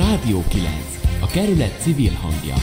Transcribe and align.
Rádió 0.00 0.44
9. 0.48 0.72
A 1.20 1.26
kerület 1.26 1.80
civil 1.80 2.12
hangja. 2.12 2.54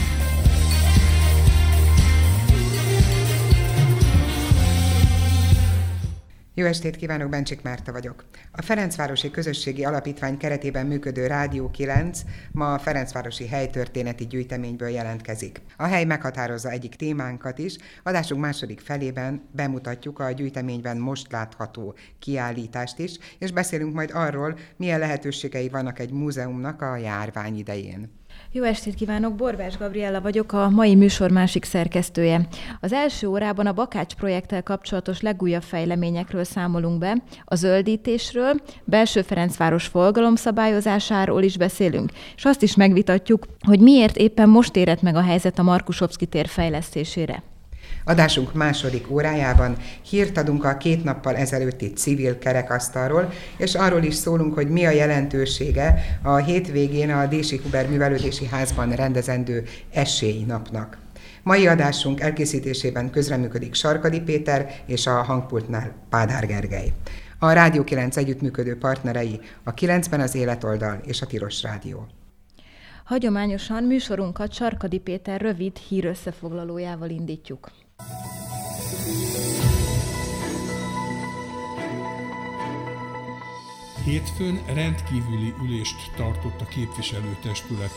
Jó 6.54 6.66
estét 6.66 6.96
kívánok, 6.96 7.28
Bencsik 7.28 7.62
Márta 7.62 7.92
vagyok. 7.92 8.24
A 8.58 8.62
Ferencvárosi 8.62 9.30
Közösségi 9.30 9.84
Alapítvány 9.84 10.36
keretében 10.36 10.86
működő 10.86 11.26
Rádió 11.26 11.70
9 11.70 12.20
ma 12.52 12.74
a 12.74 12.78
Ferencvárosi 12.78 13.46
helytörténeti 13.46 14.26
gyűjteményből 14.26 14.88
jelentkezik. 14.88 15.60
A 15.76 15.84
hely 15.84 16.04
meghatározza 16.04 16.70
egyik 16.70 16.94
témánkat 16.94 17.58
is, 17.58 17.76
adásunk 18.02 18.40
második 18.40 18.80
felében 18.80 19.48
bemutatjuk 19.52 20.18
a 20.18 20.30
gyűjteményben 20.30 20.96
most 20.96 21.32
látható 21.32 21.94
kiállítást 22.18 22.98
is, 22.98 23.18
és 23.38 23.52
beszélünk 23.52 23.94
majd 23.94 24.10
arról, 24.12 24.58
milyen 24.76 24.98
lehetőségei 24.98 25.68
vannak 25.68 25.98
egy 25.98 26.10
múzeumnak 26.10 26.82
a 26.82 26.96
járvány 26.96 27.58
idején. 27.58 28.17
Jó 28.52 28.62
estét 28.62 28.94
kívánok, 28.94 29.34
Borbás 29.34 29.76
Gabriella 29.76 30.20
vagyok, 30.20 30.52
a 30.52 30.70
mai 30.70 30.94
műsor 30.94 31.30
másik 31.30 31.64
szerkesztője. 31.64 32.48
Az 32.80 32.92
első 32.92 33.26
órában 33.26 33.66
a 33.66 33.72
Bakács 33.72 34.14
projekttel 34.14 34.62
kapcsolatos 34.62 35.20
legújabb 35.20 35.62
fejleményekről 35.62 36.44
számolunk 36.44 36.98
be, 36.98 37.16
a 37.44 37.54
zöldítésről, 37.54 38.54
belső 38.84 39.22
Ferencváros 39.22 39.86
forgalomszabályozásáról 39.86 41.42
is 41.42 41.56
beszélünk, 41.56 42.10
és 42.36 42.44
azt 42.44 42.62
is 42.62 42.76
megvitatjuk, 42.76 43.46
hogy 43.66 43.80
miért 43.80 44.16
éppen 44.16 44.48
most 44.48 44.76
érett 44.76 45.02
meg 45.02 45.16
a 45.16 45.22
helyzet 45.22 45.58
a 45.58 45.62
Markusovszki 45.62 46.26
tér 46.26 46.46
fejlesztésére. 46.46 47.42
Adásunk 48.08 48.54
második 48.54 49.10
órájában 49.10 49.76
hírt 50.02 50.38
adunk 50.38 50.64
a 50.64 50.76
két 50.76 51.04
nappal 51.04 51.36
ezelőtti 51.36 51.92
civil 51.92 52.38
kerekasztalról, 52.38 53.32
és 53.56 53.74
arról 53.74 54.02
is 54.02 54.14
szólunk, 54.14 54.54
hogy 54.54 54.68
mi 54.68 54.84
a 54.86 54.90
jelentősége 54.90 56.18
a 56.22 56.36
hétvégén 56.36 57.10
a 57.10 57.26
Dési 57.26 57.60
Huber 57.62 57.88
Művelődési 57.88 58.46
Házban 58.46 58.92
rendezendő 58.92 59.64
napnak. 60.46 60.98
Mai 61.42 61.66
adásunk 61.66 62.20
elkészítésében 62.20 63.10
közreműködik 63.10 63.74
Sarkadi 63.74 64.20
Péter 64.20 64.82
és 64.86 65.06
a 65.06 65.22
hangpultnál 65.22 65.92
Pádár 66.10 66.46
Gergely. 66.46 66.92
A 67.38 67.52
Rádió 67.52 67.84
9 67.84 68.16
együttműködő 68.16 68.78
partnerei 68.78 69.40
a 69.64 69.74
9-ben 69.74 70.20
az 70.20 70.34
Életoldal 70.34 71.00
és 71.04 71.22
a 71.22 71.26
Tilos 71.26 71.62
Rádió. 71.62 72.06
Hagyományosan 73.04 73.84
műsorunkat 73.84 74.52
Sarkadi 74.52 74.98
Péter 74.98 75.40
rövid 75.40 75.76
hírösszefoglalójával 75.76 77.10
indítjuk. 77.10 77.70
Hétfőn 84.08 84.60
rendkívüli 84.66 85.54
ülést 85.62 86.10
tartott 86.16 86.60
a 86.60 86.64
képviselőtestület. 86.64 87.90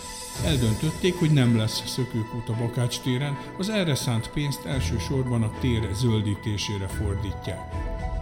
Eldöntötték, 0.45 1.19
hogy 1.19 1.31
nem 1.31 1.57
lesz 1.57 1.83
szökőkút 1.87 2.49
a 2.49 2.55
Bakács 2.59 2.99
téren, 2.99 3.37
az 3.57 3.69
erre 3.69 3.95
szánt 3.95 4.29
pénzt 4.29 4.65
elsősorban 4.65 5.43
a 5.43 5.51
tér 5.59 5.89
zöldítésére 5.93 6.87
fordítják. 6.87 7.73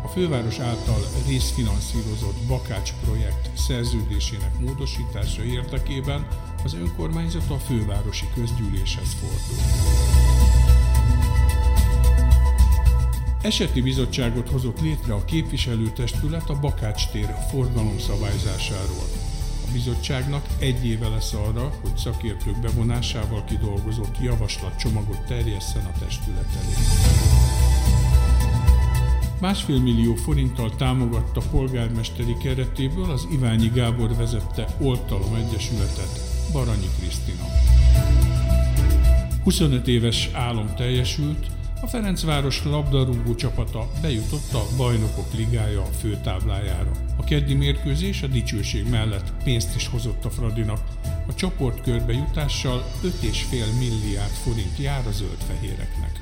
A 0.04 0.08
főváros 0.08 0.60
által 0.60 1.02
részfinanszírozott 1.28 2.38
Bakács 2.48 2.94
projekt 3.04 3.58
szerződésének 3.58 4.60
módosítása 4.60 5.44
érdekében 5.44 6.28
az 6.64 6.74
önkormányzat 6.74 7.50
a 7.50 7.58
fővárosi 7.58 8.26
közgyűléshez 8.36 9.14
fordul. 9.14 9.58
Eseti 13.42 13.82
bizottságot 13.82 14.50
hozott 14.50 14.82
létre 14.82 15.14
a 15.14 15.26
képviselőtestület 15.26 16.50
a 16.50 16.60
Bakács 16.60 17.10
tér 17.10 17.36
forgalom 17.52 18.00
szabályzásáról. 18.00 19.08
A 19.68 19.72
bizottságnak 19.72 20.46
egy 20.58 20.86
éve 20.86 21.08
lesz 21.08 21.34
arra, 21.34 21.74
hogy 21.82 21.98
szakértők 21.98 22.60
bevonásával 22.62 23.44
kidolgozott 23.44 24.20
javaslatcsomagot 24.22 25.26
terjesszen 25.26 25.86
a 25.86 26.00
testület 26.00 26.48
elé. 26.64 26.74
Másfél 29.42 29.80
millió 29.80 30.16
forinttal 30.16 30.76
támogatta 30.76 31.42
polgármesteri 31.52 32.38
keretéből 32.38 33.12
az 33.12 33.28
Iványi 33.32 33.72
Gábor 33.74 34.16
vezette 34.16 34.76
Oltalom 34.80 35.36
Egyesületet 35.36 36.22
Baranyi 36.52 36.90
Krisztina. 37.00 37.44
25 39.44 39.88
éves 39.88 40.30
álom 40.34 40.76
teljesült, 40.76 41.48
a 41.82 41.88
Ferencváros 41.88 42.64
labdarúgó 42.64 43.36
csapata 43.36 43.88
bejutott 44.02 44.54
a 44.54 44.76
Bajnokok 44.78 45.34
Ligája 45.34 45.84
főtáblájára. 45.84 46.92
A 47.18 47.24
keddi 47.24 47.54
mérkőzés 47.54 48.24
a 48.24 48.28
dicsőség 48.28 48.90
mellett 48.90 49.34
pénzt 49.44 49.76
is 49.76 49.88
hozott 49.88 50.26
a 50.26 50.30
Fradinak. 50.30 50.82
A 51.28 51.34
csoportkörbe 51.34 52.14
jutással 52.14 52.84
5,5 53.04 53.80
milliárd 53.80 54.32
forint 54.32 54.78
jár 54.78 55.08
a 55.08 55.12
zöldfehéreknek. 55.12 56.20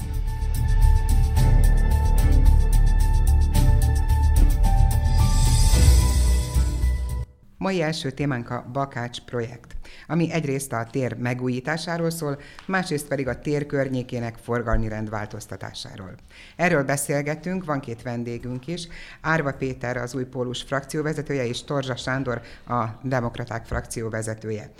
Mai 7.57 7.81
első 7.81 8.11
témánk 8.11 8.49
a 8.49 8.69
Bakács 8.73 9.19
projekt 9.19 9.76
ami 10.07 10.31
egyrészt 10.31 10.73
a 10.73 10.87
tér 10.91 11.17
megújításáról 11.17 12.09
szól, 12.09 12.39
másrészt 12.65 13.07
pedig 13.07 13.27
a 13.27 13.39
tér 13.39 13.65
környékének 13.65 14.37
forgalmi 14.41 14.87
rendváltoztatásáról. 14.87 16.15
Erről 16.55 16.83
beszélgetünk, 16.83 17.65
van 17.65 17.79
két 17.79 18.01
vendégünk 18.01 18.67
is, 18.67 18.87
Árva 19.21 19.53
Péter 19.53 19.97
az 19.97 20.15
új 20.15 20.25
pólus 20.25 20.61
frakcióvezetője, 20.61 21.45
és 21.45 21.63
Torzsa 21.63 21.95
Sándor 21.95 22.41
a 22.67 22.85
Demokraták 23.03 23.65
frakcióvezetője. 23.65 24.71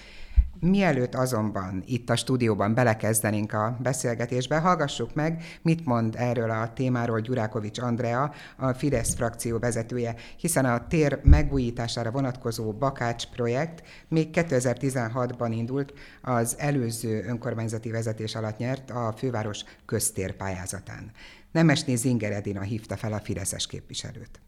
Mielőtt 0.59 1.15
azonban 1.15 1.83
itt 1.85 2.09
a 2.09 2.15
stúdióban 2.15 2.73
belekezdenénk 2.73 3.53
a 3.53 3.77
beszélgetésbe, 3.81 4.57
hallgassuk 4.57 5.13
meg, 5.13 5.43
mit 5.61 5.85
mond 5.85 6.15
erről 6.17 6.49
a 6.49 6.73
témáról 6.73 7.19
Gyurákovics 7.19 7.79
Andrea, 7.79 8.31
a 8.57 8.73
Fidesz 8.73 9.15
frakció 9.15 9.59
vezetője, 9.59 10.15
hiszen 10.37 10.65
a 10.65 10.87
tér 10.87 11.19
megújítására 11.23 12.11
vonatkozó 12.11 12.73
Bakács 12.73 13.25
projekt 13.27 13.83
még 14.07 14.29
2016-ban 14.33 15.51
indult, 15.51 15.93
az 16.21 16.55
előző 16.59 17.23
önkormányzati 17.27 17.91
vezetés 17.91 18.35
alatt 18.35 18.57
nyert 18.57 18.91
a 18.91 19.13
főváros 19.17 19.63
köztérpályázatán. 19.85 21.11
Nemesné 21.51 21.95
Zinger 21.95 22.31
Edina 22.31 22.61
hívta 22.61 22.95
fel 22.95 23.13
a 23.13 23.19
Fideszes 23.19 23.67
képviselőt. 23.67 24.39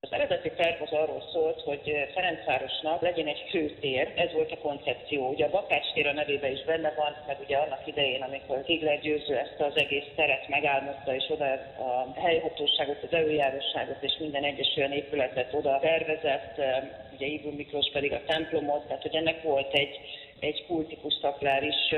Az 0.00 0.12
eredeti 0.12 0.50
terv 0.56 0.82
az 0.82 0.92
arról 0.92 1.22
szólt, 1.64 1.64
hogy 1.64 2.08
Ferencvárosnak 2.14 3.00
legyen 3.00 3.26
egy 3.26 3.44
főtér, 3.50 4.12
ez 4.16 4.32
volt 4.32 4.52
a 4.52 4.58
koncepció. 4.58 5.28
Ugye 5.28 5.44
a 5.44 5.50
Bakács 5.50 5.92
tér 5.94 6.06
a 6.06 6.12
nevébe 6.12 6.50
is 6.50 6.64
benne 6.64 6.92
van, 6.96 7.16
meg 7.26 7.36
ugye 7.44 7.56
annak 7.56 7.86
idején, 7.86 8.22
amikor 8.22 8.62
Tigler 8.62 9.00
Győző 9.00 9.36
ezt 9.36 9.60
az 9.60 9.76
egész 9.76 10.08
teret 10.16 10.48
megálmodta, 10.48 11.14
és 11.14 11.24
oda 11.28 11.44
a 11.78 12.20
helyhatóságot, 12.20 13.02
az 13.02 13.12
előjárosságot 13.12 14.02
és 14.02 14.16
minden 14.18 14.44
egyes 14.44 14.76
olyan 14.76 14.92
épületet 14.92 15.54
oda 15.54 15.78
tervezett, 15.80 16.60
ugye 17.14 17.26
Ivon 17.26 17.54
Miklós 17.54 17.90
pedig 17.92 18.12
a 18.12 18.24
templomot, 18.26 18.86
tehát 18.86 19.02
hogy 19.02 19.14
ennek 19.14 19.42
volt 19.42 19.72
egy 19.72 20.00
egy 20.42 20.64
kultikus 20.66 21.14
szakláris 21.20 21.94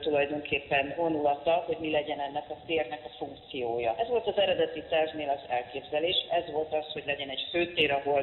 tulajdonképpen 0.00 0.94
vonulata, 0.96 1.64
hogy 1.66 1.76
mi 1.80 1.90
legyen 1.90 2.20
ennek 2.20 2.44
a 2.50 2.56
térnek 2.66 3.00
a 3.04 3.14
funkciója. 3.18 3.94
Ez 3.98 4.08
volt 4.08 4.26
az 4.26 4.38
eredeti 4.38 4.82
tervnél 4.88 5.28
az 5.28 5.50
elképzelés, 5.50 6.16
ez 6.30 6.52
volt 6.52 6.74
az, 6.74 6.92
hogy 6.92 7.02
legyen 7.06 7.28
egy 7.28 7.46
főtér, 7.50 7.92
ahol 7.92 8.22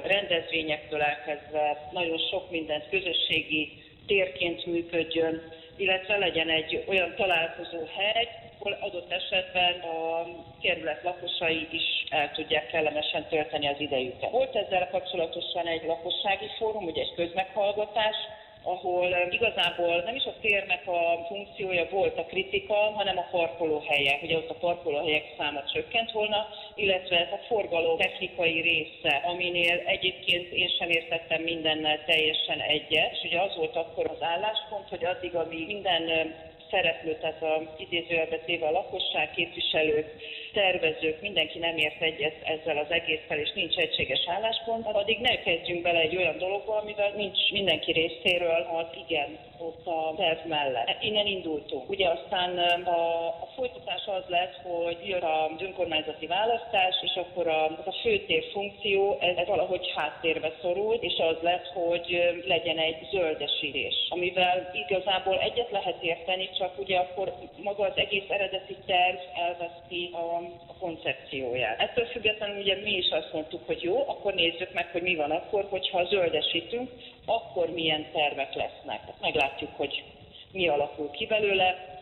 rendezvényektől 0.73 1.01
elkezdve 1.01 1.89
nagyon 1.91 2.17
sok 2.17 2.49
mindent 2.49 2.89
közösségi 2.89 3.71
térként 4.07 4.65
működjön, 4.65 5.41
illetve 5.77 6.17
legyen 6.17 6.49
egy 6.49 6.83
olyan 6.87 7.15
találkozó 7.15 7.79
hely, 7.95 8.27
ahol 8.59 8.77
adott 8.81 9.11
esetben 9.11 9.79
a 9.79 10.25
kerület 10.61 11.03
lakosai 11.03 11.67
is 11.71 12.03
el 12.09 12.31
tudják 12.31 12.67
kellemesen 12.67 13.27
tölteni 13.29 13.67
az 13.67 13.79
idejüket. 13.79 14.31
Volt 14.31 14.55
ezzel 14.55 14.89
kapcsolatosan 14.91 15.67
egy 15.67 15.83
lakossági 15.85 16.47
fórum, 16.57 16.85
ugye 16.85 17.01
egy 17.01 17.13
közmeghallgatás, 17.15 18.15
ahol 18.63 19.27
igazából 19.29 20.01
nem 20.05 20.15
is 20.15 20.23
a 20.23 20.35
térnek 20.41 20.87
a 20.87 21.25
funkciója 21.27 21.87
volt 21.91 22.17
a 22.17 22.25
kritika, 22.25 22.73
hanem 22.73 23.17
a 23.17 23.27
parkolóhelye. 23.31 24.19
Ugye 24.23 24.37
ott 24.37 24.49
a 24.49 24.53
parkolóhelyek 24.59 25.33
száma 25.37 25.63
csökkent 25.73 26.11
volna, 26.11 26.47
illetve 26.75 27.29
a 27.31 27.45
forgalom 27.47 27.97
technikai 27.97 28.61
része, 28.61 29.21
aminél 29.25 29.81
egyébként 29.85 30.51
én 30.51 30.69
sem 30.77 30.89
értettem 30.89 31.41
mindennel 31.41 32.03
teljesen 32.05 32.59
egyet. 32.59 33.11
És 33.11 33.23
ugye 33.23 33.41
az 33.41 33.55
volt 33.55 33.75
akkor 33.75 34.05
az 34.09 34.21
álláspont, 34.21 34.89
hogy 34.89 35.05
addig, 35.05 35.35
amíg 35.35 35.65
minden 35.65 36.33
szereplő, 36.69 37.17
tehát 37.21 37.41
a 37.41 37.75
idézőjelbe 37.77 38.37
téve 38.37 38.67
a 38.67 38.71
lakosság 38.71 39.31
képviselők 39.31 40.07
tervezők, 40.53 41.21
mindenki 41.21 41.59
nem 41.59 41.77
ért 41.77 42.01
egyet 42.01 42.35
ezzel 42.43 42.77
az 42.77 42.91
egésszel, 42.91 43.37
és 43.37 43.51
nincs 43.53 43.75
egységes 43.75 44.23
álláspont, 44.27 44.85
addig 44.85 45.19
ne 45.19 45.41
kezdjünk 45.41 45.81
bele 45.81 45.99
egy 45.99 46.15
olyan 46.15 46.37
dologba, 46.37 46.75
amivel 46.75 47.11
nincs 47.15 47.51
mindenki 47.51 47.91
részéről 47.91 48.67
az 48.79 48.85
igen 49.07 49.37
ott 49.57 49.87
a 49.87 50.13
terv 50.17 50.47
mellett. 50.47 51.01
Innen 51.01 51.25
indultunk. 51.25 51.89
Ugye 51.89 52.09
aztán 52.09 52.57
a, 52.83 53.27
a 53.27 53.47
folytatás 53.55 54.05
az 54.05 54.23
lett, 54.27 54.55
hogy 54.55 54.97
jön 55.03 55.23
az 55.23 55.61
önkormányzati 55.61 56.27
választás, 56.27 56.95
és 57.01 57.15
akkor 57.15 57.47
a, 57.47 57.65
az 57.65 57.87
a 57.87 57.95
főtér 58.01 58.43
funkció, 58.51 59.17
ez, 59.19 59.35
ez 59.37 59.47
valahogy 59.47 59.91
háttérbe 59.95 60.51
szorult, 60.61 61.03
és 61.03 61.17
az 61.17 61.37
lett, 61.41 61.67
hogy 61.67 62.21
legyen 62.45 62.77
egy 62.77 63.07
zöldesítés, 63.11 63.95
amivel 64.09 64.71
igazából 64.87 65.39
egyet 65.39 65.71
lehet 65.71 66.03
érteni, 66.03 66.49
csak 66.57 66.79
ugye 66.79 66.97
akkor 66.97 67.33
maga 67.63 67.83
az 67.83 67.95
egész 67.95 68.29
eredeti 68.29 68.77
terv 68.85 69.17
elveszti 69.35 70.09
a, 70.13 70.42
a 70.67 70.73
koncepcióját. 70.79 71.79
Ettől 71.79 72.05
függetlenül 72.05 72.61
ugye 72.61 72.75
mi 72.75 72.91
is 72.91 73.09
azt 73.09 73.33
mondtuk, 73.33 73.65
hogy 73.65 73.83
jó, 73.83 74.09
akkor 74.09 74.33
nézzük 74.33 74.73
meg, 74.73 74.87
hogy 74.91 75.01
mi 75.01 75.15
van 75.15 75.31
akkor, 75.31 75.65
hogyha 75.69 76.05
zöldesítünk, 76.05 76.89
akkor 77.25 77.69
milyen 77.69 78.05
tervek 78.13 78.53
lesznek. 78.53 79.01
Meglátjuk, 79.21 79.71
hogy 79.75 80.03
mi 80.51 80.67
alakul 80.67 81.11
ki 81.11 81.25
belőle 81.25 81.92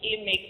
én 0.00 0.20
még 0.24 0.48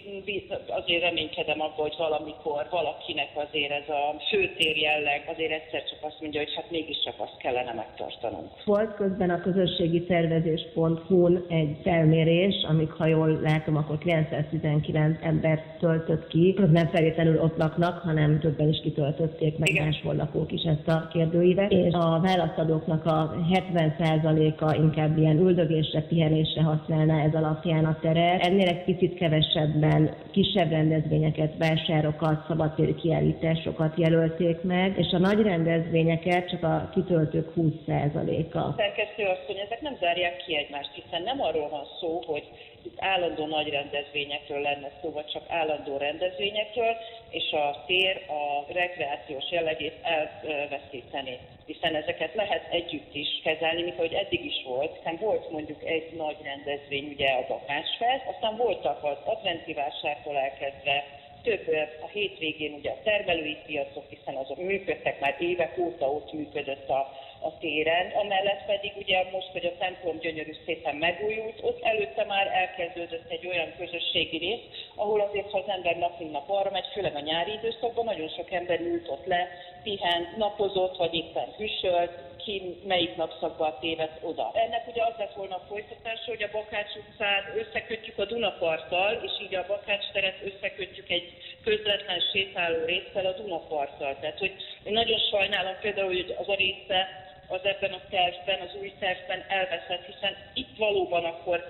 azért 0.69 1.03
reménykedem 1.03 1.61
abban, 1.61 1.87
hogy 1.87 1.95
valamikor 1.99 2.67
valakinek 2.71 3.29
azért 3.35 3.73
ez 3.73 3.89
a 3.89 4.21
főtér 4.31 4.77
jelleg 4.77 5.25
azért 5.33 5.53
egyszer 5.53 5.85
csak 5.91 5.99
azt 6.00 6.21
mondja, 6.21 6.41
hogy 6.41 6.55
hát 6.55 6.71
mégiscsak 6.71 7.15
azt 7.17 7.37
kellene 7.39 7.73
megtartanunk. 7.73 8.49
Volt 8.65 8.95
közben 8.95 9.31
a 9.31 9.41
közösségi 9.41 10.05
szervezés.hu-n 10.09 11.45
egy 11.49 11.77
felmérés, 11.83 12.55
amik 12.69 12.91
ha 12.91 13.06
jól 13.06 13.41
látom, 13.41 13.77
akkor 13.77 13.99
919 13.99 15.19
ember 15.23 15.77
töltött 15.81 16.29
ki. 16.29 16.55
Nem 16.71 16.87
feltétlenül 16.87 17.41
ott 17.41 17.56
laknak, 17.56 17.99
hanem 18.03 18.41
többen 18.41 18.69
is 18.69 18.81
kitöltötték, 18.81 19.59
meg 19.59 19.69
Igen. 19.69 19.85
máshol 19.85 20.15
lakók 20.15 20.53
is 20.53 20.62
ezt 20.62 20.89
a 20.89 21.09
kérdőívet. 21.12 21.73
És 21.73 21.93
a 21.93 22.21
válaszadóknak 22.21 23.06
a 23.06 23.35
70%-a 23.53 24.75
inkább 24.75 25.19
ilyen 25.19 25.39
üldögésre, 25.39 26.01
pihenésre 26.01 26.62
használná 26.62 27.25
ez 27.25 27.35
alapján 27.35 27.85
a 27.85 27.99
teret. 28.01 28.44
Ennél 28.44 28.69
egy 28.69 28.85
picit 28.85 29.15
kevesebb 29.15 29.38
kevesebben 29.38 30.14
kisebb 30.31 30.70
rendezvényeket, 30.70 31.56
vásárokat, 31.58 32.44
szabadtéri 32.49 32.94
kiállításokat 32.94 33.99
jelölték 33.99 34.62
meg, 34.62 34.99
és 34.99 35.12
a 35.12 35.19
nagy 35.19 35.43
rendezvényeket 35.43 36.49
csak 36.49 36.62
a 36.62 36.88
kitöltők 36.94 37.52
20%-a. 37.56 38.75
Szerkesztő 38.76 39.25
asszony, 39.25 39.58
ezek 39.67 39.81
nem 39.81 39.96
zárják 40.00 40.37
ki 40.37 40.56
egymást, 40.56 40.90
hiszen 40.93 41.23
nem 41.23 41.40
arról 41.40 41.69
van 41.69 41.85
szó, 42.00 42.23
hogy 42.26 42.44
itt 42.88 43.02
állandó 43.02 43.46
nagy 43.46 43.69
rendezvényekről 43.69 44.61
lenne 44.61 44.90
szó, 45.00 45.11
vagy 45.11 45.26
csak 45.26 45.43
állandó 45.49 45.96
rendezvényekről, 45.96 46.96
és 47.31 47.52
a 47.52 47.85
tér 47.87 48.17
a 48.29 48.73
rekreációs 48.73 49.50
jellegét 49.50 49.96
elveszíteni. 50.43 51.38
Hiszen 51.67 51.94
ezeket 51.94 52.35
lehet 52.35 52.73
együtt 52.73 53.14
is 53.14 53.40
kezelni, 53.44 53.82
mint 53.82 53.99
ahogy 53.99 54.12
eddig 54.12 54.44
is 54.44 54.62
volt, 54.64 54.96
hiszen 54.96 55.17
volt 55.20 55.50
mondjuk 55.50 55.85
egy 55.85 56.12
nagy 56.17 56.37
rendezvény, 56.43 57.08
ugye 57.12 57.29
a 57.29 57.46
Bakásfest, 57.49 58.25
aztán 58.26 58.56
voltak 58.56 59.05
az 59.05 59.19
adventi 59.25 59.73
vásártól 59.73 60.37
elkezdve 60.37 61.05
több 61.43 61.67
a 62.02 62.06
hétvégén 62.06 62.73
ugye 62.73 62.91
a 62.91 63.02
termelői 63.05 63.56
piacok, 63.67 64.05
hiszen 64.08 64.34
azok 64.34 64.56
működtek 64.56 65.20
már 65.20 65.37
évek 65.38 65.79
óta, 65.79 66.11
ott 66.11 66.32
működött 66.32 66.88
a, 66.88 67.12
a 67.40 67.58
téren, 67.58 68.11
amellett 68.11 68.64
pedig 68.67 68.93
ugye 68.96 69.25
most, 69.31 69.50
hogy 69.52 69.64
a 69.64 69.76
templom 69.79 70.19
gyönyörű 70.19 70.55
szépen 70.64 70.96
megújult, 70.96 71.58
ott 71.62 71.82
előtte 71.82 72.25
már 72.25 72.46
elkezdődött 72.46 73.31
egy 73.31 73.46
olyan 73.46 73.75
közösségi 73.79 74.37
rész, 74.37 74.64
ahol 74.94 75.20
azért, 75.20 75.50
ha 75.50 75.58
az 75.58 75.69
ember 75.69 75.96
nap 75.96 76.19
mint 76.19 76.32
nap 76.32 76.50
arra 76.50 76.70
megy, 76.70 76.87
főleg 76.93 77.14
a 77.14 77.20
nyári 77.20 77.52
időszakban, 77.52 78.05
nagyon 78.05 78.29
sok 78.29 78.52
ember 78.52 78.81
ült 78.81 79.08
ott 79.08 79.26
le, 79.26 79.49
pihent, 79.82 80.37
napozott, 80.37 80.96
vagy 80.96 81.14
éppen 81.14 81.55
hűsölt, 81.56 82.11
ki 82.49 82.81
melyik 82.85 83.17
napszakban 83.17 83.75
téved 83.81 84.19
oda. 84.23 84.50
Ennek 84.55 84.87
ugye 84.88 85.02
az 85.02 85.14
lett 85.19 85.34
volna 85.34 85.55
a 85.55 85.64
folytatása, 85.69 86.25
hogy 86.26 86.43
a 86.43 86.49
Bakács 86.52 86.94
utcát 86.94 87.44
összekötjük 87.56 88.19
a 88.19 88.25
Dunaparttal, 88.25 89.12
és 89.23 89.32
így 89.43 89.55
a 89.55 89.67
Bakács 89.67 90.06
teret 90.12 90.38
összekötjük 90.44 91.11
egy 91.11 91.32
közvetlen 91.64 92.20
sétáló 92.32 92.84
résztel 92.84 93.26
a 93.26 93.32
Dunaparttal. 93.32 94.17
Tehát, 94.20 94.38
hogy 94.38 94.55
én 94.84 94.93
nagyon 94.93 95.19
sajnálom 95.31 95.76
például, 95.81 96.06
hogy 96.06 96.34
az 96.38 96.49
a 96.49 96.55
része 96.55 97.28
az 97.49 97.61
ebben 97.62 97.93
a 97.93 98.00
tervben, 98.11 98.61
az 98.61 98.75
új 98.81 98.93
tervben 98.99 99.45
elveszett, 99.49 100.05
hiszen 100.05 100.37
itt 100.55 100.77
valóban 100.77 101.25
akkor 101.25 101.65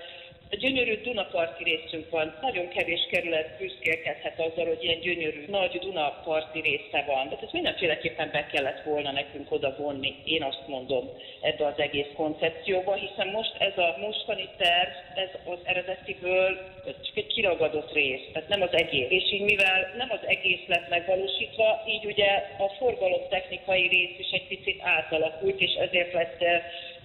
a 0.51 0.57
gyönyörű 0.57 1.01
Dunaparti 1.01 1.65
részünk 1.65 2.11
van. 2.11 2.35
Nagyon 2.41 2.69
kevés 2.69 3.07
kerület 3.11 3.59
büszkélkedhet 3.59 4.41
azzal, 4.41 4.67
hogy 4.67 4.85
ilyen 4.85 5.01
gyönyörű, 5.01 5.45
nagy 5.49 5.79
Dunaparti 5.79 6.61
része 6.61 7.05
van. 7.07 7.29
De 7.29 7.37
ez 7.43 7.53
mindenféleképpen 7.53 8.31
be 8.33 8.47
kellett 8.47 8.83
volna 8.85 9.13
nekünk 9.13 9.53
oda 9.53 9.77
vonni, 9.79 10.15
én 10.25 10.43
azt 10.43 10.63
mondom, 10.67 11.11
ebbe 11.41 11.67
az 11.67 11.79
egész 11.79 12.07
koncepcióba, 12.15 12.95
hiszen 12.95 13.29
most 13.29 13.55
ez 13.59 13.79
a 13.79 13.97
mostani 14.01 14.49
terv, 14.57 14.91
ez 15.15 15.29
az 15.45 15.59
eredetiből 15.65 16.77
csak 16.85 17.17
egy 17.17 17.27
kiragadott 17.27 17.93
rész, 17.93 18.21
tehát 18.33 18.49
nem 18.49 18.63
az 18.63 18.73
egész. 18.73 19.11
És 19.11 19.33
így 19.33 19.43
mivel 19.43 19.95
nem 19.97 20.11
az 20.11 20.27
egész 20.27 20.67
lett 20.67 20.89
megvalósítva, 20.89 21.83
így 21.89 22.05
ugye 22.05 22.27
a 22.59 22.69
forgalomtechnikai 22.79 23.89
rész 23.89 24.19
is 24.19 24.31
egy 24.31 24.47
picit 24.47 24.81
átalakult, 24.83 25.61
és 25.61 25.73
ezért 25.75 26.13
lett 26.13 26.45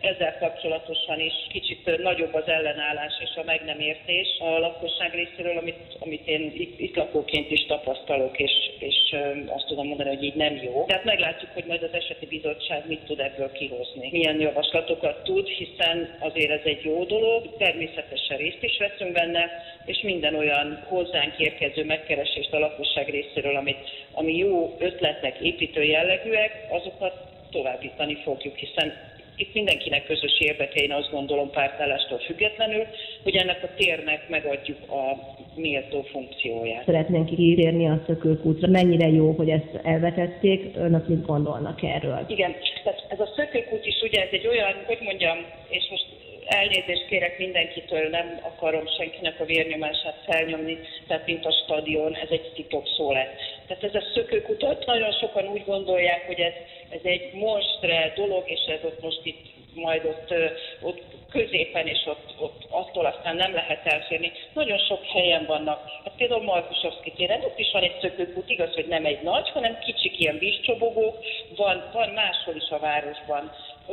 ezzel 0.04 0.38
kapcsolatosan 0.40 1.20
is 1.20 1.34
kicsit 1.50 2.02
nagyobb 2.02 2.34
az 2.34 2.48
ellenállás 2.48 3.14
és 3.20 3.36
a 3.36 3.44
meg 3.44 3.62
nem 3.66 3.80
értés 3.80 4.28
a 4.40 4.60
lakosság 4.60 5.14
részéről, 5.14 5.58
amit, 5.58 5.98
amit 6.00 6.28
én 6.28 6.52
itt, 6.56 6.80
itt 6.80 6.96
lakóként 6.96 7.52
is 7.52 7.66
tapasztalok, 7.66 8.40
és, 8.40 8.52
és 8.80 9.16
azt 9.48 9.66
tudom 9.68 9.88
mondani, 9.88 10.10
hogy 10.10 10.24
így 10.24 10.36
nem 10.36 10.56
jó. 10.56 10.86
Tehát 10.88 11.04
meglátjuk, 11.04 11.52
hogy 11.54 11.66
majd 11.68 11.84
az 11.84 11.94
eseti 11.94 12.26
bizottság 12.26 12.88
mit 12.88 13.00
tud 13.00 13.20
ebből 13.20 13.52
kihozni. 13.52 14.10
Milyen 14.12 14.40
javaslatokat 14.40 15.24
tud, 15.24 15.48
hiszen 15.48 16.18
azért 16.20 16.52
ez 16.52 16.64
egy 16.64 16.84
jó 16.84 17.04
dolog, 17.04 17.58
természetesen 17.58 18.38
részt 18.38 18.64
is 18.64 18.78
veszünk 18.78 19.12
benne, 19.12 19.50
és 19.86 20.02
minden 20.02 20.36
olyan 20.36 20.84
hozzánk 20.88 21.40
érkező 21.40 21.86
megkeresést 21.86 22.54
a 22.54 22.60
lakosság 22.60 23.10
részéről, 23.10 23.56
amit, 23.56 23.90
ami 24.12 24.36
jó 24.38 24.76
ötletnek, 24.80 25.40
építő 25.40 25.84
jellegűek, 25.84 26.66
azokat 26.70 27.32
továbbítani 27.52 28.16
fogjuk, 28.24 28.56
hiszen 28.56 29.12
itt 29.35 29.53
mindenkinek 29.53 30.06
közös 30.06 30.39
érdeke, 30.39 30.81
én 30.81 30.91
azt 30.91 31.12
gondolom 31.12 31.50
pártállástól 31.50 32.18
függetlenül, 32.18 32.83
hogy 33.24 33.35
ennek 33.35 33.63
a 33.63 33.69
térnek 33.75 34.30
megadjuk 34.30 34.91
a 34.91 35.35
méltó 35.56 36.01
funkcióját. 36.01 36.85
Szeretnénk 36.85 37.35
kírérni 37.35 37.88
a 37.88 38.03
szökőkútra. 38.06 38.68
Mennyire 38.68 39.07
jó, 39.07 39.31
hogy 39.31 39.50
ezt 39.50 39.80
elvetették, 39.83 40.75
önök 40.75 41.07
mit 41.07 41.25
gondolnak 41.25 41.83
erről? 41.83 42.25
Igen, 42.27 42.56
tehát 42.83 43.06
ez 43.09 43.19
a 43.19 43.30
szökőkút 43.35 43.85
is 43.85 44.01
ugye 44.01 44.21
ez 44.21 44.30
egy 44.31 44.47
olyan, 44.47 44.74
hogy 44.85 45.00
mondjam, 45.01 45.38
és 45.69 45.88
most 45.89 46.06
elnézést 46.45 47.06
kérek 47.06 47.38
mindenkitől, 47.38 48.10
nem 48.10 48.40
akarom 48.42 48.88
senkinek 48.88 49.40
a 49.40 49.45
vérnyomását 49.45 50.24
felnyomni, 50.25 50.78
tehát 51.07 51.25
mint 51.25 51.45
a 51.45 51.51
stadion, 51.63 52.16
ez 52.16 52.30
egy 52.30 52.51
titok 52.54 52.88
szó 52.98 53.12
lett. 53.12 53.36
Tehát 53.68 53.84
ez 53.84 53.95
a 53.95 54.04
szökőkutat 54.13 54.86
nagyon 54.86 55.12
sokan 55.12 55.48
úgy 55.48 55.63
gondolják, 55.66 56.25
hogy 56.25 56.40
ez, 56.40 56.54
ez 56.90 57.01
egy 57.04 57.34
monstre 57.34 58.13
dolog, 58.16 58.44
és 58.50 58.60
ez 58.68 58.84
ott 58.84 59.01
most 59.01 59.19
itt 59.24 59.51
majd 59.75 60.06
ott, 60.06 60.34
ott 60.81 61.01
középen, 61.30 61.88
és 61.88 62.06
ott, 62.06 62.34
ott 62.40 62.63
attól 62.69 63.06
aztán 63.06 63.36
nem 63.36 63.54
lehet 63.54 63.85
elférni. 63.85 64.31
Nagyon 64.54 64.78
sok 64.78 65.06
helyen 65.06 65.45
vannak. 65.45 65.90
Hát 66.04 66.14
például 66.18 66.44
Markusovszki 66.44 67.12
téren, 67.12 67.44
ott 67.44 67.59
is 67.59 67.71
van 67.71 67.83
egy 67.83 67.97
szökőkút, 68.02 68.50
igaz, 68.50 68.73
hogy 68.73 68.88
nem 68.88 69.06
egy 69.06 69.21
nagy, 69.21 69.50
hanem 69.50 69.80
kicsik 69.80 70.19
ilyen 70.19 70.38
vízcsobogók, 70.38 71.18
van, 71.56 71.90
van 71.94 72.09
máshol 72.09 72.56
is 72.56 72.69
a 72.69 72.80
városban 72.80 73.52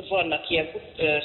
vannak 0.08 0.50
ilyen 0.50 0.68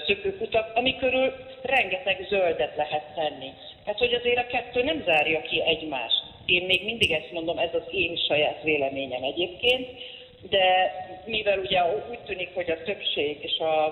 szökőkutak, 0.07 0.71
ami 0.75 0.95
körül 0.95 1.33
rengeteg 1.61 2.25
zöldet 2.29 2.75
lehet 2.75 3.13
tenni. 3.15 3.53
Tehát, 3.83 3.99
hogy 3.99 4.13
azért 4.13 4.37
a 4.37 4.47
kettő 4.47 4.83
nem 4.83 5.03
zárja 5.05 5.41
ki 5.41 5.61
egymást. 5.65 6.23
Én 6.45 6.65
még 6.65 6.83
mindig 6.83 7.11
ezt 7.11 7.31
mondom, 7.31 7.57
ez 7.57 7.73
az 7.73 7.87
én 7.91 8.15
saját 8.27 8.63
véleményem 8.63 9.23
egyébként, 9.23 9.89
de 10.49 10.91
mivel 11.25 11.59
ugye 11.59 11.81
úgy 12.09 12.19
tűnik, 12.25 12.49
hogy 12.53 12.69
a 12.69 12.83
többség 12.83 13.37
és 13.41 13.57
a, 13.59 13.85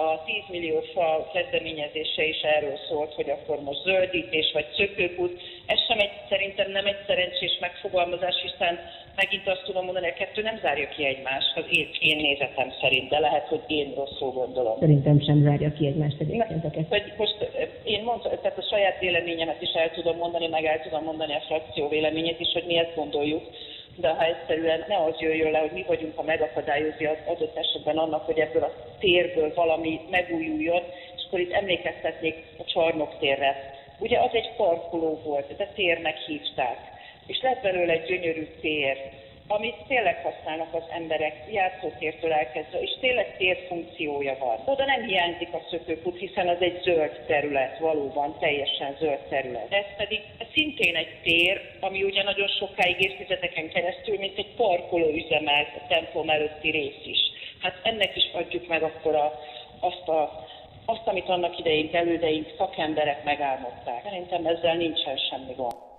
a 0.00 0.24
10 0.24 0.34
millió 0.48 0.80
fa 0.94 1.30
kezdeményezése 1.32 2.24
is 2.24 2.40
erről 2.40 2.78
szólt, 2.88 3.14
hogy 3.14 3.30
akkor 3.30 3.60
most 3.62 3.82
zöldítés 3.82 4.50
vagy 4.52 4.66
szökőkút, 4.76 5.40
ez 5.66 5.78
sem 5.88 5.98
egy, 5.98 6.10
szerintem 6.28 6.70
nem 6.70 6.86
egy 6.86 7.00
szerencsés 7.06 7.58
megfogalmazás, 7.60 8.34
hiszen 8.42 8.78
megint 9.16 9.48
azt 9.48 9.62
tudom 9.64 9.84
mondani, 9.84 10.04
hogy 10.06 10.14
a 10.16 10.24
kettő 10.24 10.42
nem 10.42 10.58
zárja 10.62 10.88
ki 10.88 11.04
egymást, 11.04 11.56
az 11.56 11.64
én, 11.70 11.88
én 12.00 12.16
nézetem 12.16 12.72
szerint, 12.80 13.08
de 13.08 13.18
lehet, 13.18 13.46
hogy 13.46 13.62
én 13.66 13.92
rosszul 13.94 14.30
gondolom. 14.30 14.78
Szerintem 14.78 15.20
sem 15.20 15.42
zárja 15.42 15.72
ki 15.72 15.86
egymást 15.86 16.20
egyébként 16.20 16.64
a 16.64 16.70
kettő. 16.70 17.14
Most 17.16 17.38
én 17.84 18.02
mondtam, 18.02 18.32
tehát 18.42 18.58
a 18.58 18.68
saját 18.70 18.98
véleményemet 19.00 19.62
is 19.62 19.72
el 19.72 19.90
tudom 19.90 20.16
mondani, 20.16 20.46
meg 20.46 20.64
el 20.64 20.80
tudom 20.82 21.04
mondani 21.04 21.34
a 21.34 21.42
frakció 21.46 21.88
véleményét 21.88 22.40
is, 22.40 22.52
hogy 22.52 22.64
mi 22.66 22.78
ezt 22.78 22.94
gondoljuk 22.94 23.42
de 23.96 24.08
ha 24.08 24.24
egyszerűen 24.24 24.84
ne 24.88 24.96
az 24.96 25.20
jöjjön 25.20 25.50
le, 25.50 25.58
hogy 25.58 25.72
mi 25.72 25.84
vagyunk 25.86 26.18
a 26.18 26.22
megakadályozni 26.22 27.06
az 27.06 27.16
adott 27.26 27.56
esetben 27.56 27.98
annak, 27.98 28.24
hogy 28.24 28.38
ebből 28.38 28.62
a 28.62 28.72
térből 28.98 29.54
valami 29.54 30.00
megújuljon, 30.10 30.82
és 31.16 31.22
akkor 31.26 31.40
itt 31.40 31.52
emlékeztetnék 31.52 32.44
a 32.58 32.64
csarnoktérre. 32.64 33.78
Ugye 33.98 34.18
az 34.18 34.30
egy 34.32 34.50
parkoló 34.56 35.20
volt, 35.24 35.60
a 35.60 35.72
térnek 35.74 36.16
hívták 36.16 36.90
és 37.30 37.40
lett 37.42 37.62
belőle 37.62 37.92
egy 37.92 38.04
gyönyörű 38.04 38.46
tér, 38.60 38.96
amit 39.50 39.76
tényleg 39.88 40.22
használnak 40.22 40.74
az 40.74 40.82
emberek, 40.90 41.34
játszótértől 41.50 42.32
elkezdve, 42.32 42.80
és 42.80 42.96
tényleg 43.00 43.36
térfunkciója 43.36 44.36
van. 44.38 44.58
Oda 44.64 44.84
nem 44.84 45.02
hiányzik 45.02 45.52
a 45.52 45.62
szökőkút, 45.70 46.18
hiszen 46.18 46.48
az 46.48 46.60
egy 46.60 46.80
zöld 46.82 47.24
terület, 47.26 47.78
valóban 47.78 48.38
teljesen 48.38 48.96
zöld 48.98 49.18
terület. 49.28 49.72
Ez 49.72 49.84
pedig 49.96 50.20
szintén 50.52 50.96
egy 50.96 51.20
tér, 51.22 51.60
ami 51.80 52.02
ugye 52.02 52.22
nagyon 52.22 52.48
sokáig 52.48 53.00
évtizedeken 53.00 53.68
keresztül, 53.68 54.18
mint 54.18 54.38
egy 54.38 54.54
parkoló 54.56 55.08
üzemelt 55.08 55.68
a 55.76 55.86
templom 55.88 56.30
előtti 56.30 56.70
rész 56.70 57.04
is. 57.04 57.20
Hát 57.60 57.80
ennek 57.82 58.16
is 58.16 58.30
adjuk 58.32 58.68
meg 58.68 58.82
akkor 58.82 59.14
a, 59.14 59.40
azt 59.80 60.08
a 60.08 60.48
azt, 60.84 61.06
amit 61.06 61.28
annak 61.28 61.58
idején 61.58 61.88
elődeink, 61.92 62.54
szakemberek 62.58 63.24
megálmodták. 63.24 64.02
Szerintem 64.02 64.46
ezzel 64.46 64.76
nincsen 64.76 65.16
semmi 65.16 65.52
gond. 65.56 65.89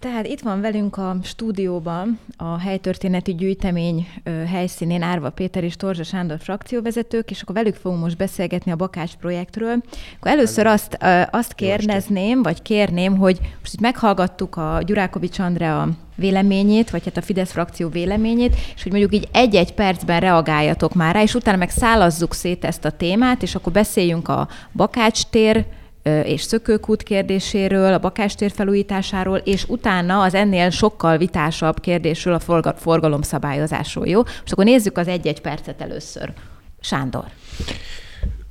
Tehát 0.00 0.26
itt 0.26 0.40
van 0.40 0.60
velünk 0.60 0.96
a 0.96 1.16
stúdióban 1.22 2.18
a 2.36 2.58
helytörténeti 2.58 3.34
gyűjtemény 3.34 4.08
helyszínén 4.46 5.02
Árva 5.02 5.30
Péter 5.30 5.64
és 5.64 5.76
Torzsa 5.76 6.02
Sándor 6.02 6.38
frakcióvezetők, 6.38 7.30
és 7.30 7.42
akkor 7.42 7.54
velük 7.54 7.74
fogunk 7.74 8.02
most 8.02 8.16
beszélgetni 8.16 8.72
a 8.72 8.76
Bakács 8.76 9.14
projektről. 9.14 9.82
Akkor 10.16 10.30
először 10.30 10.66
azt, 10.66 10.98
azt 11.30 11.54
kérdezném, 11.54 12.42
vagy 12.42 12.62
kérném, 12.62 13.16
hogy 13.16 13.38
most 13.60 13.72
itt 13.72 13.80
meghallgattuk 13.80 14.56
a 14.56 14.78
Gyurákovics 14.86 15.38
Andrea 15.38 15.88
véleményét, 16.16 16.90
vagy 16.90 17.04
hát 17.04 17.16
a 17.16 17.22
Fidesz 17.22 17.52
frakció 17.52 17.88
véleményét, 17.88 18.56
és 18.74 18.82
hogy 18.82 18.92
mondjuk 18.92 19.14
így 19.14 19.28
egy-egy 19.32 19.74
percben 19.74 20.20
reagáljatok 20.20 20.94
már 20.94 21.14
rá, 21.14 21.22
és 21.22 21.34
utána 21.34 21.56
meg 21.56 21.70
szálazzuk 21.70 22.34
szét 22.34 22.64
ezt 22.64 22.84
a 22.84 22.90
témát, 22.90 23.42
és 23.42 23.54
akkor 23.54 23.72
beszéljünk 23.72 24.28
a 24.28 24.48
Bakács 24.72 25.22
tér 25.30 25.64
és 26.02 26.42
szökőkút 26.42 27.02
kérdéséről, 27.02 27.92
a 27.92 27.98
bakástér 27.98 28.50
felújításáról, 28.50 29.36
és 29.36 29.64
utána 29.68 30.22
az 30.22 30.34
ennél 30.34 30.70
sokkal 30.70 31.18
vitásabb 31.18 31.80
kérdésről, 31.80 32.34
a 32.34 32.74
forgalomszabályozásról, 32.76 34.06
jó? 34.06 34.22
Most 34.22 34.52
akkor 34.52 34.64
nézzük 34.64 34.98
az 34.98 35.08
egy-egy 35.08 35.40
percet 35.40 35.80
először. 35.80 36.32
Sándor. 36.80 37.24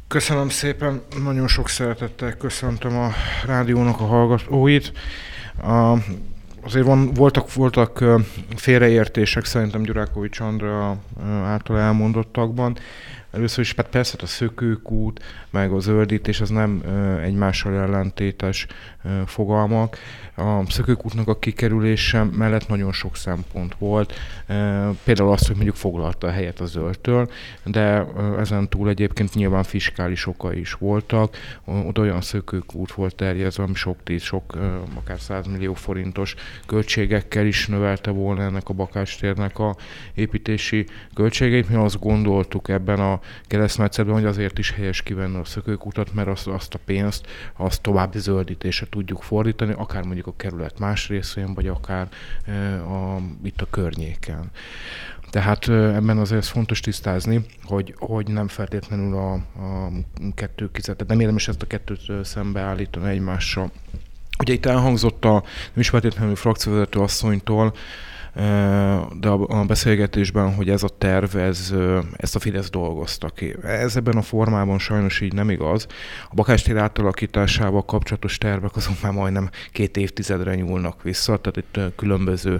Köszönöm 0.08 0.50
szépen, 0.50 1.01
nagyon 1.24 1.48
sok 1.48 1.70
szeretettel 1.70 2.38
köszöntöm 2.38 2.98
a 2.98 3.10
rádiónak 3.46 4.00
a 4.00 4.06
hallgatóit. 4.06 4.91
A, 5.63 5.94
azért 6.63 6.86
van, 6.86 7.13
voltak, 7.13 7.53
voltak 7.53 8.03
félreértések 8.56 9.46
szerintem 9.46 9.82
Gyurákovics 9.82 10.39
Andra 10.39 10.98
által 11.44 11.79
elmondottakban. 11.79 12.77
Először 13.32 13.64
is 13.64 13.74
hát 13.74 13.90
persze 13.90 14.18
a 14.22 14.26
szökőkút, 14.26 15.24
meg 15.50 15.72
a 15.72 15.80
zöldítés 15.80 16.42
az 16.42 16.50
nem 16.50 16.84
egymással 17.24 17.74
ellentétes 17.74 18.68
fogalmak. 19.26 19.98
A 20.39 20.63
szökőkútnak 20.69 21.27
a 21.27 21.39
kikerülése 21.39 22.24
mellett 22.24 22.67
nagyon 22.67 22.91
sok 22.91 23.15
szempont 23.15 23.75
volt. 23.77 24.13
Például 25.03 25.31
az, 25.31 25.48
hogy 25.48 25.55
mondjuk 25.55 25.75
foglalta 25.75 26.27
a 26.27 26.31
helyet 26.31 26.60
a 26.60 26.65
zöldtől, 26.65 27.29
de 27.65 28.05
ezen 28.38 28.69
túl 28.69 28.89
egyébként 28.89 29.34
nyilván 29.34 29.63
fiskális 29.63 30.27
okai 30.27 30.60
is 30.60 30.74
voltak. 30.74 31.38
Oda 31.65 32.01
olyan 32.01 32.22
szökőkút 32.22 32.91
volt 32.91 33.15
terjezve, 33.15 33.63
ami 33.63 33.74
sok 33.74 34.03
tíz, 34.03 34.22
sok, 34.22 34.58
akár 34.96 35.19
100 35.19 35.48
millió 35.48 35.74
forintos 35.74 36.36
költségekkel 36.65 37.46
is 37.46 37.67
növelte 37.67 38.12
volna 38.12 38.41
ennek 38.41 38.69
a 38.69 38.74
bakástérnek 38.74 39.60
a 39.60 39.75
építési 40.13 40.86
költségeit. 41.13 41.69
Mi 41.69 41.75
azt 41.75 42.00
gondoltuk 42.00 42.69
ebben 42.69 43.00
a 43.00 43.19
keresztmetszetben, 43.43 44.13
hogy 44.13 44.25
azért 44.25 44.58
is 44.58 44.72
helyes 44.72 45.01
kivenni 45.01 45.38
a 45.38 45.46
szökőkutat, 45.46 46.13
mert 46.13 46.27
azt, 46.27 46.48
azt 46.48 46.74
a 46.74 46.79
pénzt 46.86 47.27
azt 47.58 47.81
további 47.81 48.19
zöldítése 48.19 48.88
tudjuk 48.89 49.22
fordítani, 49.22 49.74
akár 49.77 50.03
mondjuk 50.03 50.27
a 50.30 50.36
kerület 50.36 50.80
más 50.80 51.08
részén, 51.08 51.54
vagy 51.54 51.68
akár 51.68 52.08
a, 52.88 53.18
itt 53.44 53.62
a 53.62 53.68
környéken. 53.70 54.52
Tehát 55.30 55.70
ebben 55.70 56.18
azért 56.18 56.46
fontos 56.46 56.80
tisztázni, 56.80 57.46
hogy, 57.64 57.94
hogy 57.98 58.28
nem 58.28 58.48
feltétlenül 58.48 59.16
a, 59.18 59.34
a 59.34 59.92
kettő 60.36 60.72
kizetet, 60.72 61.08
nem 61.08 61.20
érdemes 61.20 61.48
ezt 61.48 61.62
a 61.62 61.68
kettőt 61.68 62.26
szembeállítani 62.26 63.10
egymással. 63.10 63.72
Ugye 64.40 64.54
itt 64.54 64.66
elhangzott 64.66 65.26
a, 65.26 65.32
nem 65.34 65.80
is 65.80 65.90
feltétlenül 65.90 66.36
frakcióvezető 66.36 67.00
asszonytól, 67.00 67.74
de 69.20 69.30
a 69.30 69.64
beszélgetésben, 69.68 70.54
hogy 70.56 70.70
ez 70.70 70.84
a 70.84 70.90
terv, 70.98 71.36
ez, 71.36 71.74
ezt 72.18 72.36
a 72.36 72.40
Fidesz 72.40 72.70
dolgozta 72.70 73.28
ki. 73.28 73.56
Ez 73.64 73.96
ebben 73.96 74.18
a 74.18 74.22
formában 74.22 74.80
sajnos 74.80 75.22
így 75.22 75.34
nem 75.34 75.50
igaz. 75.50 75.88
A 76.30 76.36
bakástér 76.36 76.78
átalakításával 76.78 77.86
kapcsolatos 77.86 78.38
tervek 78.38 78.76
azok 78.76 79.02
már 79.02 79.12
majdnem 79.12 79.50
két 79.72 79.98
évtizedre 79.98 80.56
nyúlnak 80.56 81.04
vissza, 81.04 81.38
tehát 81.38 81.58
itt 81.58 81.96
különböző 81.96 82.60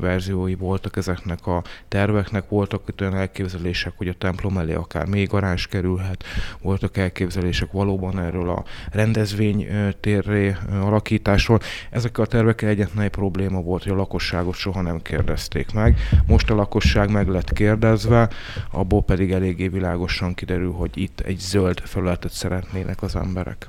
verziói 0.00 0.54
voltak 0.54 0.96
ezeknek 0.96 1.46
a 1.46 1.62
terveknek, 1.88 2.48
voltak 2.48 2.82
itt 2.88 3.00
olyan 3.00 3.16
elképzelések, 3.16 3.92
hogy 3.96 4.08
a 4.08 4.14
templom 4.18 4.58
elé 4.58 4.74
akár 4.74 5.06
még 5.06 5.28
garázs 5.28 5.66
kerülhet, 5.66 6.24
voltak 6.62 6.96
elképzelések 6.96 7.72
valóban 7.72 8.20
erről 8.20 8.50
a 8.50 8.64
rendezvény 8.92 9.66
térré 10.00 10.56
alakításról. 10.80 11.60
Ezekkel 11.90 12.24
a 12.24 12.26
tervekkel 12.26 12.68
egyetlen 12.68 13.04
egy 13.04 13.10
probléma 13.10 13.60
volt, 13.60 13.82
hogy 13.82 13.92
a 13.92 13.96
lakosságot 13.96 14.54
soha 14.54 14.82
nem 14.86 15.02
kérdezték 15.02 15.72
meg. 15.72 15.98
Most 16.26 16.50
a 16.50 16.54
lakosság 16.54 17.10
meg 17.10 17.28
lett 17.28 17.52
kérdezve, 17.52 18.28
abból 18.70 19.02
pedig 19.02 19.32
eléggé 19.32 19.68
világosan 19.68 20.34
kiderül, 20.34 20.72
hogy 20.72 20.90
itt 20.94 21.20
egy 21.20 21.38
zöld 21.38 21.80
felületet 21.80 22.32
szeretnének 22.32 23.02
az 23.02 23.16
emberek. 23.16 23.66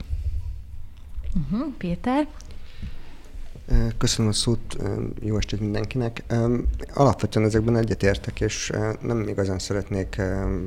Uh-huh. 1.35 1.73
Péter? 1.77 2.27
Köszönöm 3.97 4.31
a 4.31 4.33
szót, 4.33 4.77
jó 5.19 5.37
estét 5.37 5.59
mindenkinek. 5.59 6.23
Alapvetően 6.93 7.45
ezekben 7.45 7.77
egyetértek, 7.77 8.41
és 8.41 8.71
nem 9.01 9.27
igazán 9.27 9.59
szeretnék 9.59 10.21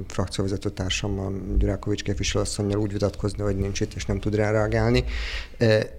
frakcióvezető 0.07 0.71
társammal, 0.71 1.33
Gyurákovics 1.59 2.02
képviselőasszonynal 2.02 2.78
úgy 2.78 2.92
vitatkozni, 2.92 3.42
hogy 3.42 3.57
nincs 3.57 3.80
itt 3.80 3.95
és 3.95 4.07
nem 4.07 4.19
tud 4.19 4.35
rá 4.35 4.50
reagálni. 4.50 5.04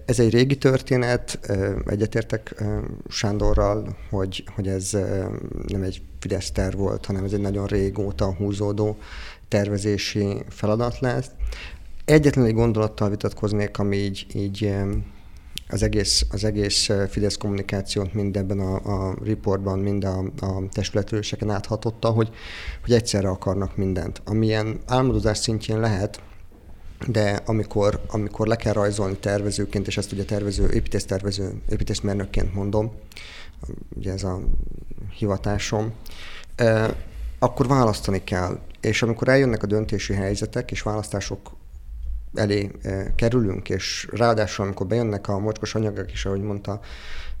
Ez 0.04 0.18
egy 0.18 0.30
régi 0.30 0.56
történet, 0.56 1.38
egyetértek 1.86 2.62
Sándorral, 3.08 3.96
hogy, 4.10 4.44
hogy 4.54 4.68
ez 4.68 4.90
nem 5.66 5.82
egy 5.82 6.02
Fidesz 6.18 6.50
terv 6.50 6.76
volt, 6.76 7.06
hanem 7.06 7.24
ez 7.24 7.32
egy 7.32 7.40
nagyon 7.40 7.66
régóta 7.66 8.34
húzódó 8.34 8.98
tervezési 9.48 10.44
feladat 10.48 11.00
lesz. 11.00 11.30
Egyetlen 12.04 12.44
egy 12.44 12.54
gondolattal 12.54 13.10
vitatkoznék, 13.10 13.78
ami 13.78 13.96
így, 13.96 14.26
így 14.34 14.74
az 15.72 15.82
egész, 15.82 16.26
az 16.30 16.44
egész 16.44 16.90
Fidesz 17.08 17.36
kommunikációt 17.36 18.14
mind 18.14 18.36
ebben 18.36 18.58
a, 18.58 18.74
a 18.74 19.16
reportban, 19.24 19.78
mind 19.78 20.04
a, 20.04 20.18
a 20.40 20.68
testületüléseken 20.72 21.50
áthatotta, 21.50 22.08
hogy, 22.08 22.30
hogy 22.82 22.92
egyszerre 22.92 23.28
akarnak 23.28 23.76
mindent. 23.76 24.22
Amilyen 24.24 24.80
álmodozás 24.86 25.38
szintjén 25.38 25.80
lehet, 25.80 26.20
de 27.06 27.42
amikor, 27.46 28.00
amikor 28.08 28.46
le 28.46 28.56
kell 28.56 28.72
rajzolni 28.72 29.16
tervezőként, 29.16 29.86
és 29.86 29.96
ezt 29.96 30.12
ugye 30.12 30.24
tervező, 30.24 30.70
építésztervező, 30.70 31.62
építészmérnökként 31.68 32.54
mondom, 32.54 32.92
ugye 33.96 34.12
ez 34.12 34.24
a 34.24 34.40
hivatásom, 35.18 35.92
akkor 37.38 37.66
választani 37.66 38.24
kell. 38.24 38.58
És 38.80 39.02
amikor 39.02 39.28
eljönnek 39.28 39.62
a 39.62 39.66
döntési 39.66 40.12
helyzetek, 40.14 40.70
és 40.70 40.82
választások 40.82 41.52
elé 42.34 42.70
eh, 42.82 43.06
kerülünk, 43.16 43.68
és 43.68 44.08
ráadásul, 44.10 44.64
amikor 44.64 44.86
bejönnek 44.86 45.28
a 45.28 45.38
mocskos 45.38 45.74
anyagok 45.74 46.12
is, 46.12 46.24
ahogy 46.24 46.40
mondta 46.40 46.80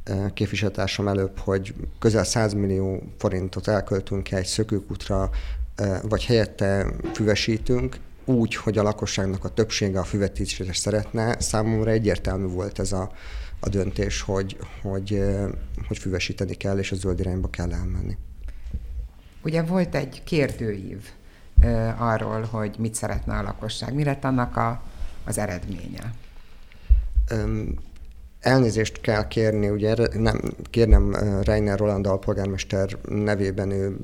eh, 0.04 0.30
képviselőtársam 0.34 1.08
előbb, 1.08 1.38
hogy 1.38 1.74
közel 1.98 2.24
100 2.24 2.52
millió 2.52 3.02
forintot 3.18 3.68
elköltünk 3.68 4.32
egy 4.32 4.46
szökőkútra, 4.46 5.30
eh, 5.74 6.00
vagy 6.02 6.24
helyette 6.24 6.86
füvesítünk, 7.12 7.96
úgy, 8.24 8.54
hogy 8.54 8.78
a 8.78 8.82
lakosságnak 8.82 9.44
a 9.44 9.48
többsége 9.48 9.98
a 9.98 10.04
füvetítést 10.04 10.74
szeretne, 10.74 11.40
számomra 11.40 11.90
egyértelmű 11.90 12.46
volt 12.46 12.78
ez 12.78 12.92
a, 12.92 13.12
a 13.60 13.68
döntés, 13.68 14.20
hogy, 14.20 14.56
hogy, 14.82 15.22
hogy 15.88 15.98
füvesíteni 15.98 16.54
kell, 16.54 16.78
és 16.78 16.92
a 16.92 16.96
zöld 16.96 17.20
irányba 17.20 17.48
kell 17.48 17.72
elmenni. 17.72 18.16
Ugye 19.44 19.62
volt 19.62 19.94
egy 19.94 20.22
kérdőív 20.24 21.10
arról, 21.98 22.48
hogy 22.50 22.74
mit 22.78 22.94
szeretne 22.94 23.38
a 23.38 23.42
lakosság. 23.42 23.94
Mi 23.94 24.04
lett 24.04 24.24
annak 24.24 24.56
a, 24.56 24.82
az 25.24 25.38
eredménye? 25.38 26.12
Um, 27.32 27.74
elnézést 28.42 29.00
kell 29.00 29.28
kérni, 29.28 29.68
ugye 29.68 29.94
nem, 30.12 30.40
kérnem 30.70 31.16
Reiner 31.42 31.78
Roland 31.78 32.06
alpolgármester 32.06 32.98
nevében 33.08 33.70
ő 33.70 33.96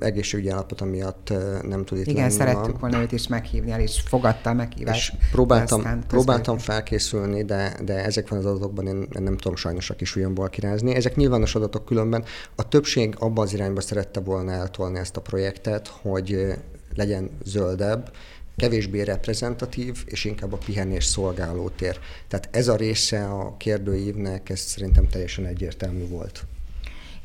egészségügyi 0.00 0.48
állapota 0.48 0.84
miatt 0.84 1.32
nem 1.62 1.84
tud 1.84 1.98
itt 1.98 2.06
Igen, 2.06 2.20
lenni 2.20 2.32
szerettük 2.32 2.80
volna 2.80 3.00
őt 3.00 3.12
is 3.12 3.28
meghívni, 3.28 3.70
el 3.70 3.80
is 3.80 4.00
fogadta 4.06 4.50
a 4.50 4.52
meghívást. 4.52 5.12
És 5.12 5.28
próbáltam, 5.30 6.04
próbáltam 6.06 6.58
felkészülni, 6.58 7.44
de, 7.44 7.76
de 7.84 8.04
ezekben 8.04 8.38
az 8.38 8.44
adatokban 8.44 8.86
én 8.86 9.08
nem 9.10 9.36
tudom 9.36 9.56
sajnos 9.56 9.90
a 9.90 9.94
kis 9.94 10.16
ujjamból 10.16 10.48
kirázni. 10.48 10.94
Ezek 10.94 11.16
nyilvános 11.16 11.54
adatok 11.54 11.84
különben. 11.84 12.24
A 12.54 12.68
többség 12.68 13.14
abban 13.18 13.44
az 13.44 13.52
irányba 13.52 13.80
szerette 13.80 14.20
volna 14.20 14.52
eltolni 14.52 14.98
ezt 14.98 15.16
a 15.16 15.20
projektet, 15.20 15.88
hogy 16.02 16.54
legyen 16.94 17.30
zöldebb, 17.44 18.12
kevésbé 18.56 19.02
reprezentatív, 19.02 20.04
és 20.06 20.24
inkább 20.24 20.52
a 20.52 20.58
pihenés 20.64 21.04
szolgáló 21.04 21.68
tér. 21.68 21.98
Tehát 22.28 22.48
ez 22.50 22.68
a 22.68 22.76
része 22.76 23.24
a 23.24 23.56
kérdőívnek, 23.56 24.50
ez 24.50 24.60
szerintem 24.60 25.08
teljesen 25.08 25.46
egyértelmű 25.46 26.06
volt. 26.08 26.46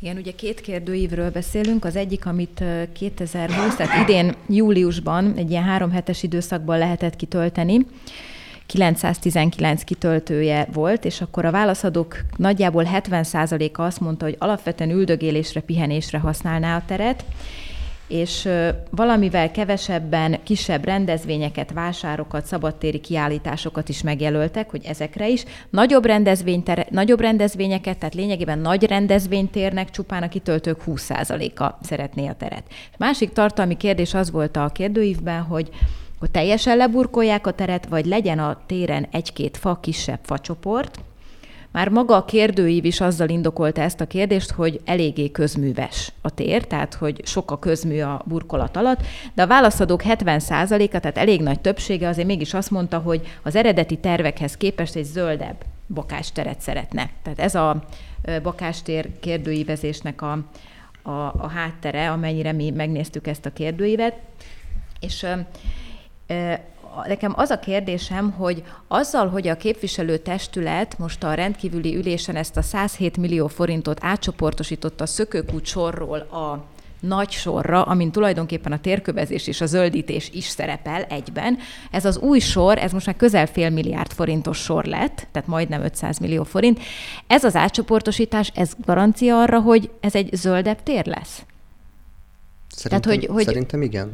Igen, 0.02 0.18
ugye 0.18 0.32
két 0.32 0.62
kérdőívről 0.62 1.32
beszélünk. 1.32 1.86
Az 1.86 1.96
egyik, 1.96 2.26
amit 2.26 2.64
2020, 2.94 3.76
tehát 3.76 4.10
idén 4.10 4.36
júliusban 4.48 5.34
egy 5.36 5.50
ilyen 5.50 5.64
három 5.64 5.92
hetes 5.92 6.24
időszakban 6.24 6.78
lehetett 6.78 7.16
kitölteni, 7.16 7.86
919 8.66 9.84
kitöltője 9.84 10.68
volt, 10.74 11.06
és 11.06 11.22
akkor 11.22 11.46
a 11.46 11.52
válaszadók 11.52 12.18
nagyjából 12.36 12.88
70%-a 12.94 13.82
azt 13.82 14.00
mondta, 14.00 14.26
hogy 14.26 14.36
alapvetően 14.40 14.90
üldögélésre, 14.90 15.62
pihenésre 15.62 16.18
használná 16.18 16.76
a 16.78 16.84
teret, 16.88 17.26
és 18.10 18.50
valamivel 18.92 19.52
kevesebben 19.52 20.44
kisebb 20.44 20.86
rendezvényeket, 20.86 21.72
vásárokat, 21.72 22.46
szabadtéri 22.46 23.00
kiállításokat 23.00 23.90
is 23.90 24.02
megjelöltek, 24.02 24.70
hogy 24.70 24.86
ezekre 24.86 25.28
is. 25.28 25.44
Nagyobb, 25.70 26.06
rendezvénytere, 26.06 26.86
nagyobb 26.90 27.20
rendezvényeket, 27.20 27.98
tehát 27.98 28.16
lényegében 28.16 28.60
nagy 28.60 28.84
rendezvénytérnek 28.84 29.90
csupán 29.90 30.24
a 30.24 30.30
kitöltők 30.30 30.82
20%-a 30.88 31.74
szeretné 31.82 32.28
a 32.28 32.34
teret. 32.34 32.64
Másik 32.98 33.34
tartalmi 33.34 33.78
kérdés 33.78 34.14
az 34.14 34.32
volt 34.32 34.58
a 34.58 34.70
kérdőívben, 34.74 35.42
hogy 35.42 35.70
hogy 36.20 36.32
teljesen 36.32 36.78
leburkolják 36.78 37.48
a 37.48 37.52
teret, 37.52 37.86
vagy 37.86 38.06
legyen 38.06 38.40
a 38.40 38.62
téren 38.66 39.08
egy-két 39.12 39.58
fa, 39.58 39.80
kisebb 39.82 40.20
facsoport, 40.24 41.00
már 41.72 41.90
maga 41.90 42.16
a 42.16 42.26
kérdőív 42.26 42.86
is 42.86 43.02
azzal 43.02 43.30
indokolta 43.30 43.82
ezt 43.82 44.02
a 44.02 44.08
kérdést, 44.08 44.52
hogy 44.52 44.82
eléggé 44.86 45.32
közműves 45.32 46.12
a 46.22 46.30
tér, 46.30 46.68
tehát 46.68 46.94
hogy 46.94 47.26
sok 47.26 47.52
a 47.52 47.60
közmű 47.60 48.02
a 48.02 48.22
burkolat 48.26 48.78
alatt, 48.78 49.00
de 49.34 49.42
a 49.42 49.48
válaszadók 49.48 50.02
70%-a, 50.06 51.00
tehát 51.00 51.18
elég 51.18 51.42
nagy 51.42 51.60
többsége 51.60 52.08
azért 52.08 52.28
mégis 52.28 52.54
azt 52.54 52.72
mondta, 52.72 52.98
hogy 52.98 53.28
az 53.44 53.56
eredeti 53.56 53.98
tervekhez 53.98 54.58
képest 54.58 54.96
egy 54.96 55.04
zöldebb 55.04 55.64
bakásteret 55.94 56.62
szeretne. 56.62 57.10
Tehát 57.24 57.40
ez 57.40 57.56
a 57.56 57.84
bakástér 58.44 59.20
kérdőívezésnek 59.20 60.22
a, 60.22 60.32
a, 61.02 61.12
a 61.38 61.50
háttere, 61.54 62.12
amennyire 62.12 62.52
mi 62.52 62.70
megnéztük 62.70 63.28
ezt 63.28 63.46
a 63.46 63.54
kérdőívet. 63.54 64.16
És 65.00 65.26
nekem 67.08 67.34
az 67.36 67.50
a 67.50 67.60
kérdésem, 67.60 68.32
hogy 68.32 68.64
azzal, 68.88 69.28
hogy 69.28 69.48
a 69.48 69.58
képviselőtestület 69.58 70.98
most 70.98 71.24
a 71.24 71.34
rendkívüli 71.34 71.96
ülésen 71.96 72.36
ezt 72.36 72.58
a 72.58 72.62
107 72.62 73.18
millió 73.18 73.48
forintot 73.48 73.98
átcsoportosította 74.02 75.04
a 75.04 75.08
szökőkút 75.08 75.66
sorról 75.66 76.20
a 76.20 76.66
nagy 77.00 77.32
sorra, 77.32 77.84
amin 77.84 78.12
tulajdonképpen 78.12 78.72
a 78.72 78.80
térkövezés 78.80 79.48
és 79.48 79.62
a 79.62 79.66
zöldítés 79.66 80.30
is 80.34 80.46
szerepel 80.46 81.04
egyben. 81.04 81.58
Ez 81.92 82.06
az 82.06 82.18
új 82.18 82.40
sor, 82.40 82.78
ez 82.78 82.92
most 82.92 83.06
már 83.06 83.16
közel 83.16 83.46
fél 83.46 83.70
milliárd 83.70 84.12
forintos 84.12 84.58
sor 84.58 84.86
lett, 84.86 85.28
tehát 85.32 85.48
majdnem 85.48 85.84
500 85.84 86.18
millió 86.18 86.44
forint. 86.44 86.80
Ez 87.28 87.44
az 87.44 87.56
átcsoportosítás, 87.56 88.52
ez 88.56 88.72
garancia 88.86 89.42
arra, 89.42 89.60
hogy 89.60 89.90
ez 90.00 90.16
egy 90.16 90.30
zöldebb 90.34 90.84
tér 90.84 91.06
lesz? 91.06 91.44
Szerintem, 92.76 93.12
tehát, 93.12 93.20
hogy, 93.20 93.36
hogy... 93.36 93.46
szerintem 93.46 93.82
igen. 93.82 94.12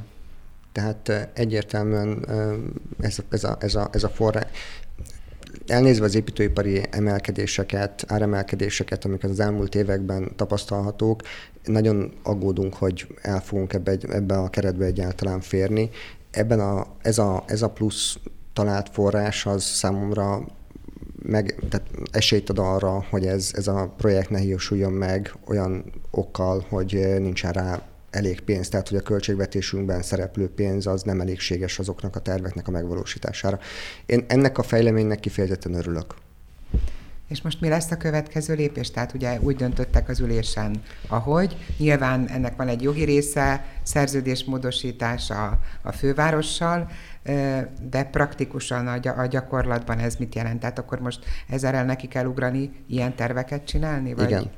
Tehát 0.76 1.30
egyértelműen 1.34 2.26
ez, 3.00 3.18
ez, 3.30 3.44
a, 3.44 3.58
ez, 3.60 3.76
a, 3.76 3.90
ez 3.92 4.04
a 4.04 4.10
forrás, 4.10 4.46
elnézve 5.68 6.06
az 6.06 6.16
építőipari 6.16 6.82
emelkedéseket, 6.90 8.04
áremelkedéseket, 8.08 9.06
amiket 9.06 9.30
az 9.30 9.40
elmúlt 9.40 9.76
években 9.76 10.32
tapasztalhatók, 10.36 11.22
nagyon 11.64 12.14
aggódunk, 12.24 12.74
hogy 12.74 13.08
el 13.22 13.42
fogunk 13.42 13.74
ebbe, 13.74 13.98
ebbe 14.10 14.38
a 14.38 14.50
keretbe 14.50 14.86
egyáltalán 14.86 15.42
férni. 15.42 15.90
Ebben 16.32 16.60
a, 16.60 16.88
ez, 17.02 17.18
a, 17.18 17.44
ez 17.48 17.62
a 17.62 17.70
plusz 17.70 18.18
talált 18.54 18.90
forrás 18.92 19.46
az 19.46 19.64
számomra 19.64 20.46
meg, 21.22 21.56
tehát 21.70 21.88
esélyt 22.12 22.50
ad 22.50 22.60
arra, 22.60 23.06
hogy 23.10 23.26
ez, 23.26 23.52
ez 23.54 23.68
a 23.68 23.94
projekt 23.98 24.30
ne 24.30 24.40
hiúsuljon 24.40 24.92
meg 24.92 25.34
olyan 25.48 25.84
okkal, 26.12 26.66
hogy 26.70 27.16
nincsen 27.20 27.52
rá 27.52 27.82
elég 28.16 28.42
pénz, 28.42 28.70
tehát 28.70 28.90
hogy 28.90 28.98
a 28.98 29.02
költségvetésünkben 29.02 30.02
szereplő 30.02 30.50
pénz 30.50 30.88
az 30.88 31.04
nem 31.04 31.22
elégséges 31.22 31.80
azoknak 31.80 32.16
a 32.16 32.20
terveknek 32.20 32.68
a 32.68 32.72
megvalósítására. 32.72 33.60
Én 34.06 34.26
ennek 34.28 34.58
a 34.58 34.64
fejleménynek 34.64 35.20
kifejezetten 35.20 35.74
örülök. 35.74 36.16
És 37.28 37.42
most 37.42 37.62
mi 37.62 37.70
lesz 37.70 37.92
a 37.92 37.98
következő 37.98 38.54
lépés? 38.54 38.92
Tehát 38.92 39.14
ugye 39.14 39.40
úgy 39.40 39.56
döntöttek 39.56 40.10
az 40.10 40.20
ülésen, 40.20 40.82
ahogy. 41.08 41.58
Nyilván 41.78 42.28
ennek 42.28 42.56
van 42.56 42.68
egy 42.68 42.82
jogi 42.82 43.04
része, 43.04 43.66
szerződésmódosítás 43.84 45.30
a, 45.30 45.60
a 45.82 45.92
fővárossal, 45.92 46.90
de 47.90 48.04
praktikusan 48.12 48.88
a 49.18 49.26
gyakorlatban 49.26 50.00
ez 50.00 50.16
mit 50.16 50.36
jelent? 50.36 50.60
Tehát 50.60 50.80
akkor 50.80 51.00
most 51.00 51.26
ezzel 51.50 51.86
neki 51.86 52.08
kell 52.08 52.26
ugrani, 52.26 52.72
ilyen 52.88 53.16
terveket 53.16 53.66
csinálni? 53.66 54.14
Vagy? 54.14 54.30
Igen 54.30 54.52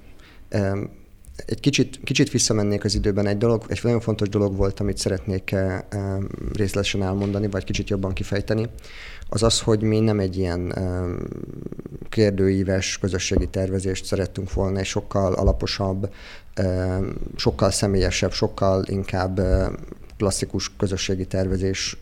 egy 1.45 1.59
kicsit, 1.59 1.99
kicsit 2.03 2.31
visszamennék 2.31 2.83
az 2.83 2.95
időben. 2.95 3.27
Egy 3.27 3.37
dolog, 3.37 3.63
egy 3.67 3.79
nagyon 3.83 3.99
fontos 3.99 4.29
dolog 4.29 4.55
volt, 4.55 4.79
amit 4.79 4.97
szeretnék 4.97 5.51
eh, 5.51 5.79
eh, 5.89 6.17
részletesen 6.53 7.03
elmondani, 7.03 7.47
vagy 7.47 7.63
kicsit 7.63 7.89
jobban 7.89 8.13
kifejteni, 8.13 8.69
az 9.29 9.43
az, 9.43 9.61
hogy 9.61 9.81
mi 9.81 9.99
nem 9.99 10.19
egy 10.19 10.37
ilyen 10.37 10.75
eh, 10.75 11.03
kérdőíves 12.09 12.97
közösségi 12.97 13.47
tervezést 13.47 14.05
szerettünk 14.05 14.53
volna, 14.53 14.79
és 14.79 14.87
sokkal 14.87 15.33
alaposabb, 15.33 16.09
sokkal 17.35 17.71
személyesebb, 17.71 18.31
sokkal 18.31 18.83
inkább 18.87 19.41
klasszikus 20.17 20.71
közösségi 20.77 21.25
tervezés 21.25 21.97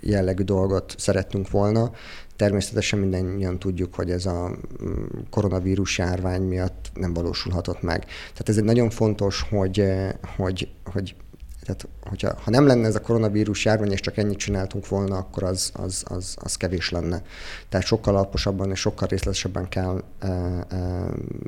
jellegű 0.00 0.42
dolgot 0.42 0.94
szerettünk 0.98 1.50
volna. 1.50 1.92
Természetesen 2.36 2.98
mindannyian 2.98 3.58
tudjuk, 3.58 3.94
hogy 3.94 4.10
ez 4.10 4.26
a 4.26 4.48
mm, 4.82 5.04
koronavírus 5.30 5.98
járvány 5.98 6.42
miatt 6.42 6.90
nem 6.94 7.12
valósulhatott 7.14 7.82
meg. 7.82 8.04
Tehát 8.04 8.48
ez 8.48 8.56
egy 8.56 8.64
nagyon 8.64 8.90
fontos, 8.90 9.46
hogy, 9.50 9.80
eh, 9.80 10.10
hogy, 10.36 10.68
hogy 10.84 11.16
tehát, 11.64 11.88
hogyha, 12.02 12.34
ha 12.42 12.50
nem 12.50 12.66
lenne 12.66 12.86
ez 12.86 12.94
a 12.94 13.00
koronavírus 13.00 13.64
járvány, 13.64 13.92
és 13.92 14.00
csak 14.00 14.16
ennyit 14.16 14.38
csináltunk 14.38 14.88
volna, 14.88 15.16
akkor 15.16 15.42
az, 15.42 15.70
az, 15.74 16.04
az, 16.08 16.36
az 16.40 16.56
kevés 16.56 16.90
lenne. 16.90 17.22
Tehát 17.68 17.86
sokkal 17.86 18.16
alaposabban 18.16 18.70
és 18.70 18.80
sokkal 18.80 19.08
részletesebben 19.08 19.68
kell 19.68 20.02
e, 20.18 20.28
e, 20.28 20.64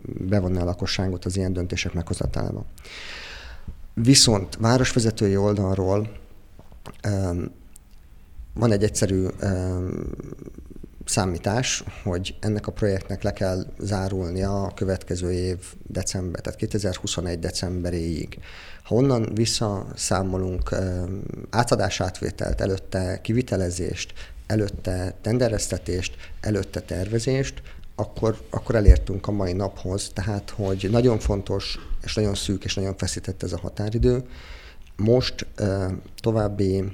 bevonni 0.04 0.58
a 0.58 0.64
lakosságot 0.64 1.24
az 1.24 1.36
ilyen 1.36 1.52
döntések 1.52 1.92
meghozatába. 1.92 2.64
Viszont 3.94 4.56
városvezetői 4.60 5.36
oldalról 5.36 6.10
e, 7.00 7.32
van 8.54 8.72
egy 8.72 8.82
egyszerű 8.82 9.26
számítás, 11.08 11.84
hogy 12.02 12.34
ennek 12.40 12.66
a 12.66 12.72
projektnek 12.72 13.22
le 13.22 13.32
kell 13.32 13.66
zárulnia 13.78 14.62
a 14.62 14.74
következő 14.74 15.32
év 15.32 15.56
december, 15.86 16.40
tehát 16.40 16.58
2021 16.58 17.38
decemberéig. 17.38 18.38
Ha 18.82 18.94
onnan 18.94 19.34
visszaszámolunk 19.34 20.74
átadás 21.50 22.00
átvételt, 22.00 22.60
előtte 22.60 23.20
kivitelezést, 23.22 24.12
előtte 24.46 25.14
tendereztetést, 25.20 26.16
előtte 26.40 26.80
tervezést, 26.80 27.62
akkor, 27.94 28.38
akkor 28.50 28.74
elértünk 28.74 29.26
a 29.26 29.32
mai 29.32 29.52
naphoz. 29.52 30.10
Tehát, 30.14 30.50
hogy 30.50 30.88
nagyon 30.90 31.18
fontos, 31.18 31.78
és 32.02 32.14
nagyon 32.14 32.34
szűk, 32.34 32.64
és 32.64 32.74
nagyon 32.74 32.96
feszített 32.96 33.42
ez 33.42 33.52
a 33.52 33.58
határidő. 33.58 34.22
Most 34.96 35.46
további 36.20 36.84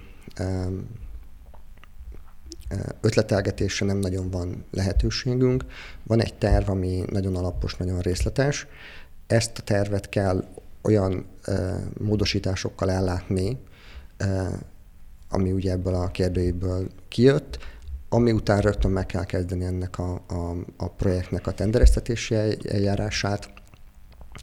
ötletelgetésre 3.01 3.87
nem 3.87 3.99
nagyon 3.99 4.31
van 4.31 4.65
lehetőségünk. 4.71 5.65
Van 6.03 6.21
egy 6.21 6.35
terv, 6.35 6.71
ami 6.71 7.05
nagyon 7.11 7.37
alapos, 7.37 7.77
nagyon 7.77 8.01
részletes. 8.01 8.67
Ezt 9.27 9.59
a 9.59 9.63
tervet 9.63 10.09
kell 10.09 10.45
olyan 10.83 11.27
módosításokkal 11.99 12.91
ellátni, 12.91 13.59
ami 15.29 15.53
ugye 15.53 15.71
ebből 15.71 15.95
a 15.95 16.11
kérdőjéből 16.11 16.87
kijött, 17.09 17.59
ami 18.09 18.33
után 18.33 18.61
rögtön 18.61 18.91
meg 18.91 19.07
kell 19.07 19.25
kezdeni 19.25 19.65
ennek 19.65 19.99
a, 19.99 20.23
a, 20.29 20.57
a 20.77 20.89
projektnek 20.89 21.47
a 21.47 21.53
tendereztetési 21.53 22.35
eljárását, 22.69 23.51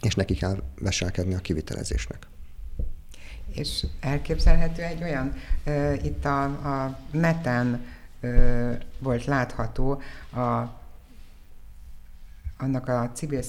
és 0.01 0.15
neki 0.15 0.33
kell 0.33 0.63
veselkedni 0.79 1.33
a 1.33 1.39
kivitelezésnek. 1.39 2.27
És 3.53 3.85
elképzelhető 3.99 4.81
egy 4.81 5.03
olyan, 5.03 5.33
uh, 5.65 6.05
itt 6.05 6.25
a, 6.25 6.43
a 6.43 6.99
neten 7.11 7.85
ö, 8.21 8.71
volt 8.99 9.25
látható 9.25 10.01
a 10.33 10.77
annak 12.61 12.87
a 12.87 13.11
civil, 13.13 13.39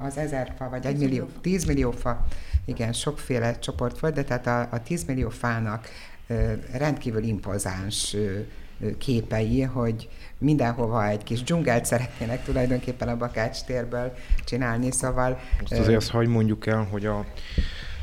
az 0.00 0.16
ezer 0.16 0.54
fa, 0.56 0.68
vagy 0.68 0.86
egy 0.86 0.98
millió, 0.98 1.28
tíz 1.40 1.64
millió 1.64 1.90
fa, 1.90 2.26
igen, 2.64 2.92
sokféle 2.92 3.58
csoport 3.58 3.98
volt, 3.98 4.14
de 4.14 4.24
tehát 4.24 4.46
a, 4.46 4.76
a 4.76 4.82
tíz 4.82 5.04
millió 5.04 5.28
fának 5.28 5.88
ö, 6.26 6.52
rendkívül 6.72 7.22
impozáns 7.22 8.14
ö, 8.14 8.40
képei, 8.98 9.62
hogy 9.62 10.08
mindenhova 10.38 11.08
egy 11.08 11.22
kis 11.22 11.42
dzsungelt 11.42 11.84
szeretnének 11.84 12.44
tulajdonképpen 12.44 13.08
a 13.08 13.16
Bakács 13.16 13.62
térből 13.62 14.14
csinálni, 14.44 14.90
szóval... 14.90 15.38
Azt 15.62 15.72
azért 15.72 15.96
azt 15.96 16.10
hagy 16.10 16.28
mondjuk 16.28 16.66
el, 16.66 16.86
hogy 16.90 17.06
a 17.06 17.24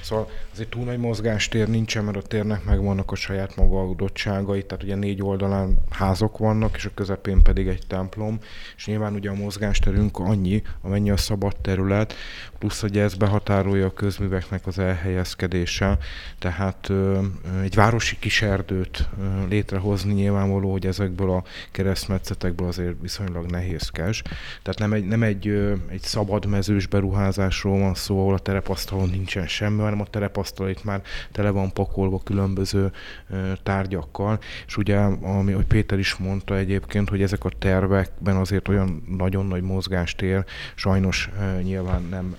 Szóval 0.07 0.29
azért 0.57 0.71
túl 0.71 0.83
nagy 0.83 0.97
mozgástér 0.97 1.67
nincsen, 1.67 2.03
mert 2.03 2.17
a 2.17 2.21
térnek 2.21 2.63
megvannak 2.63 3.11
a 3.11 3.15
saját 3.15 3.55
maga 3.55 3.89
adottságai, 3.89 4.65
tehát 4.65 4.83
ugye 4.83 4.95
négy 4.95 5.21
oldalán 5.21 5.77
házok 5.89 6.37
vannak, 6.37 6.75
és 6.75 6.85
a 6.85 6.91
közepén 6.93 7.41
pedig 7.41 7.67
egy 7.67 7.87
templom, 7.87 8.39
és 8.75 8.85
nyilván 8.85 9.13
ugye 9.13 9.29
a 9.29 9.33
mozgásterünk 9.33 10.19
annyi, 10.19 10.61
amennyi 10.81 11.11
a 11.11 11.17
szabad 11.17 11.55
terület, 11.61 12.13
plusz 12.57 12.83
ugye 12.83 13.03
ez 13.03 13.13
behatárolja 13.13 13.85
a 13.85 13.93
közműveknek 13.93 14.67
az 14.67 14.79
elhelyezkedése, 14.79 15.97
tehát 16.39 16.89
ö, 16.89 17.19
egy 17.61 17.75
városi 17.75 18.17
kiserdőt 18.19 19.09
ö, 19.21 19.47
létrehozni 19.47 20.13
nyilvánvaló, 20.13 20.71
hogy 20.71 20.85
ezekből 20.85 21.29
a 21.29 21.43
keresztmetszetekből 21.71 22.67
azért 22.67 22.95
viszonylag 23.01 23.49
nehézkes. 23.49 24.21
Tehát 24.61 24.79
nem 24.79 24.93
egy, 24.93 25.05
nem 25.05 25.23
egy, 25.23 25.47
ö, 25.47 25.73
egy 25.87 26.01
szabad 26.01 26.45
mezős 26.45 26.87
beruházásról 26.87 27.79
van 27.79 27.93
szó, 27.93 28.19
ahol 28.19 28.33
a 28.33 28.39
terepasztalon 28.39 29.09
nincsen 29.09 29.47
semmi, 29.47 29.81
hanem 29.81 30.01
a 30.01 30.07
terepasztal 30.51 30.69
itt 30.69 30.83
már 30.83 31.01
tele 31.31 31.49
van 31.49 31.73
pakolva 31.73 32.19
különböző 32.23 32.91
tárgyakkal, 33.63 34.39
és 34.67 34.77
ugye, 34.77 34.97
ami, 35.21 35.51
hogy 35.51 35.65
Péter 35.65 35.99
is 35.99 36.15
mondta 36.15 36.57
egyébként, 36.57 37.09
hogy 37.09 37.21
ezek 37.21 37.43
a 37.43 37.49
tervekben 37.59 38.35
azért 38.35 38.67
olyan 38.67 39.03
nagyon 39.17 39.45
nagy 39.45 39.61
mozgástér 39.61 40.45
sajnos 40.75 41.29
nyilván 41.61 42.03
nem 42.09 42.35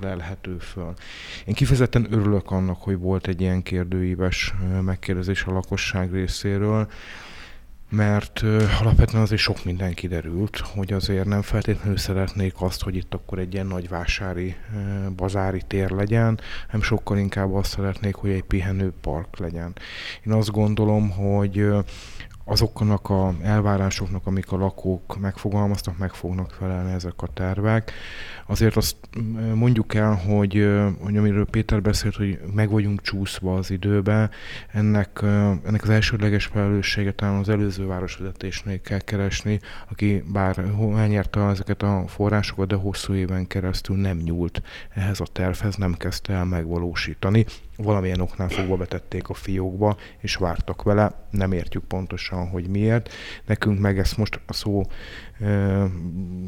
lelhető 0.00 0.56
föl. 0.58 0.94
Én 1.44 1.54
kifejezetten 1.54 2.06
örülök 2.10 2.50
annak, 2.50 2.82
hogy 2.82 2.98
volt 2.98 3.26
egy 3.26 3.40
ilyen 3.40 3.62
kérdőíves 3.62 4.54
megkérdezés 4.84 5.44
a 5.44 5.52
lakosság 5.52 6.12
részéről, 6.12 6.88
mert 7.92 8.42
alapvetően 8.80 9.22
azért 9.22 9.40
sok 9.40 9.64
minden 9.64 9.94
kiderült, 9.94 10.58
hogy 10.58 10.92
azért 10.92 11.24
nem 11.24 11.42
feltétlenül 11.42 11.96
szeretnék 11.96 12.54
azt, 12.58 12.82
hogy 12.82 12.96
itt 12.96 13.14
akkor 13.14 13.38
egy 13.38 13.54
ilyen 13.54 13.66
nagy 13.66 13.88
vásári, 13.88 14.56
bazári 15.16 15.62
tér 15.66 15.90
legyen, 15.90 16.40
hanem 16.66 16.82
sokkal 16.82 17.18
inkább 17.18 17.54
azt 17.54 17.70
szeretnék, 17.70 18.14
hogy 18.14 18.30
egy 18.30 18.42
pihenő 18.42 18.92
park 19.00 19.38
legyen. 19.38 19.72
Én 20.26 20.32
azt 20.32 20.50
gondolom, 20.50 21.10
hogy 21.10 21.66
azoknak 22.44 23.10
a 23.10 23.34
elvárásoknak, 23.42 24.26
amik 24.26 24.52
a 24.52 24.56
lakók 24.56 25.18
megfogalmaztak, 25.20 25.98
meg 25.98 26.14
fognak 26.14 26.50
felelni 26.50 26.92
ezek 26.92 27.22
a 27.22 27.26
tervek. 27.26 27.92
Azért 28.46 28.76
azt 28.76 28.96
mondjuk 29.54 29.94
el, 29.94 30.14
hogy, 30.14 30.68
hogy 31.00 31.16
amiről 31.16 31.46
Péter 31.46 31.82
beszélt, 31.82 32.16
hogy 32.16 32.40
meg 32.54 32.70
vagyunk 32.70 33.02
csúszva 33.02 33.54
az 33.54 33.70
időbe, 33.70 34.30
ennek, 34.72 35.22
ennek 35.64 35.82
az 35.82 35.88
elsődleges 35.88 36.44
felelősséget 36.44 37.14
talán 37.14 37.38
az 37.38 37.48
előző 37.48 37.86
városvezetésnél 37.86 38.80
kell 38.80 39.00
keresni, 39.00 39.60
aki 39.90 40.22
bár 40.32 40.64
elnyerte 40.96 41.40
ezeket 41.40 41.82
a 41.82 42.04
forrásokat, 42.06 42.68
de 42.68 42.74
hosszú 42.74 43.14
éven 43.14 43.46
keresztül 43.46 43.96
nem 43.96 44.16
nyúlt 44.16 44.62
ehhez 44.94 45.20
a 45.20 45.26
tervhez, 45.32 45.76
nem 45.76 45.94
kezdte 45.94 46.32
el 46.32 46.44
megvalósítani 46.44 47.46
valamilyen 47.76 48.20
oknál 48.20 48.48
fogva 48.48 48.76
betették 48.76 49.28
a 49.28 49.34
fiókba, 49.34 49.96
és 50.18 50.34
vártak 50.34 50.82
vele, 50.82 51.26
nem 51.30 51.52
értjük 51.52 51.84
pontosan, 51.84 52.48
hogy 52.48 52.68
miért. 52.68 53.12
Nekünk 53.46 53.78
meg 53.78 53.98
ezt 53.98 54.16
most 54.16 54.40
a 54.46 54.52
szó 54.52 54.82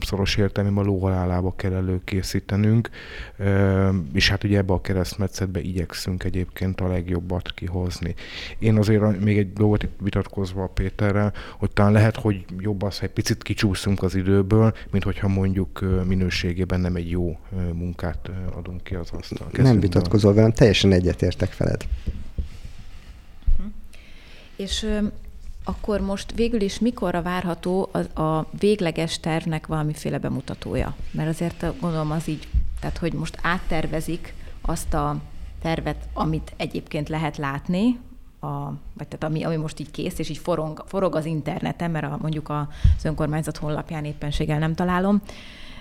szoros 0.01 0.37
értelmében 0.37 0.85
a 0.85 0.87
lóhalálába 0.87 1.55
kell 1.57 1.73
előkészítenünk, 1.73 2.91
és 4.13 4.29
hát 4.29 4.45
ugye 4.45 4.59
ebbe 4.59 4.73
a 4.73 4.81
keresztmetszetbe 4.81 5.61
igyekszünk 5.61 6.25
egyébként 6.25 6.81
a 6.81 6.89
legjobbat 6.89 7.53
kihozni. 7.53 8.15
Én 8.59 8.77
azért 8.77 9.21
még 9.21 9.39
egy 9.39 9.53
dolgot 9.53 9.83
itt 9.83 9.93
vitatkozva 10.01 10.63
a 10.63 10.67
Péterrel, 10.67 11.33
hogy 11.59 11.71
talán 11.71 11.93
lehet, 11.93 12.17
hogy 12.17 12.45
jobb 12.59 12.83
az, 12.83 12.99
hogy 12.99 13.09
egy 13.09 13.15
picit 13.15 13.43
kicsúszunk 13.43 14.03
az 14.03 14.15
időből, 14.15 14.75
mint 14.91 15.05
hogyha 15.05 15.29
mondjuk 15.29 15.85
minőségében 16.07 16.81
nem 16.81 16.97
egy 16.97 17.11
jó 17.11 17.39
munkát 17.73 18.31
adunk 18.57 18.85
ki 18.85 18.95
az 18.95 19.11
asztal. 19.11 19.49
Nem 19.53 19.81
vitatkozol 19.81 20.35
velem, 20.35 20.53
teljesen 20.53 20.93
egyetértek 20.93 21.51
feled. 21.51 21.87
És 24.57 24.87
akkor 25.65 26.01
most 26.01 26.33
végül 26.35 26.61
is 26.61 26.79
mikorra 26.79 27.23
várható 27.23 27.89
a, 27.93 28.21
a 28.23 28.47
végleges 28.59 29.21
tervnek 29.21 29.67
valamiféle 29.67 30.19
bemutatója? 30.19 30.95
Mert 31.11 31.29
azért 31.29 31.81
gondolom 31.81 32.11
az 32.11 32.29
így, 32.29 32.49
tehát 32.81 32.99
hogy 32.99 33.13
most 33.13 33.39
áttervezik 33.43 34.35
azt 34.61 34.95
a 34.95 35.17
tervet, 35.63 36.09
amit 36.13 36.53
egyébként 36.57 37.09
lehet 37.09 37.37
látni, 37.37 37.99
a, 38.41 38.73
vagy 38.95 39.09
tehát 39.09 39.25
ami, 39.25 39.43
ami 39.45 39.57
most 39.57 39.81
így 39.81 39.91
kész, 39.91 40.19
és 40.19 40.29
így 40.29 40.39
forog, 40.39 40.85
forog 40.87 41.15
az 41.15 41.25
interneten, 41.25 41.91
mert 41.91 42.05
a, 42.05 42.19
mondjuk 42.21 42.49
az 42.49 43.05
önkormányzat 43.05 43.57
honlapján 43.57 44.05
éppenséggel 44.05 44.59
nem 44.59 44.75
találom, 44.75 45.23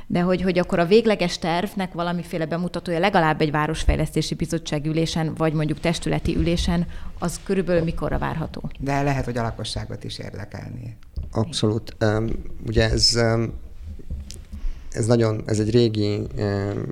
de 0.07 0.21
hogy, 0.21 0.41
hogy 0.41 0.59
akkor 0.59 0.79
a 0.79 0.85
végleges 0.85 1.37
tervnek 1.37 1.93
valamiféle 1.93 2.45
bemutatója 2.45 2.99
legalább 2.99 3.41
egy 3.41 3.51
városfejlesztési 3.51 4.35
bizottság 4.35 4.85
ülésen, 4.85 5.33
vagy 5.33 5.53
mondjuk 5.53 5.79
testületi 5.79 6.35
ülésen, 6.35 6.87
az 7.19 7.39
körülbelül 7.43 7.83
mikorra 7.83 8.17
várható? 8.17 8.69
De 8.79 9.01
lehet, 9.01 9.25
hogy 9.25 9.37
a 9.37 9.41
lakosságot 9.41 10.03
is 10.03 10.17
érdekelni. 10.17 10.97
Abszolút. 11.31 11.95
Um, 12.01 12.27
ugye 12.67 12.89
ez 12.91 13.15
um, 13.15 13.53
ez 14.93 15.05
nagyon, 15.05 15.43
ez 15.45 15.59
egy 15.59 15.71
régi 15.71 16.27
um, 16.37 16.85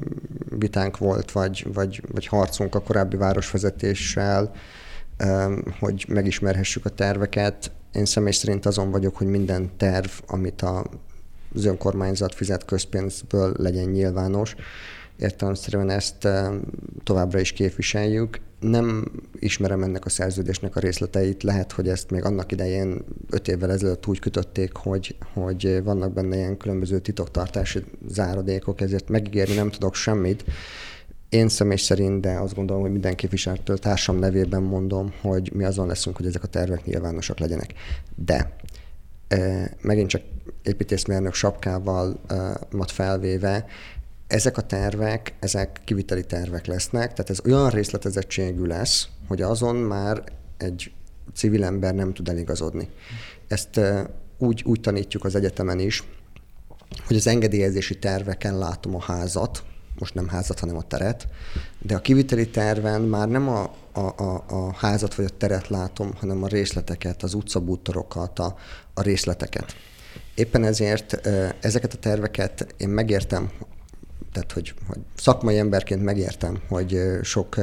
vitánk 0.59 0.97
volt, 0.97 1.31
vagy, 1.31 1.67
vagy, 1.73 2.03
vagy 2.11 2.27
harcunk 2.27 2.75
a 2.75 2.81
korábbi 2.81 3.15
városvezetéssel, 3.15 4.51
um, 5.23 5.63
hogy 5.79 6.05
megismerhessük 6.07 6.85
a 6.85 6.89
terveket. 6.89 7.71
Én 7.93 8.05
személy 8.05 8.31
szerint 8.31 8.65
azon 8.65 8.91
vagyok, 8.91 9.17
hogy 9.17 9.27
minden 9.27 9.71
terv, 9.77 10.09
amit 10.27 10.61
a 10.61 10.85
az 11.55 11.65
önkormányzat 11.65 12.35
fizet 12.35 12.65
közpénzből 12.65 13.53
legyen 13.57 13.89
nyilvános. 13.89 14.55
Értelemszerűen 15.17 15.89
ezt 15.89 16.25
eh, 16.25 16.49
továbbra 17.03 17.39
is 17.39 17.51
képviseljük. 17.51 18.39
Nem 18.59 19.11
ismerem 19.39 19.83
ennek 19.83 20.05
a 20.05 20.09
szerződésnek 20.09 20.75
a 20.75 20.79
részleteit. 20.79 21.43
Lehet, 21.43 21.71
hogy 21.71 21.87
ezt 21.87 22.09
még 22.09 22.23
annak 22.23 22.51
idején 22.51 23.05
öt 23.29 23.47
évvel 23.47 23.71
ezelőtt 23.71 24.07
úgy 24.07 24.19
kötötték, 24.19 24.75
hogy, 24.75 25.15
hogy 25.33 25.83
vannak 25.83 26.13
benne 26.13 26.35
ilyen 26.35 26.57
különböző 26.57 26.99
titoktartási 26.99 27.83
záradékok, 28.07 28.81
ezért 28.81 29.09
megígérni 29.09 29.55
nem 29.55 29.69
tudok 29.69 29.95
semmit. 29.95 30.43
Én 31.29 31.49
személy 31.49 31.77
szerint, 31.77 32.21
de 32.21 32.31
azt 32.31 32.55
gondolom, 32.55 32.81
hogy 32.81 32.91
minden 32.91 33.15
képviselőtől 33.15 33.77
társam 33.77 34.19
nevében 34.19 34.61
mondom, 34.61 35.13
hogy 35.21 35.51
mi 35.53 35.63
azon 35.63 35.87
leszünk, 35.87 36.17
hogy 36.17 36.25
ezek 36.25 36.43
a 36.43 36.47
tervek 36.47 36.85
nyilvánosak 36.85 37.39
legyenek. 37.39 37.73
De 38.15 38.55
megint 39.81 40.09
csak 40.09 40.21
építészmérnök 40.63 41.33
sapkával 41.33 42.19
mat 42.71 42.91
felvéve, 42.91 43.65
ezek 44.27 44.57
a 44.57 44.61
tervek, 44.61 45.33
ezek 45.39 45.81
kiviteli 45.85 46.25
tervek 46.25 46.65
lesznek, 46.65 47.13
tehát 47.13 47.29
ez 47.29 47.39
olyan 47.45 47.69
részletezettségű 47.69 48.63
lesz, 48.63 49.07
hogy 49.27 49.41
azon 49.41 49.75
már 49.75 50.23
egy 50.57 50.91
civil 51.33 51.63
ember 51.63 51.95
nem 51.95 52.13
tud 52.13 52.29
eligazodni. 52.29 52.89
Ezt 53.47 53.79
úgy, 54.37 54.63
úgy 54.65 54.81
tanítjuk 54.81 55.23
az 55.25 55.35
egyetemen 55.35 55.79
is, 55.79 56.03
hogy 57.05 57.15
az 57.15 57.27
engedélyezési 57.27 57.99
terveken 57.99 58.57
látom 58.57 58.95
a 58.95 59.01
házat, 59.01 59.63
most 59.99 60.13
nem 60.13 60.27
házat, 60.27 60.59
hanem 60.59 60.75
a 60.75 60.87
teret, 60.87 61.27
de 61.79 61.95
a 61.95 62.01
kiviteli 62.01 62.49
terven 62.49 63.01
már 63.01 63.27
nem 63.27 63.49
a, 63.49 63.73
a, 63.93 64.23
a, 64.23 64.43
a 64.47 64.73
házat 64.75 65.15
vagy 65.15 65.25
a 65.25 65.37
teret 65.37 65.67
látom, 65.67 66.13
hanem 66.19 66.43
a 66.43 66.47
részleteket, 66.47 67.23
az 67.23 67.33
utcabútorokat, 67.33 68.39
a, 68.39 68.55
a 68.93 69.01
részleteket. 69.01 69.75
Éppen 70.35 70.63
ezért 70.63 71.27
ezeket 71.59 71.93
a 71.93 71.97
terveket 71.97 72.75
én 72.77 72.89
megértem, 72.89 73.51
tehát 74.31 74.51
hogy, 74.51 74.73
hogy 74.87 74.99
szakmai 75.15 75.57
emberként 75.57 76.03
megértem, 76.03 76.61
hogy 76.67 77.01
sok 77.21 77.55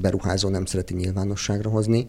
beruházó 0.00 0.48
nem 0.48 0.64
szereti 0.64 0.94
nyilvánosságra 0.94 1.70
hozni. 1.70 2.06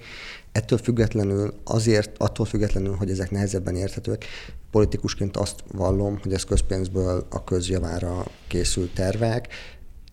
Ettől 0.51 0.77
függetlenül, 0.77 1.53
azért, 1.63 2.17
attól 2.17 2.45
függetlenül, 2.45 2.95
hogy 2.95 3.09
ezek 3.09 3.31
nehezebben 3.31 3.75
érthetőek, 3.75 4.25
politikusként 4.71 5.37
azt 5.37 5.63
vallom, 5.71 6.19
hogy 6.21 6.33
ez 6.33 6.43
közpénzből 6.43 7.27
a 7.29 7.43
közjavára 7.43 8.25
készült 8.47 8.93
tervek, 8.93 9.47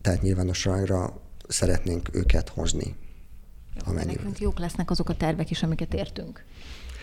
tehát 0.01 0.21
nyilvánosságra 0.21 1.21
szeretnénk 1.49 2.09
őket 2.15 2.49
hozni. 2.49 2.95
Nekünk 3.93 4.39
jók 4.39 4.59
lesznek 4.59 4.89
azok 4.91 5.09
a 5.09 5.15
tervek 5.15 5.49
is, 5.49 5.63
amiket 5.63 5.93
értünk. 5.93 6.45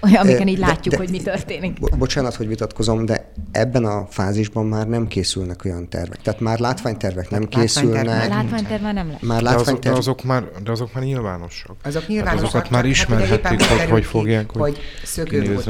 Olyan, 0.01 0.23
amiken 0.23 0.49
így 0.49 0.59
látjuk, 0.59 0.95
de, 0.95 1.01
hogy 1.01 1.11
mi 1.11 1.21
történik. 1.23 1.81
Bo- 1.81 1.99
bocsánat, 1.99 2.35
hogy 2.35 2.49
vitatkozom, 2.49 3.05
de 3.05 3.33
ebben 3.53 3.85
a 3.85 4.07
fázisban 4.11 4.67
már 4.67 4.89
nem 4.89 5.07
készülnek 5.07 5.65
olyan 5.65 5.89
tervek. 5.89 6.23
Tehát 6.23 6.41
már 6.41 6.59
látványtervek 6.59 7.31
nem 7.31 7.49
készülnek. 7.49 8.07
Már 8.07 8.29
látványterv 8.29 8.83
már 8.83 8.95
nem 8.95 9.09
lesz. 9.09 9.21
Már 9.21 9.43
látványterv... 9.43 9.81
de, 9.81 9.91
azok, 9.91 9.93
de, 9.93 9.99
azok 9.99 10.25
már, 10.25 10.45
de 10.65 10.71
azok 10.71 10.95
már 10.95 11.05
nyilvánosak. 11.05 11.77
Azok 11.83 12.07
nyilvánosak. 12.07 12.41
Hát 12.41 12.49
azokat 12.49 12.71
már 12.71 12.85
ismerhetik, 12.85 13.63
hát 13.63 13.81
hogy 13.81 13.91
hogy 13.91 14.05
fogják. 14.05 14.51
Hogy, 14.51 14.61
hogy 14.61 14.81
szökőút, 15.05 15.65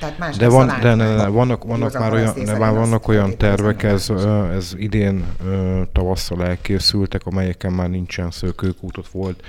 tehát 0.00 0.18
más 0.18 0.36
de, 0.36 0.48
van, 0.48 0.72
de 0.80 0.94
ne, 0.94 1.14
ne, 1.14 1.26
vannak, 1.26 1.64
vannak 1.64 1.98
már 1.98 2.12
olyan, 2.12 2.34
de 2.44 2.58
már 2.58 2.72
vannak 2.72 3.08
olyan 3.08 3.36
tervek, 3.36 3.82
ez, 3.82 4.08
ez 4.54 4.72
idén 4.76 5.24
tavasszal 5.92 6.44
elkészültek, 6.44 7.22
amelyeken 7.24 7.72
már 7.72 7.88
nincsen 7.90 8.30
szökőkút, 8.30 8.96
ott 8.96 9.08
volt 9.08 9.42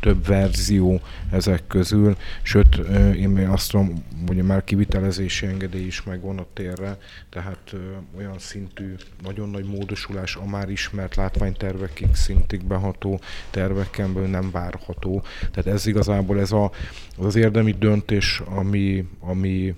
több 0.00 0.26
verzió 0.26 1.00
ezek 1.30 1.66
közül, 1.66 2.16
sőt, 2.42 2.76
én 3.16 3.48
azt 3.48 3.70
tudom, 3.70 4.04
hogy 4.26 4.36
már 4.36 4.64
kivitelezési 4.64 5.46
engedély 5.46 5.86
is 5.86 6.02
megvan 6.02 6.38
a 6.38 6.46
térre, 6.52 6.96
tehát 7.28 7.74
olyan 8.16 8.38
szintű, 8.38 8.94
nagyon 9.22 9.48
nagy 9.48 9.64
módosulás 9.64 10.36
a 10.36 10.44
már 10.44 10.70
ismert 10.70 11.16
látványtervekig 11.16 12.14
szintig 12.14 12.64
beható 12.64 13.20
terveken 13.50 14.14
belül 14.14 14.28
nem 14.28 14.50
várható. 14.50 15.22
Tehát 15.50 15.66
ez 15.66 15.86
igazából 15.86 16.40
ez 16.40 16.52
a, 16.52 16.70
az, 17.16 17.24
az 17.24 17.36
érdemi 17.36 17.72
döntés, 17.72 18.42
ami, 18.44 19.08
ami 19.20 19.74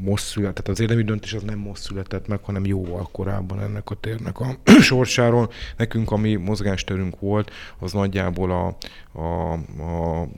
most 0.00 0.24
született, 0.24 0.64
tehát 0.64 0.68
az 0.68 0.80
érdemi 0.80 1.02
döntés 1.02 1.32
az 1.32 1.42
nem 1.42 1.58
most 1.58 1.82
született 1.82 2.28
meg, 2.28 2.38
hanem 2.42 2.66
jóval 2.66 3.08
korábban 3.12 3.60
ennek 3.60 3.90
a 3.90 3.94
térnek 3.94 4.40
a 4.40 4.56
sorsáról. 4.80 5.50
Nekünk, 5.76 6.10
ami 6.10 6.34
mozgásterünk 6.34 7.20
volt, 7.20 7.50
az 7.78 7.92
nagyjából 7.92 8.50
a, 8.50 8.76
a, 9.20 9.52
a, 9.52 10.28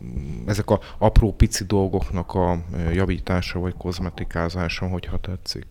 ezek 0.47 0.71
a 0.71 0.81
apró 0.99 1.33
pici 1.33 1.65
dolgoknak 1.65 2.35
a 2.35 2.59
javítása 2.93 3.59
vagy 3.59 3.75
kozmetikázása, 3.79 4.87
hogyha 4.87 5.19
tetszik. 5.19 5.67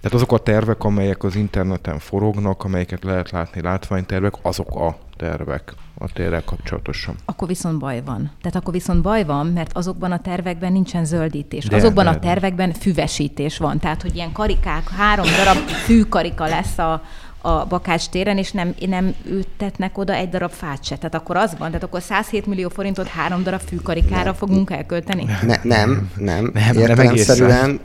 Tehát 0.00 0.16
azok 0.16 0.32
a 0.32 0.38
tervek, 0.38 0.84
amelyek 0.84 1.24
az 1.24 1.34
interneten 1.34 1.98
forognak, 1.98 2.64
amelyeket 2.64 3.04
lehet 3.04 3.30
látni 3.30 3.60
látványtervek, 3.60 4.34
azok 4.42 4.74
a 4.74 4.98
tervek 5.16 5.74
a 5.98 6.12
térrel 6.12 6.44
kapcsolatosan. 6.44 7.14
Akkor 7.24 7.48
viszont 7.48 7.78
baj 7.78 8.02
van. 8.04 8.30
Tehát 8.40 8.56
akkor 8.56 8.72
viszont 8.72 9.02
baj 9.02 9.24
van, 9.24 9.46
mert 9.46 9.76
azokban 9.76 10.12
a 10.12 10.20
tervekben 10.20 10.72
nincsen 10.72 11.04
zöldítés. 11.04 11.64
De, 11.64 11.76
azokban 11.76 12.04
de, 12.04 12.10
a 12.10 12.18
tervekben 12.18 12.72
füvesítés 12.72 13.58
van. 13.58 13.78
Tehát, 13.78 14.02
hogy 14.02 14.14
ilyen 14.14 14.32
karikák, 14.32 14.88
három 14.88 15.26
darab 15.36 15.68
fűkarika 15.68 16.46
lesz 16.46 16.78
a, 16.78 17.02
a 17.40 17.66
Bakács 17.66 18.08
téren, 18.08 18.38
és 18.38 18.52
nem, 18.52 18.74
nem 18.86 19.14
ültetnek 19.26 19.98
oda 19.98 20.12
egy 20.12 20.28
darab 20.28 20.50
fát 20.50 20.84
se. 20.84 20.96
Tehát 20.96 21.14
akkor 21.14 21.36
az 21.36 21.54
van, 21.58 21.68
tehát 21.68 21.82
akkor 21.82 22.02
107 22.02 22.46
millió 22.46 22.68
forintot 22.68 23.06
három 23.06 23.42
darab 23.42 23.60
fűkarikára 23.60 24.24
nem. 24.24 24.34
fogunk 24.34 24.70
elkölteni? 24.70 25.24
Ne, 25.24 25.56
nem, 25.62 26.10
nem. 26.16 26.50
nem 26.54 26.76
Értelemszerűen 26.76 27.80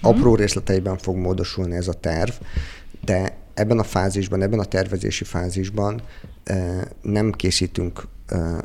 apró 0.00 0.34
részleteiben 0.34 0.98
fog 0.98 1.16
módosulni 1.16 1.76
ez 1.76 1.88
a 1.88 1.92
terv, 1.92 2.30
de 3.04 3.36
ebben 3.54 3.78
a 3.78 3.82
fázisban, 3.82 4.42
ebben 4.42 4.58
a 4.58 4.64
tervezési 4.64 5.24
fázisban 5.24 6.00
nem 7.02 7.32
készítünk 7.32 8.02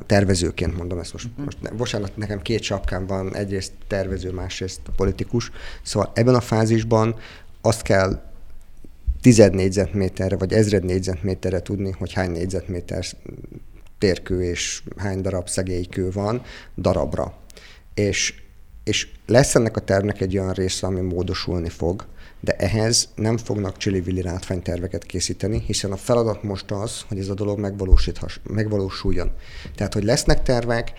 tervezőként 0.06 0.78
mondom 0.78 1.00
ezt 1.00 1.14
most, 1.14 1.26
uh-huh. 1.26 1.46
most 1.46 1.76
bocsánat, 1.76 2.18
nekem 2.18 2.42
két 2.42 2.62
sapkám 2.62 3.08
van, 3.08 3.36
egyrészt 3.36 3.72
tervező, 3.88 4.32
másrészt 4.32 4.82
politikus, 4.96 5.52
szóval 5.82 6.12
ebben 6.16 6.36
a 6.36 6.42
fázisban 6.42 7.16
azt 7.62 7.82
kell 7.82 8.22
tized 9.22 9.54
négyzetméterre, 9.54 10.38
vagy 10.38 10.54
ezred 10.54 10.84
négyzetméterre 10.84 11.62
tudni, 11.62 11.92
hogy 11.92 12.14
hány 12.14 12.32
négyzetméter 12.32 13.06
térkő 13.98 14.44
és 14.44 14.84
hány 14.98 15.22
darab 15.22 15.48
szegélykő 15.48 16.12
van 16.12 16.42
darabra. 16.78 17.34
És, 17.94 18.42
és 18.84 19.08
lesz 19.26 19.56
ennek 19.56 19.78
a 19.78 19.82
tervnek 19.82 20.22
egy 20.22 20.38
olyan 20.38 20.54
része, 20.54 20.88
ami 20.88 21.00
módosulni 21.00 21.70
fog, 21.70 22.06
de 22.44 22.56
ehhez 22.56 23.10
nem 23.16 23.38
fognak 23.38 23.78
csili-vili 23.78 24.22
látványterveket 24.22 25.04
készíteni, 25.04 25.64
hiszen 25.66 25.92
a 25.92 25.98
feladat 25.98 26.44
most 26.44 26.72
az, 26.72 27.02
hogy 27.08 27.20
ez 27.20 27.30
a 27.30 27.34
dolog 27.34 27.60
megvalósuljon. 28.44 29.32
Tehát, 29.76 29.94
hogy 29.94 30.04
lesznek 30.04 30.44
tervek, 30.44 30.94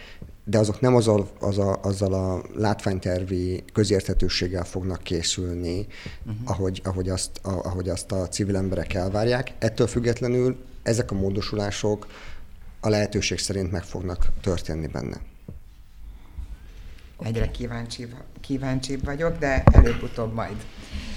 de 0.45 0.59
azok 0.59 0.81
nem 0.81 0.95
azzal, 0.95 1.29
az 1.41 1.59
a, 1.59 1.83
azzal 1.83 2.13
a 2.13 2.43
látványtervi 2.55 3.65
közérthetőséggel 3.73 4.65
fognak 4.65 5.03
készülni, 5.03 5.87
uh-huh. 6.27 6.37
ahogy, 6.45 6.81
ahogy, 6.85 7.09
azt, 7.09 7.31
a, 7.43 7.51
ahogy 7.51 7.89
azt 7.89 8.13
a 8.13 8.29
civil 8.29 8.57
emberek 8.57 8.95
elvárják. 8.95 9.53
Ettől 9.59 9.87
függetlenül 9.87 10.57
ezek 10.83 11.11
a 11.11 11.15
módosulások 11.15 12.07
a 12.81 12.89
lehetőség 12.89 13.39
szerint 13.39 13.71
meg 13.71 13.83
fognak 13.83 14.27
történni 14.41 14.87
benne. 14.87 15.21
Egyre 17.23 17.51
kíváncsibb, 17.51 18.15
kíváncsibb 18.41 19.05
vagyok, 19.05 19.39
de 19.39 19.63
előbb-utóbb 19.73 20.35
majd. 20.35 20.57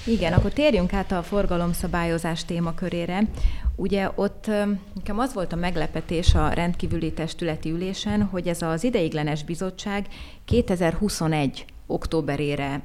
Igen, 0.08 0.34
akkor 0.34 0.52
térjünk 0.52 0.94
át 0.94 1.12
a 1.12 1.24
forgalomszabályozás 1.24 2.46
témakörére. 2.46 3.22
Ugye 3.76 4.10
ott 4.16 4.48
nekem 4.94 5.20
az 5.20 5.34
volt 5.34 5.54
a 5.54 5.56
meglepetés 5.56 6.36
a 6.36 6.50
rendkívüli 6.50 7.14
testületi 7.14 7.70
ülésen, 7.70 8.24
hogy 8.24 8.48
ez 8.48 8.62
az 8.62 8.84
ideiglenes 8.84 9.44
bizottság 9.44 10.08
2021 10.46 11.66
októberére 11.88 12.82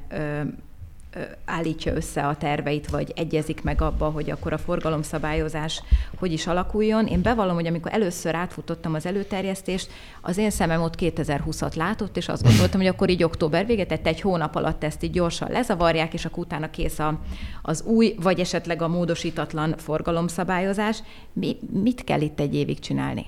állítja 1.45 1.95
össze 1.95 2.27
a 2.27 2.37
terveit, 2.37 2.91
vagy 2.91 3.13
egyezik 3.17 3.63
meg 3.63 3.81
abba, 3.81 4.11
hogy 4.11 4.31
akkor 4.31 4.53
a 4.53 4.59
forgalomszabályozás 4.59 5.83
hogy 6.19 6.33
is 6.33 6.47
alakuljon. 6.47 7.07
Én 7.07 7.23
bevallom, 7.23 7.55
hogy 7.55 7.67
amikor 7.67 7.93
először 7.93 8.35
átfutottam 8.35 8.95
az 8.95 9.07
előterjesztést, 9.07 9.91
az 10.21 10.37
én 10.37 10.51
szemem 10.51 10.83
ott 10.83 10.95
2020-at 10.99 11.77
látott, 11.77 12.17
és 12.17 12.29
azt 12.29 12.43
gondoltam, 12.43 12.81
hogy 12.81 12.89
akkor 12.89 13.09
így 13.09 13.23
október 13.23 13.67
véget, 13.67 13.89
tehát 13.89 14.07
egy 14.07 14.21
hónap 14.21 14.55
alatt 14.55 14.85
ezt 14.85 15.03
így 15.03 15.11
gyorsan 15.11 15.51
lezavarják, 15.51 16.15
és 16.15 16.25
akkor 16.25 16.45
utána 16.45 16.71
kész 16.71 16.99
a, 16.99 17.21
az 17.63 17.83
új, 17.83 18.15
vagy 18.21 18.41
esetleg 18.41 18.83
a 18.83 18.89
módosítatlan 18.89 19.75
forgalomszabályozás. 19.77 21.03
Mi, 21.33 21.57
mit 21.73 22.05
kell 22.05 22.21
itt 22.21 22.41
egy 22.41 22.55
évig 22.55 22.79
csinálni 22.79 23.27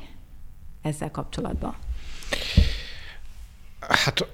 ezzel 0.82 1.10
kapcsolatban? 1.10 1.74
Hát 3.80 4.26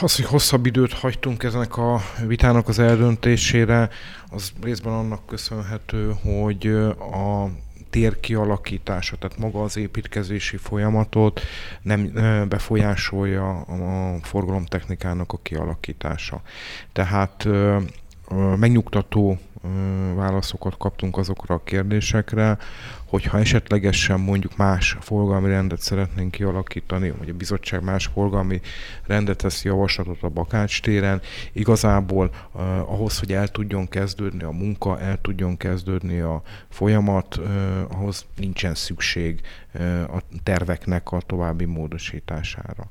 az, 0.00 0.16
hogy 0.16 0.24
hosszabb 0.24 0.66
időt 0.66 0.92
hagytunk 0.92 1.42
ennek 1.42 1.76
a 1.76 2.00
vitának 2.26 2.68
az 2.68 2.78
eldöntésére, 2.78 3.88
az 4.30 4.52
részben 4.62 4.92
annak 4.92 5.26
köszönhető, 5.26 6.14
hogy 6.22 6.66
a 7.12 7.48
tér 7.90 8.20
kialakítása, 8.20 9.16
tehát 9.16 9.38
maga 9.38 9.62
az 9.62 9.76
építkezési 9.76 10.56
folyamatot 10.56 11.40
nem 11.82 12.12
befolyásolja 12.48 13.60
a 13.60 14.16
forgalomtechnikának 14.22 15.32
a 15.32 15.38
kialakítása. 15.42 16.42
Tehát 16.92 17.48
megnyugtató 18.56 19.38
válaszokat 20.14 20.76
kaptunk 20.76 21.16
azokra 21.16 21.54
a 21.54 21.64
kérdésekre, 21.64 22.58
hogyha 23.10 23.38
esetlegesen 23.38 24.20
mondjuk 24.20 24.56
más 24.56 24.96
forgalmi 25.00 25.48
rendet 25.48 25.80
szeretnénk 25.80 26.30
kialakítani, 26.30 27.10
vagy 27.18 27.28
a 27.28 27.34
bizottság 27.34 27.82
más 27.82 28.06
forgalmi 28.06 28.60
rendet 29.06 29.36
teszi 29.36 29.68
javaslatot 29.68 30.22
a 30.22 30.28
Bakács 30.28 30.80
téren, 30.80 31.20
igazából 31.52 32.30
uh, 32.52 32.60
ahhoz, 32.92 33.18
hogy 33.18 33.32
el 33.32 33.48
tudjon 33.48 33.88
kezdődni 33.88 34.42
a 34.42 34.50
munka, 34.50 35.00
el 35.00 35.20
tudjon 35.20 35.56
kezdődni 35.56 36.20
a 36.20 36.42
folyamat, 36.68 37.36
uh, 37.36 37.46
ahhoz 37.88 38.24
nincsen 38.36 38.74
szükség 38.74 39.40
a 40.08 40.22
terveknek 40.42 41.12
a 41.12 41.20
további 41.20 41.64
módosítására. 41.64 42.90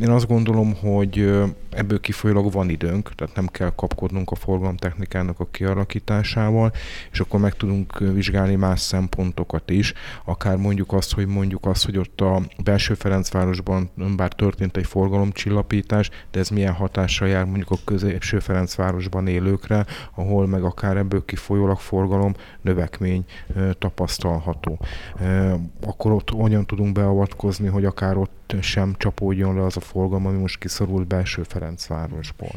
Én 0.00 0.10
azt 0.10 0.26
gondolom, 0.26 0.74
hogy 0.74 1.40
ebből 1.70 2.00
kifolyólag 2.00 2.52
van 2.52 2.68
időnk, 2.68 3.14
tehát 3.14 3.36
nem 3.36 3.46
kell 3.46 3.72
kapkodnunk 3.74 4.30
a 4.30 4.34
forgalomtechnikának 4.34 5.40
a 5.40 5.50
kialakításával, 5.50 6.72
és 7.12 7.20
akkor 7.20 7.40
meg 7.40 7.54
tudunk 7.54 7.98
vizsgálni 7.98 8.54
más 8.54 8.80
szempontokat, 8.80 9.28
pontokat 9.50 9.70
is, 9.70 9.92
akár 10.24 10.56
mondjuk 10.56 10.92
azt, 10.92 11.14
hogy 11.14 11.26
mondjuk 11.26 11.66
azt, 11.66 11.84
hogy 11.84 11.98
ott 11.98 12.20
a 12.20 12.40
belső 12.64 12.94
Ferencvárosban 12.94 13.90
bár 14.16 14.32
történt 14.32 14.76
egy 14.76 14.86
forgalomcsillapítás, 14.86 16.10
de 16.30 16.38
ez 16.38 16.48
milyen 16.48 16.72
hatással 16.72 17.28
jár 17.28 17.44
mondjuk 17.44 17.70
a 17.70 17.78
középső 17.84 18.38
Ferencvárosban 18.38 19.26
élőkre, 19.26 19.86
ahol 20.14 20.46
meg 20.46 20.62
akár 20.62 20.96
ebből 20.96 21.24
kifolyólag 21.24 21.78
forgalom 21.78 22.34
növekmény 22.60 23.24
tapasztalható. 23.78 24.78
Akkor 25.86 26.12
ott 26.12 26.30
hogyan 26.30 26.66
tudunk 26.66 26.92
beavatkozni, 26.92 27.68
hogy 27.68 27.84
akár 27.84 28.16
ott 28.16 28.54
sem 28.60 28.94
csapódjon 28.98 29.54
le 29.54 29.64
az 29.64 29.76
a 29.76 29.80
forgalom, 29.80 30.26
ami 30.26 30.38
most 30.38 30.58
kiszorult 30.58 31.06
belső 31.06 31.42
Ferencvárosból. 31.42 32.52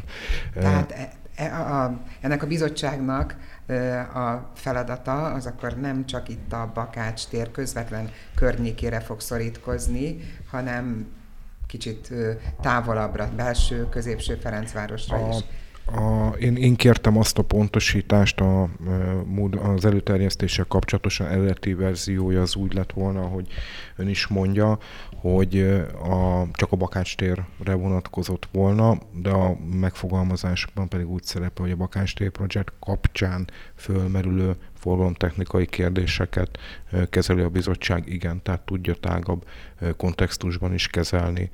Tehát 0.54 0.92
e, 0.92 1.12
e, 1.36 1.56
a, 1.56 2.00
ennek 2.22 2.44
a 2.44 2.48
bizottságnak 2.48 3.36
a 4.14 4.52
feladata 4.56 5.26
az 5.26 5.46
akkor 5.46 5.74
nem 5.80 6.06
csak 6.06 6.30
itt 6.30 6.54
a 6.54 6.72
Bakács 6.74 7.28
tér 7.28 7.52
közvetlen 7.52 8.10
környékére 8.36 9.00
fog 9.00 9.20
szorítkozni, 9.20 10.18
hanem 10.50 11.08
kicsit 11.68 12.14
távolabbra, 12.62 13.30
belső, 13.36 13.90
középső 13.90 14.36
Ferencvárosra 14.36 15.18
a, 15.18 15.30
is. 15.30 15.36
A, 15.86 16.30
én, 16.40 16.56
én 16.56 16.76
kértem 16.76 17.18
azt 17.18 17.38
a 17.38 17.44
pontosítást 17.44 18.40
a, 18.40 18.70
az 19.76 19.86
előterjesztéssel 19.86 20.66
kapcsolatosan 20.66 21.28
eredeti 21.28 21.74
verziója 21.74 22.42
az 22.42 22.56
úgy 22.56 22.74
lett 22.74 22.92
volna, 22.92 23.22
hogy 23.22 23.48
ön 23.96 24.08
is 24.08 24.28
mondja, 24.28 24.78
hogy 25.16 25.60
a, 26.04 26.48
csak 26.54 26.72
a 26.72 26.76
Bakács 26.76 27.16
térre 27.16 27.74
vonatkozott 27.74 28.48
volna, 28.52 28.98
de 29.12 29.30
a 29.30 29.58
megfogalmazásban 29.80 30.88
pedig 30.88 31.10
úgy 31.10 31.24
szerepel, 31.24 31.64
hogy 31.64 31.74
a 31.74 31.78
Bakács 31.78 32.16
tér 32.16 32.30
projekt 32.30 32.74
kapcsán 32.80 33.50
fölmerülő 33.76 34.56
forgalomtechnikai 34.84 35.66
kérdéseket 35.66 36.60
kezeli 37.10 37.42
a 37.42 37.50
bizottság, 37.50 38.08
igen, 38.08 38.42
tehát 38.42 38.62
tudja 38.62 38.94
tágabb 38.94 39.46
kontextusban 39.98 40.74
is 40.74 40.88
kezelni 40.88 41.50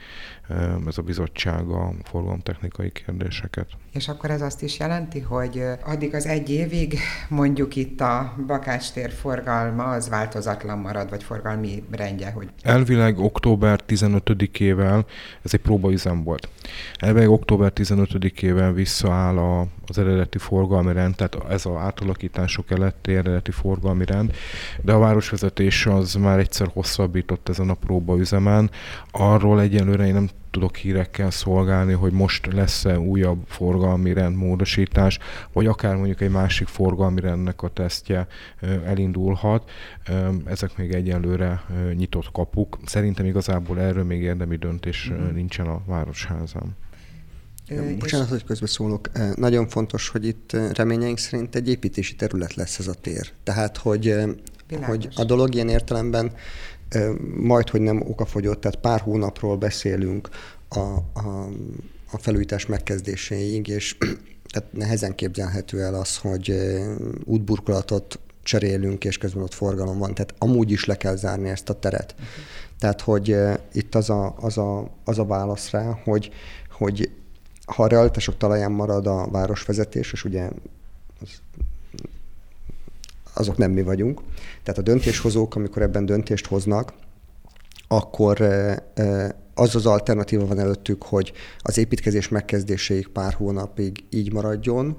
ez 0.88 0.98
a 0.98 1.02
bizottság 1.02 1.68
a 1.68 1.94
forgalomtechnikai 2.04 2.92
kérdéseket. 2.92 3.68
És 3.94 4.08
akkor 4.08 4.30
ez 4.32 4.42
azt 4.42 4.64
is 4.64 4.80
jelenti, 4.80 5.20
hogy 5.20 5.64
addig 5.86 6.14
az 6.14 6.26
egy 6.26 6.50
évig 6.50 7.00
mondjuk 7.30 7.76
itt 7.76 8.02
a 8.02 8.34
Bakács 8.48 8.92
tér 8.92 9.12
forgalma 9.12 9.84
az 9.84 10.10
változatlan 10.10 10.78
marad, 10.78 11.10
vagy 11.10 11.24
forgalmi 11.24 11.84
rendje? 11.92 12.32
Hogy... 12.32 12.50
Elvileg 12.62 13.20
október 13.20 13.80
15-ével, 13.88 15.06
ez 15.42 15.54
egy 15.54 15.62
próbaüzem 15.62 16.24
volt, 16.24 16.50
elvileg 16.98 17.30
október 17.30 17.72
15-ével 17.76 18.72
visszaáll 18.74 19.38
a, 19.38 19.68
az 19.88 19.98
eredeti 19.98 20.38
forgalmi 20.38 20.94
rend, 20.94 21.16
tehát 21.16 21.38
ez 21.50 21.66
az 21.66 21.76
átalakítások 21.78 22.72
eletti 22.72 23.16
eredeti 23.20 23.52
forgalmi 23.52 24.06
rend, 24.06 24.36
de 24.82 24.94
a 24.94 25.00
városvezetés 25.00 25.86
az 25.86 26.14
már 26.14 26.40
egyszer 26.40 26.70
hosszabbított 26.74 27.50
ezen 27.50 27.70
a 27.70 27.74
próbaüzemen. 27.74 28.72
Arról 29.12 29.62
egyelőre 29.62 30.06
én 30.06 30.14
nem 30.14 30.30
tudok 30.52 30.76
hírekkel 30.76 31.32
szolgálni, 31.32 31.94
hogy 31.94 32.12
most 32.12 32.54
lesz-e 32.54 33.00
újabb 33.00 33.44
forgalmi 33.46 34.14
rendmódosítás, 34.14 35.20
vagy 35.54 35.66
akár 35.66 35.96
mondjuk 35.96 36.22
egy 36.22 36.32
másik 36.32 36.68
forgalmi 36.68 37.20
rendnek 37.22 37.62
a 37.62 37.68
tesztje 37.68 38.28
elindulhat. 38.86 39.72
Ezek 40.46 40.78
még 40.78 40.94
egyelőre 40.94 41.64
nyitott 41.94 42.32
kapuk. 42.32 42.78
Szerintem 42.86 43.26
igazából 43.26 43.80
erről 43.80 44.04
még 44.04 44.22
érdemi 44.22 44.56
döntés 44.56 45.12
mm. 45.12 45.34
nincsen 45.34 45.68
a 45.68 45.82
Városházán. 45.86 46.76
Bocsánat, 48.00 48.30
hogy 48.30 48.44
közbeszólok. 48.44 49.10
Nagyon 49.36 49.68
fontos, 49.68 50.10
hogy 50.10 50.26
itt 50.26 50.58
reményeink 50.74 51.18
szerint 51.18 51.56
egy 51.56 51.70
építési 51.70 52.16
terület 52.16 52.54
lesz 52.54 52.80
ez 52.80 52.88
a 52.88 52.94
tér. 52.94 53.32
Tehát, 53.44 53.78
hogy, 53.78 54.16
hogy 54.82 55.10
a 55.16 55.24
dolog 55.24 55.54
ilyen 55.54 55.70
értelemben 55.70 56.32
majd, 57.36 57.70
hogy 57.70 57.82
nem 57.82 58.02
okafogyott, 58.02 58.62
tehát 58.62 58.80
pár 58.80 59.00
hónapról 59.00 59.58
beszélünk 59.58 60.30
a, 60.70 60.80
a, 60.80 61.50
a 62.12 62.18
felújítás 62.18 62.66
megkezdéséig, 62.66 63.68
és 63.68 63.98
tehát 64.54 64.74
nehezen 64.74 65.16
képzelhető 65.16 65.82
el 65.82 65.94
az, 65.94 66.18
hogy 66.18 66.54
útburkolatot 67.24 68.20
cserélünk, 68.44 69.06
és 69.06 69.18
közben 69.18 69.44
ott 69.44 69.54
forgalom 69.54 69.98
van. 69.98 70.14
Tehát 70.14 70.34
amúgy 70.38 70.72
is 70.72 70.86
le 70.86 70.98
kell 70.98 71.16
zárni 71.16 71.50
ezt 71.50 71.70
a 71.70 71.80
teret. 71.80 72.12
Uh-huh. 72.14 72.28
Tehát, 72.80 73.02
hogy 73.02 73.36
itt 73.72 73.96
az 73.96 74.10
a, 74.10 74.36
az 74.40 74.58
a, 74.58 74.92
az 75.04 75.20
a 75.20 75.26
válasz 75.26 75.70
rá, 75.70 76.00
hogy, 76.04 76.32
hogy 76.70 77.10
ha 77.70 77.84
a 77.84 77.88
realitások 77.88 78.38
talaján 78.38 78.72
marad 78.72 79.08
a 79.08 79.28
városvezetés, 79.32 80.12
és 80.12 80.24
ugye 80.24 80.50
az 81.22 81.42
azok 83.34 83.58
nem 83.58 83.72
mi 83.72 83.82
vagyunk. 83.82 84.22
Tehát 84.64 84.80
a 84.80 84.84
döntéshozók, 84.84 85.56
amikor 85.56 85.82
ebben 85.82 86.06
döntést 86.06 86.46
hoznak, 86.46 86.94
akkor 87.88 88.42
az 89.54 89.76
az 89.76 89.86
alternatíva 89.86 90.46
van 90.46 90.60
előttük, 90.60 91.04
hogy 91.04 91.32
az 91.60 91.78
építkezés 91.78 92.30
megkezdéséig 92.30 93.08
pár 93.08 93.34
hónapig 93.34 94.04
így 94.10 94.34
maradjon, 94.34 94.98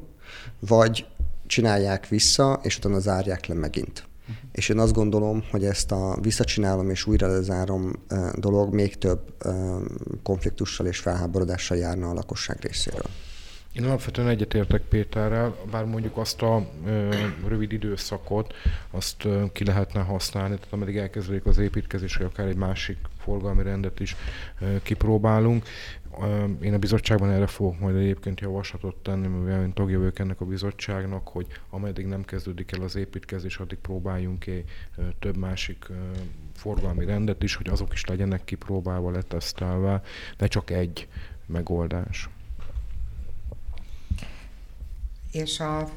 vagy 0.59 1.07
csinálják 1.47 2.09
vissza, 2.09 2.61
és 2.63 2.77
utána 2.77 2.99
zárják 2.99 3.47
le 3.47 3.55
megint. 3.55 4.09
És 4.53 4.69
én 4.69 4.79
azt 4.79 4.93
gondolom, 4.93 5.45
hogy 5.51 5.65
ezt 5.65 5.93
a 5.93 6.19
visszacsinálom 6.23 6.91
és 6.91 7.07
újra 7.07 7.27
lezárom 7.27 7.93
dolog 8.35 8.75
még 8.75 8.99
több 8.99 9.21
konfliktussal 10.23 10.87
és 10.87 10.99
felháborodással 10.99 11.77
járna 11.77 12.09
a 12.09 12.15
lakosság 12.15 12.59
részéről. 12.61 13.07
Én 13.73 13.85
alapvetően 13.85 14.29
egyetértek 14.29 14.83
Péterrel, 14.83 15.57
bár 15.71 15.85
mondjuk 15.85 16.17
azt 16.17 16.43
a 16.43 16.67
ö, 16.87 17.15
rövid 17.47 17.73
időszakot, 17.73 18.55
azt 18.91 19.25
ö, 19.25 19.45
ki 19.53 19.65
lehetne 19.65 20.01
használni, 20.01 20.55
tehát 20.55 20.73
ameddig 20.73 20.97
elkezdődik 20.97 21.47
az 21.47 21.59
építkezés, 21.59 22.17
vagy 22.17 22.27
akár 22.27 22.47
egy 22.47 22.57
másik 22.57 22.99
forgalmi 23.19 23.63
rendet 23.63 24.01
is 24.01 24.17
ö, 24.61 24.77
kipróbálunk. 24.83 25.65
Én 26.61 26.75
a 26.75 26.79
bizottságban 26.79 27.31
erre 27.31 27.47
fogok 27.47 27.79
majd 27.79 27.97
egyébként 27.97 28.41
javaslatot 28.41 28.97
tenni, 28.97 29.27
mivel 29.27 29.63
én 29.63 29.73
tagja 29.73 29.99
vagyok 29.99 30.19
ennek 30.19 30.41
a 30.41 30.45
bizottságnak, 30.45 31.29
hogy 31.29 31.47
ameddig 31.71 32.07
nem 32.07 32.25
kezdődik 32.25 32.73
el 32.73 32.83
az 32.83 32.97
építkezés, 32.97 33.59
addig 33.59 33.79
próbáljunk 33.79 34.39
ki 34.39 34.65
több 35.19 35.37
másik 35.37 35.87
forgalmi 36.55 37.05
rendet 37.05 37.43
is, 37.43 37.55
hogy 37.55 37.69
azok 37.69 37.93
is 37.93 38.05
legyenek 38.05 38.45
kipróbálva, 38.45 39.11
letesztelve, 39.11 40.03
de 40.37 40.47
csak 40.47 40.71
egy 40.71 41.09
megoldás. 41.47 42.29
És 45.33 45.61
a, 45.61 45.89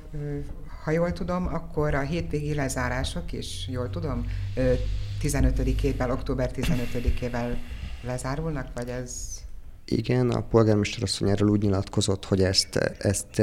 ha 0.84 0.92
jól 0.92 1.12
tudom, 1.12 1.48
akkor 1.48 1.94
a 1.94 2.02
hétvégi 2.02 2.54
lezárások 2.54 3.32
is, 3.32 3.68
jól 3.68 3.90
tudom, 3.90 4.26
15-ével, 5.22 6.12
október 6.12 6.52
15-ével 6.56 7.58
lezárulnak, 8.02 8.68
vagy 8.74 8.90
ez... 8.90 9.43
Igen, 9.86 10.30
a 10.30 10.42
polgármester 10.42 11.04
asszony 11.04 11.30
erről 11.30 11.50
úgy 11.50 11.62
nyilatkozott, 11.62 12.26
hogy 12.26 12.44
ezt, 12.44 12.76
ezt, 12.98 13.40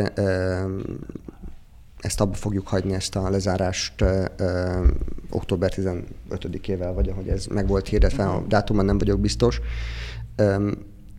ezt 2.00 2.20
abba 2.20 2.34
fogjuk 2.34 2.68
hagyni, 2.68 2.94
ezt 2.94 3.16
a 3.16 3.30
lezárást 3.30 4.04
október 5.30 5.72
15-ével, 5.76 6.92
vagy 6.94 7.08
ahogy 7.08 7.28
ez 7.28 7.46
meg 7.46 7.66
volt 7.66 7.88
hirdetve, 7.88 8.24
a 8.24 8.44
dátumban 8.48 8.84
nem 8.84 8.98
vagyok 8.98 9.20
biztos. 9.20 9.60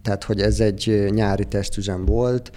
Tehát, 0.01 0.23
hogy 0.23 0.41
ez 0.41 0.59
egy 0.59 1.07
nyári 1.09 1.45
tesztüzem 1.45 2.05
volt, 2.05 2.51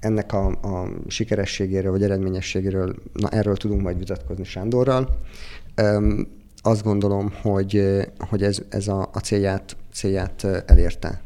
ennek 0.00 0.32
a, 0.32 0.46
a 0.46 0.88
sikerességéről 1.06 1.90
vagy 1.90 2.02
eredményességéről, 2.02 2.94
na 3.12 3.28
erről 3.28 3.56
tudunk 3.56 3.82
majd 3.82 3.98
vitatkozni 3.98 4.44
Sándorral. 4.44 5.18
Um, 5.82 6.28
azt 6.66 6.82
gondolom, 6.82 7.32
hogy, 7.42 8.02
hogy 8.18 8.42
ez, 8.42 8.58
ez 8.68 8.88
a, 8.88 9.10
a 9.12 9.18
célját, 9.18 9.76
célját 9.92 10.44
elérte. 10.66 11.20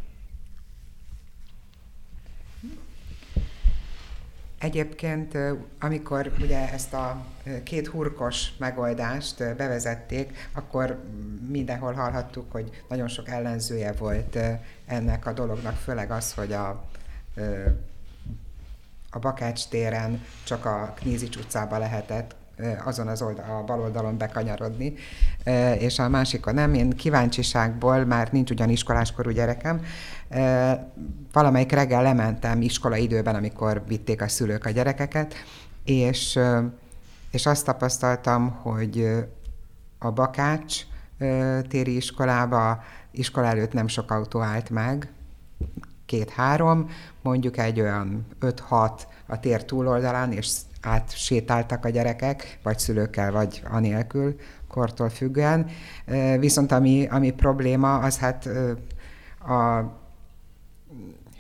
Egyébként, 4.59 5.39
amikor 5.81 6.33
ugye 6.41 6.73
ezt 6.73 6.93
a 6.93 7.25
két 7.63 7.87
hurkos 7.87 8.57
megoldást 8.59 9.57
bevezették, 9.57 10.49
akkor 10.53 11.03
mindenhol 11.49 11.93
hallhattuk, 11.93 12.53
hogy 12.53 12.85
nagyon 12.89 13.09
sok 13.09 13.29
ellenzője 13.29 13.93
volt 13.93 14.39
ennek 14.87 15.27
a 15.27 15.33
dolognak, 15.33 15.75
főleg 15.75 16.11
az, 16.11 16.35
hogy 16.35 16.53
a 16.53 16.85
a 19.11 19.19
Bakács 19.19 19.69
téren 19.69 20.25
csak 20.45 20.65
a 20.65 20.93
Knízics 20.97 21.37
utcába 21.37 21.79
lehetett 21.79 22.37
azon 22.85 23.09
az 23.09 23.23
oldal, 23.23 23.45
a 23.59 23.65
bal 23.65 23.81
oldalon 23.81 24.19
bekanyarodni, 24.19 24.95
és 25.79 25.99
a 25.99 26.09
másik 26.09 26.47
a 26.47 26.53
nem. 26.53 26.75
Én 26.75 26.91
kíváncsiságból, 26.91 28.05
már 28.05 28.29
nincs 28.33 28.51
ugyan 28.51 28.69
iskoláskorú 28.69 29.31
gyerekem, 29.31 29.81
valamelyik 31.33 31.73
reggel 31.73 32.03
lementem 32.03 32.63
iskola 32.63 32.97
időben, 32.97 33.35
amikor 33.35 33.83
vitték 33.87 34.23
a 34.23 34.29
szülők 34.29 34.65
a 34.65 34.71
gyerekeket, 34.71 35.35
és, 35.85 36.39
és 37.31 37.47
azt 37.47 37.65
tapasztaltam, 37.65 38.51
hogy 38.51 39.09
a 39.99 40.11
Bakács 40.11 40.81
téri 41.69 41.97
iskolába 41.97 42.83
iskola 43.11 43.47
előtt 43.47 43.73
nem 43.73 43.89
sok 43.89 44.11
autó 44.11 44.41
állt 44.41 44.71
meg, 44.71 45.13
két-három, 46.07 46.91
mondjuk 47.23 47.59
egy 47.59 47.81
olyan 47.81 48.27
5-6 48.41 48.91
a 49.27 49.41
tér 49.41 49.65
túloldalán, 49.65 50.33
és 50.33 50.47
átsétáltak 50.81 51.85
a 51.85 51.89
gyerekek, 51.89 52.59
vagy 52.63 52.79
szülőkkel, 52.79 53.33
vagy 53.33 53.63
anélkül, 53.71 54.37
kortól 54.69 55.09
függően. 55.09 55.67
Viszont 56.39 56.73
ami, 56.73 57.07
ami 57.11 57.31
probléma, 57.31 57.99
az 57.99 58.19
hát 58.19 58.49
a 59.49 59.83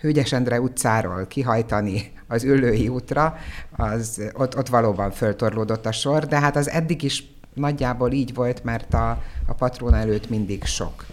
Hőgyes 0.00 0.32
Endre 0.32 0.60
utcáról 0.60 1.26
kihajtani 1.26 2.12
az 2.26 2.44
Ülői 2.44 2.88
útra, 2.88 3.36
az, 3.70 4.22
ott, 4.32 4.56
ott 4.56 4.68
valóban 4.68 5.10
föltorlódott 5.10 5.86
a 5.86 5.92
sor, 5.92 6.26
de 6.26 6.40
hát 6.40 6.56
az 6.56 6.68
eddig 6.68 7.02
is 7.02 7.24
nagyjából 7.54 8.12
így 8.12 8.34
volt, 8.34 8.64
mert 8.64 8.94
a, 8.94 9.22
a 9.46 9.54
patrón 9.54 9.94
előtt 9.94 10.28
mindig 10.28 10.64
sok 10.64 11.06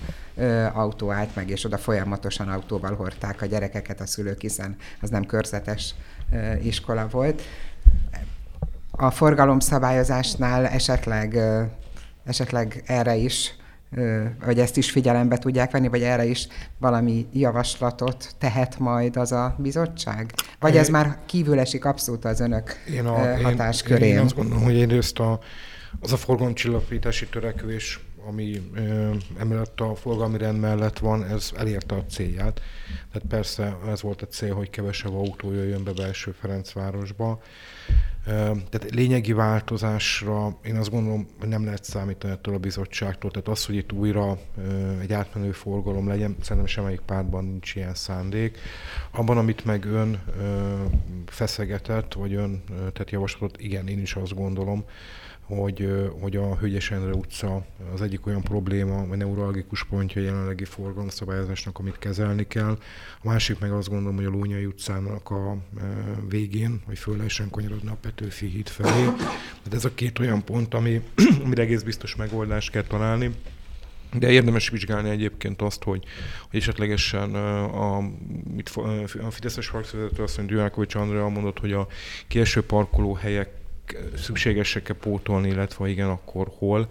autó 0.74 1.12
állt 1.12 1.36
meg, 1.36 1.50
és 1.50 1.64
oda 1.64 1.78
folyamatosan 1.78 2.48
autóval 2.50 2.96
hordták 2.96 3.42
a 3.42 3.46
gyerekeket 3.46 4.02
a 4.02 4.06
szülők, 4.06 4.42
hiszen 4.42 4.76
az 5.02 5.10
nem 5.10 5.26
körzetes 5.26 5.96
iskola 6.62 7.08
volt. 7.08 7.42
A 8.92 9.12
forgalomszabályozásnál 9.12 10.66
esetleg, 10.66 11.40
esetleg 12.26 12.84
erre 12.86 13.16
is 13.16 13.56
hogy 14.42 14.60
ezt 14.60 14.78
is 14.78 14.92
figyelembe 14.92 15.38
tudják 15.38 15.72
venni, 15.72 15.88
vagy 15.88 16.02
erre 16.02 16.26
is 16.26 16.48
valami 16.80 17.28
javaslatot 17.34 18.36
tehet 18.38 18.80
majd 18.80 19.16
az 19.16 19.32
a 19.32 19.56
bizottság? 19.58 20.34
Vagy 20.60 20.78
ez 20.78 20.90
már 20.90 21.20
kívül 21.26 21.60
esik 21.60 21.86
abszolút 21.86 22.26
az 22.26 22.40
önök 22.40 22.74
én 22.94 23.06
a, 23.06 23.42
hatáskörén? 23.42 24.08
Én, 24.08 24.16
én 24.16 24.20
azt 24.20 24.36
gondolom, 24.36 24.64
hogy 24.64 24.80
egyrészt 24.80 25.20
a, 25.20 25.40
az 26.00 26.14
a 26.14 26.18
forgalomcsillapítási 26.18 27.28
törekvés 27.28 28.00
ami 28.28 28.72
emellett 29.38 29.80
a 29.80 29.96
forgalmi 29.96 30.38
rend 30.38 30.60
mellett 30.60 31.00
van, 31.00 31.24
ez 31.24 31.52
elérte 31.56 31.96
a 31.96 32.06
célját. 32.06 32.62
Tehát 33.12 33.28
persze 33.28 33.78
ez 33.88 34.02
volt 34.02 34.22
a 34.22 34.28
cél, 34.28 34.56
hogy 34.56 34.70
kevesebb 34.70 35.14
autó 35.14 35.52
jöjjön 35.52 35.84
be 35.84 35.94
belső 35.94 36.32
Ferencvárosba. 36.32 37.42
Tehát 38.26 38.90
lényegi 38.90 39.34
változásra 39.34 40.58
én 40.64 40.76
azt 40.76 40.90
gondolom, 40.90 41.28
hogy 41.40 41.48
nem 41.48 41.64
lehet 41.64 41.84
számítani 41.84 42.34
ettől 42.34 42.54
a 42.54 42.60
bizottságtól. 42.60 43.32
Tehát 43.32 43.48
az, 43.48 43.66
hogy 43.66 43.76
itt 43.76 43.92
újra 43.92 44.38
egy 45.02 45.14
átmenő 45.14 45.52
forgalom 45.52 46.08
legyen, 46.08 46.36
szerintem 46.42 46.66
semmelyik 46.66 47.00
pártban 47.00 47.46
nincs 47.46 47.76
ilyen 47.76 47.94
szándék. 47.94 48.58
Abban, 49.12 49.38
amit 49.38 49.66
meg 49.66 49.86
ön 49.86 50.24
feszegetett, 51.26 52.14
vagy 52.14 52.34
ön 52.34 52.64
tett 52.94 53.10
javaslatot, 53.10 53.62
igen, 53.62 53.88
én 53.88 54.02
is 54.02 54.16
azt 54.16 54.36
gondolom, 54.36 54.86
hogy, 55.48 56.10
hogy 56.22 56.36
a 56.36 56.56
Hölgyes 56.56 56.92
Endre 56.92 57.14
utca 57.14 57.66
az 57.94 58.02
egyik 58.02 58.26
olyan 58.26 58.42
probléma, 58.42 59.06
vagy 59.08 59.18
neuralgikus 59.18 59.84
pontja 59.84 60.22
a 60.22 60.26
jelenlegi 60.26 60.66
forgalomszabályozásnak, 60.66 61.80
amit 61.80 62.00
kezelni 62.00 62.48
kell. 62.48 62.78
A 63.22 63.28
másik 63.28 63.60
meg 63.60 63.72
azt 63.72 63.90
gondolom, 63.90 64.16
hogy 64.16 64.26
a 64.26 64.30
Lónyai 64.30 64.66
utcának 64.66 65.30
a 65.30 65.58
végén, 66.30 66.82
hogy 66.86 66.98
föl 66.98 67.18
lehessen 67.18 67.50
kanyarodni 67.50 67.90
a 67.90 67.98
Petőfi 68.02 68.46
híd 68.46 68.68
felé. 68.68 69.06
De 69.70 69.76
ez 69.76 69.86
a 69.86 69.94
két 69.94 70.20
olyan 70.20 70.44
pont, 70.44 70.74
ami, 70.74 71.02
amire 71.44 71.62
egész 71.62 71.82
biztos 71.82 72.16
megoldást 72.16 72.72
kell 72.72 72.84
találni. 72.84 73.32
De 74.14 74.32
érdemes 74.32 74.70
vizsgálni 74.70 75.10
egyébként 75.10 75.62
azt, 75.62 75.84
hogy, 75.84 76.04
hogy 76.50 76.60
esetlegesen 76.60 77.36
a, 77.66 78.00
mit, 78.54 78.70
a 79.22 79.32
Fideszes 79.32 79.68
frakcióvezető 79.68 80.24
azt 80.24 80.38
mondja, 80.38 80.56
Gyurákovics 80.56 80.96
Andrea 80.96 81.30
mondott, 81.30 81.60
hogy 81.60 81.72
a 81.72 81.88
kieső 82.28 82.62
parkolóhelyek 82.62 83.50
szükségesek-e 84.16 84.94
pótolni, 84.94 85.48
illetve 85.48 85.88
igen, 85.88 86.10
akkor 86.10 86.52
hol. 86.58 86.88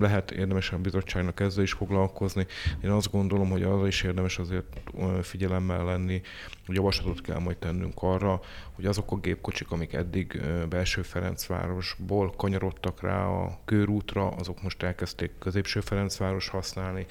Lehet 0.00 0.30
érdemes 0.30 0.70
a 0.70 0.78
bizottságnak 0.78 1.40
ezzel 1.40 1.62
is 1.62 1.72
foglalkozni. 1.72 2.46
Én 2.84 2.90
azt 2.90 3.10
gondolom, 3.10 3.50
hogy 3.50 3.62
arra 3.62 3.86
is 3.86 4.02
érdemes 4.02 4.38
azért 4.38 4.80
figyelemmel 5.22 5.84
lenni, 5.84 6.20
hogy 6.66 6.74
javaslatot 6.74 7.20
kell 7.20 7.38
majd 7.38 7.56
tennünk 7.56 7.94
arra, 8.02 8.40
hogy 8.72 8.86
azok 8.86 9.12
a 9.12 9.16
gépkocsik, 9.16 9.70
amik 9.70 9.92
eddig 9.92 10.40
belső 10.68 11.02
Ferencvárosból 11.02 12.30
kanyarodtak 12.36 13.02
rá 13.02 13.24
a 13.24 13.58
körútra, 13.64 14.28
azok 14.28 14.62
most 14.62 14.82
elkezdték 14.82 15.30
középső 15.38 15.80
Ferencváros 15.80 16.48
használni. 16.48 17.06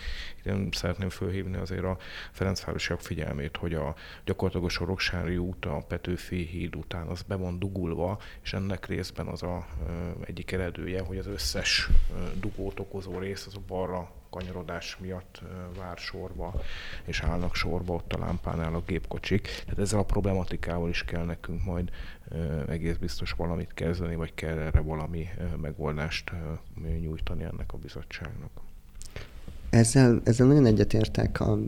Én 0.46 0.70
szeretném 0.72 1.10
fölhívni 1.10 1.58
azért 1.58 1.84
a 1.84 1.98
Ferencvárosiak 2.32 3.02
figyelmét, 3.02 3.58
hogy 3.58 3.74
a 3.74 3.96
gyakorlatilag 4.26 4.66
a 4.66 4.70
Soroksári 4.70 5.38
út 5.38 5.66
a 5.66 5.84
Petőfi 5.88 6.46
híd 6.46 6.76
után 6.76 7.08
az 7.08 7.22
be 7.22 7.36
van 7.36 7.60
dugulva, 7.60 8.20
és 8.42 8.54
ennek 8.54 8.86
részben 8.86 9.28
az 9.28 9.44
a 9.44 9.68
egyik 10.26 10.52
eredője, 10.52 11.02
hogy 11.02 11.18
az 11.18 11.28
összes 11.28 11.90
dugót 12.40 12.80
okozó 12.80 13.20
rész 13.20 13.46
az 13.46 13.56
a 13.56 13.62
balra 13.68 14.12
kanyarodás 14.30 14.98
miatt 14.98 15.42
vár 15.78 15.98
sorba, 15.98 16.54
és 17.06 17.22
állnak 17.22 17.56
sorba 17.56 17.94
ott 17.94 18.14
a 18.14 18.20
lámpánál 18.20 18.76
a 18.76 18.84
gépkocsik. 18.86 19.42
Tehát 19.42 19.80
ezzel 19.80 20.00
a 20.00 20.04
problematikával 20.04 20.90
is 20.90 21.04
kell 21.04 21.26
nekünk 21.26 21.64
majd 21.64 21.92
egész 22.68 22.96
biztos 22.96 23.32
valamit 23.32 23.74
kezdeni, 23.74 24.16
vagy 24.16 24.34
kell 24.34 24.58
erre 24.58 24.80
valami 24.80 25.30
megoldást 25.62 26.32
nyújtani 27.00 27.44
ennek 27.44 27.74
a 27.74 27.78
bizottságnak. 27.78 28.71
Ezzel, 29.72 30.22
ezzel 30.24 30.48
nagyon 30.48 30.66
egyetértek. 30.66 31.40
A, 31.40 31.60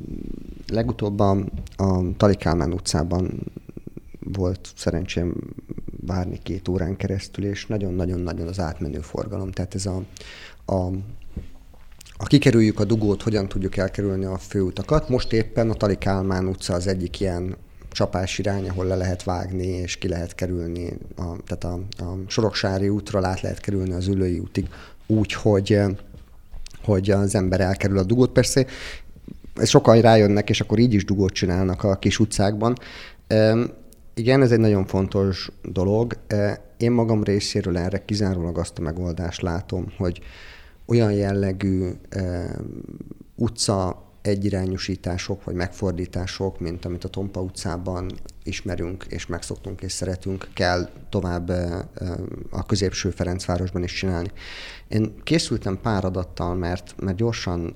legutóbb 0.68 1.20
a, 1.20 1.38
a 1.76 2.16
Talikálmán 2.18 2.74
utcában 2.74 3.52
volt 4.20 4.72
szerencsém 4.76 5.36
várni 6.06 6.40
két 6.44 6.68
órán 6.68 6.96
keresztül, 6.96 7.46
és 7.46 7.66
nagyon-nagyon-nagyon 7.66 8.48
az 8.48 8.60
átmenő 8.60 9.00
forgalom. 9.00 9.52
Tehát 9.52 9.76
ez 9.76 9.86
a, 9.86 10.04
a 10.66 10.90
ha 12.18 12.26
kikerüljük 12.26 12.80
a 12.80 12.86
dugót, 12.86 13.22
hogyan 13.22 13.48
tudjuk 13.48 13.78
elkerülni 13.78 14.26
a 14.26 14.38
főutakat. 14.38 15.10
Most 15.10 15.34
éppen 15.34 15.70
a 15.70 15.74
Tali 15.74 15.98
Kálmán 15.98 16.48
utca 16.48 16.74
az 16.74 16.88
egyik 16.88 17.20
ilyen 17.20 17.56
csapás 17.92 18.40
irány, 18.40 18.70
ahol 18.70 18.86
le 18.86 18.96
lehet 18.96 19.24
vágni 19.24 19.68
és 19.68 19.98
ki 19.98 20.08
lehet 20.08 20.36
kerülni, 20.36 20.98
a, 21.16 21.36
tehát 21.46 21.64
a, 21.64 22.04
a 22.04 22.18
Soroksári 22.28 22.90
útról 22.90 23.26
át 23.26 23.42
lehet 23.42 23.60
kerülni 23.60 23.94
az 23.94 24.08
Ülői 24.08 24.40
útig 24.40 24.70
úgy, 25.08 25.34
hogy, 25.34 25.80
hogy 26.84 27.12
az 27.12 27.36
ember 27.36 27.62
elkerül 27.62 27.98
a 27.98 28.04
dugót. 28.04 28.32
Persze 28.32 28.66
sokan 29.64 30.02
rájönnek, 30.02 30.50
és 30.50 30.62
akkor 30.62 30.80
így 30.80 30.94
is 30.94 31.06
dugót 31.06 31.34
csinálnak 31.34 31.84
a 31.84 31.96
kis 31.96 32.20
utcákban. 32.20 32.78
Igen, 34.14 34.42
ez 34.42 34.52
egy 34.52 34.60
nagyon 34.60 34.86
fontos 34.86 35.52
dolog. 35.64 36.14
Én 36.78 36.92
magam 36.92 37.24
részéről 37.24 37.78
erre 37.78 38.06
kizárólag 38.06 38.58
azt 38.58 38.78
a 38.78 38.82
megoldást 38.82 39.42
látom, 39.42 39.86
hogy 39.98 40.22
olyan 40.86 41.12
jellegű 41.12 41.90
utca 43.36 44.04
egyirányosítások 44.24 45.44
vagy 45.44 45.56
megfordítások, 45.56 46.60
mint 46.60 46.86
amit 46.86 47.04
a 47.04 47.08
Tompa 47.08 47.42
utcában 47.42 48.12
ismerünk 48.44 49.06
és 49.10 49.26
megszoktunk 49.26 49.82
és 49.82 49.92
szeretünk, 49.92 50.48
kell 50.54 50.90
tovább 51.10 51.50
a 52.50 52.66
középső 52.66 53.10
Ferencvárosban 53.10 53.84
is 53.84 53.94
csinálni. 53.94 54.32
Én 54.88 55.14
készültem 55.24 55.80
pár 55.82 56.06
adattal, 56.06 56.56
mert, 56.56 56.96
mert 57.02 57.18
gyorsan 57.18 57.76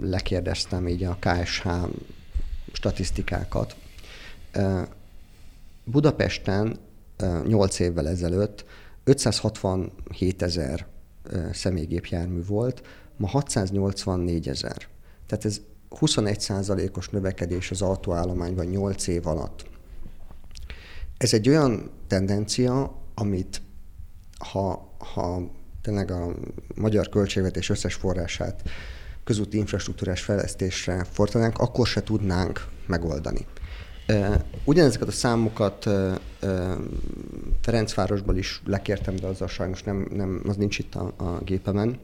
lekérdeztem 0.00 0.88
így 0.88 1.04
a 1.04 1.18
KSH 1.20 1.68
statisztikákat. 2.72 3.76
Budapesten 5.84 6.78
8 7.46 7.78
évvel 7.78 8.08
ezelőtt 8.08 8.64
567 9.04 10.42
ezer 10.42 10.86
személygépjármű 11.52 12.44
volt, 12.44 12.82
ma 13.16 13.28
684 13.28 14.48
ezer. 14.48 14.92
Tehát 15.26 15.44
ez 15.44 15.60
21% 15.90 16.96
os 16.96 17.08
növekedés 17.08 17.70
az 17.70 17.82
autóállományban 17.82 18.66
8 18.66 19.06
év 19.06 19.26
alatt. 19.26 19.66
Ez 21.16 21.34
egy 21.34 21.48
olyan 21.48 21.90
tendencia, 22.06 23.02
amit 23.14 23.62
ha, 24.38 24.94
ha 24.98 25.50
tényleg 25.82 26.10
a 26.10 26.34
magyar 26.74 27.08
költségvetés 27.08 27.70
összes 27.70 27.94
forrását 27.94 28.62
közúti 29.24 29.56
infrastruktúrás 29.56 30.22
fejlesztésre 30.22 31.04
fordítanánk, 31.04 31.58
akkor 31.58 31.86
se 31.86 32.02
tudnánk 32.02 32.66
megoldani. 32.86 33.46
Ugyanezeket 34.64 35.08
a 35.08 35.12
számokat 35.12 35.90
Ferencvárosból 37.60 38.36
is 38.36 38.62
lekértem, 38.66 39.16
de 39.16 39.26
azzal 39.26 39.48
sajnos 39.48 39.82
nem, 39.82 40.08
nem, 40.10 40.42
az 40.48 40.56
nincs 40.56 40.78
itt 40.78 40.94
a, 40.94 41.12
a 41.16 41.38
gépemen. 41.44 41.98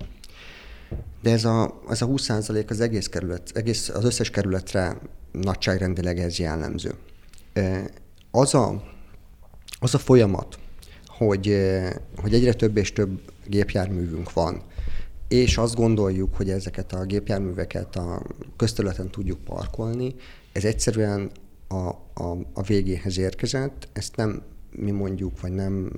De 1.23 1.31
ez 1.31 1.45
a, 1.45 1.81
ez 1.89 2.03
a 2.03 2.07
20% 2.07 2.71
az 2.71 2.81
egész 2.81 3.07
kerület, 3.07 3.51
egész, 3.55 3.89
az 3.89 4.05
összes 4.05 4.31
kerületre 4.31 4.99
nagyságrendileg 5.33 6.19
ez 6.19 6.39
jellemző. 6.39 6.95
Az 8.31 8.55
a, 8.55 8.83
az 9.81 9.95
a 9.95 9.99
folyamat, 9.99 10.59
hogy, 11.07 11.57
hogy 12.17 12.35
egyre 12.35 12.53
több 12.53 12.77
és 12.77 12.93
több 12.93 13.21
gépjárművünk 13.47 14.33
van, 14.33 14.63
és 15.29 15.59
azt 15.59 15.75
gondoljuk, 15.75 16.37
hogy 16.37 16.51
ezeket 16.51 16.93
a 16.93 17.05
gépjárműveket 17.05 17.97
a 17.97 18.23
közterületen 18.57 19.11
tudjuk 19.11 19.45
parkolni, 19.45 20.15
ez 20.53 20.65
egyszerűen 20.65 21.31
a, 21.69 21.89
a, 22.15 22.39
a 22.53 22.63
végéhez 22.63 23.19
érkezett. 23.19 23.89
Ezt 23.93 24.17
nem 24.17 24.43
mi 24.77 24.91
mondjuk, 24.91 25.41
vagy 25.41 25.53
nem 25.53 25.93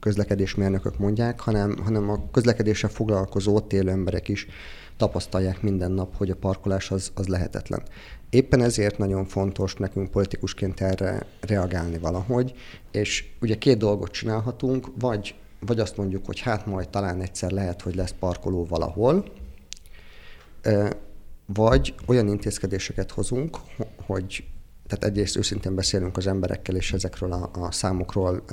közlekedésmérnökök 0.00 0.98
mondják, 0.98 1.40
hanem, 1.40 1.76
hanem 1.84 2.10
a 2.10 2.30
közlekedéssel 2.30 2.90
foglalkozó 2.90 3.54
ott 3.54 3.72
élő 3.72 3.90
emberek 3.90 4.28
is 4.28 4.46
tapasztalják 4.96 5.62
minden 5.62 5.90
nap, 5.90 6.16
hogy 6.16 6.30
a 6.30 6.36
parkolás 6.36 6.90
az, 6.90 7.12
az 7.14 7.26
lehetetlen. 7.26 7.82
Éppen 8.30 8.62
ezért 8.62 8.98
nagyon 8.98 9.24
fontos 9.24 9.74
nekünk 9.74 10.10
politikusként 10.10 10.80
erre 10.80 11.26
reagálni 11.40 11.98
valahogy, 11.98 12.54
és 12.90 13.24
ugye 13.40 13.58
két 13.58 13.78
dolgot 13.78 14.10
csinálhatunk, 14.10 14.86
vagy, 14.98 15.34
vagy 15.60 15.80
azt 15.80 15.96
mondjuk, 15.96 16.26
hogy 16.26 16.40
hát 16.40 16.66
majd 16.66 16.88
talán 16.88 17.20
egyszer 17.20 17.50
lehet, 17.50 17.82
hogy 17.82 17.94
lesz 17.94 18.14
parkoló 18.18 18.64
valahol, 18.64 19.24
vagy 21.46 21.94
olyan 22.06 22.28
intézkedéseket 22.28 23.10
hozunk, 23.10 23.58
hogy 24.06 24.44
tehát 24.88 25.04
egyrészt 25.04 25.36
őszintén 25.36 25.74
beszélünk 25.74 26.16
az 26.16 26.26
emberekkel, 26.26 26.76
és 26.76 26.92
ezekről 26.92 27.32
a, 27.32 27.50
a 27.52 27.72
számokról 27.72 28.44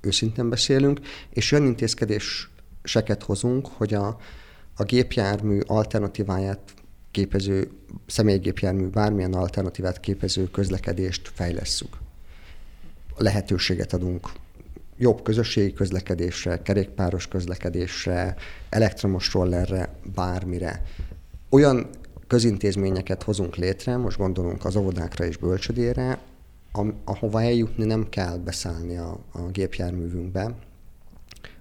őszintén 0.00 0.48
beszélünk, 0.48 1.00
és 1.30 1.52
olyan 1.52 1.66
intézkedéseket 1.66 3.22
hozunk, 3.22 3.66
hogy 3.66 3.94
a, 3.94 4.18
a 4.76 4.82
gépjármű 4.82 5.60
alternatíváját 5.66 6.74
képező, 7.10 7.70
személygépjármű 8.06 8.86
bármilyen 8.86 9.32
alternatívát 9.32 10.00
képező 10.00 10.50
közlekedést 10.50 11.30
fejlesszük. 11.34 11.96
Lehetőséget 13.16 13.92
adunk 13.92 14.28
jobb 14.98 15.22
közösségi 15.22 15.72
közlekedésre, 15.72 16.62
kerékpáros 16.62 17.28
közlekedésre, 17.28 18.36
elektromos 18.68 19.32
rollerre, 19.32 19.94
bármire. 20.14 20.82
Olyan 21.48 21.90
közintézményeket 22.26 23.22
hozunk 23.22 23.56
létre, 23.56 23.96
most 23.96 24.18
gondolunk 24.18 24.64
az 24.64 24.76
óvodákra 24.76 25.24
és 25.24 25.36
bölcsödére, 25.36 26.18
ahova 27.04 27.42
eljutni 27.42 27.84
nem 27.84 28.08
kell 28.08 28.36
beszállni 28.36 28.96
a, 28.96 29.18
a 29.32 29.40
gépjárművünkbe, 29.40 30.54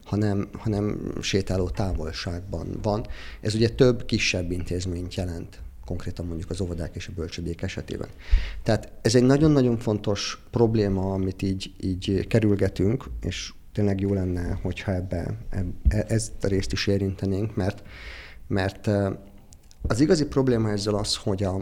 hanem, 0.03 0.47
hanem 0.51 1.13
sétáló 1.21 1.69
távolságban 1.69 2.67
van. 2.81 3.05
Ez 3.41 3.55
ugye 3.55 3.69
több 3.69 4.05
kisebb 4.05 4.51
intézményt 4.51 5.15
jelent 5.15 5.59
konkrétan 5.85 6.25
mondjuk 6.25 6.49
az 6.49 6.61
óvodák 6.61 6.95
és 6.95 7.07
a 7.07 7.11
bölcsödék 7.15 7.61
esetében. 7.61 8.07
Tehát 8.63 8.91
ez 9.01 9.15
egy 9.15 9.23
nagyon-nagyon 9.23 9.77
fontos 9.77 10.43
probléma, 10.51 11.13
amit 11.13 11.41
így, 11.41 11.73
így 11.81 12.27
kerülgetünk, 12.27 13.05
és 13.21 13.53
tényleg 13.73 13.99
jó 13.99 14.13
lenne, 14.13 14.59
hogyha 14.61 14.93
ebbe, 14.93 15.37
ebbe 15.49 16.03
ezt 16.03 16.43
a 16.43 16.47
részt 16.47 16.71
is 16.71 16.87
érintenénk, 16.87 17.55
mert, 17.55 17.83
mert 18.47 18.89
az 19.87 19.99
igazi 19.99 20.25
probléma 20.25 20.69
ezzel 20.69 20.95
az, 20.95 21.15
hogy 21.15 21.43
a, 21.43 21.55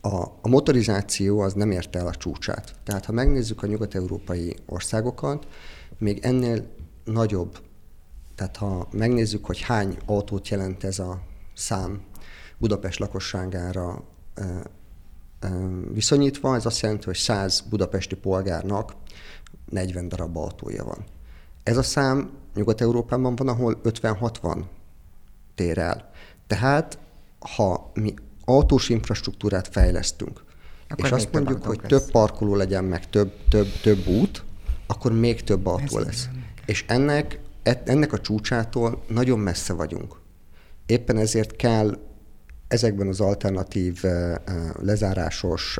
a, 0.00 0.22
a 0.42 0.48
motorizáció 0.48 1.40
az 1.40 1.52
nem 1.52 1.70
érte 1.70 1.98
el 1.98 2.06
a 2.06 2.14
csúcsát. 2.14 2.74
Tehát 2.84 3.04
ha 3.04 3.12
megnézzük 3.12 3.62
a 3.62 3.66
nyugat-európai 3.66 4.56
országokat, 4.66 5.46
még 5.98 6.18
ennél 6.22 6.66
nagyobb, 7.04 7.58
tehát 8.34 8.56
ha 8.56 8.88
megnézzük, 8.90 9.44
hogy 9.44 9.60
hány 9.60 9.96
autót 10.06 10.48
jelent 10.48 10.84
ez 10.84 10.98
a 10.98 11.20
szám 11.54 12.00
Budapest 12.58 12.98
lakosságára 12.98 14.02
viszonyítva, 15.92 16.54
ez 16.54 16.66
azt 16.66 16.80
jelenti, 16.80 17.04
hogy 17.04 17.16
100 17.16 17.60
budapesti 17.60 18.14
polgárnak 18.14 18.94
40 19.70 20.08
darab 20.08 20.36
autója 20.36 20.84
van. 20.84 21.04
Ez 21.62 21.76
a 21.76 21.82
szám 21.82 22.30
Nyugat-Európában 22.54 23.36
van, 23.36 23.48
ahol 23.48 23.80
50-60 23.84 24.62
tér 25.54 25.78
el. 25.78 26.11
Tehát, 26.52 26.98
ha 27.38 27.90
mi 27.94 28.14
autós 28.44 28.88
infrastruktúrát 28.88 29.68
fejlesztünk, 29.68 30.44
akkor 30.88 31.04
és 31.04 31.10
azt 31.10 31.32
mondjuk, 31.32 31.64
hogy 31.64 31.78
lesz. 31.82 31.88
több 31.88 32.10
parkoló 32.10 32.54
legyen, 32.54 32.84
meg 32.84 33.10
több, 33.10 33.32
több, 33.48 33.66
több 33.82 34.06
út, 34.06 34.44
akkor 34.86 35.12
még 35.12 35.44
több 35.44 35.66
autó 35.66 35.98
Ez 35.98 36.04
lesz. 36.04 36.28
És 36.66 36.84
ennek, 36.88 37.40
e, 37.62 37.82
ennek 37.84 38.12
a 38.12 38.20
csúcsától 38.20 39.02
nagyon 39.08 39.38
messze 39.38 39.72
vagyunk. 39.72 40.16
Éppen 40.86 41.16
ezért 41.16 41.56
kell 41.56 41.98
ezekben 42.68 43.08
az 43.08 43.20
alternatív, 43.20 44.02
lezárásos, 44.80 45.78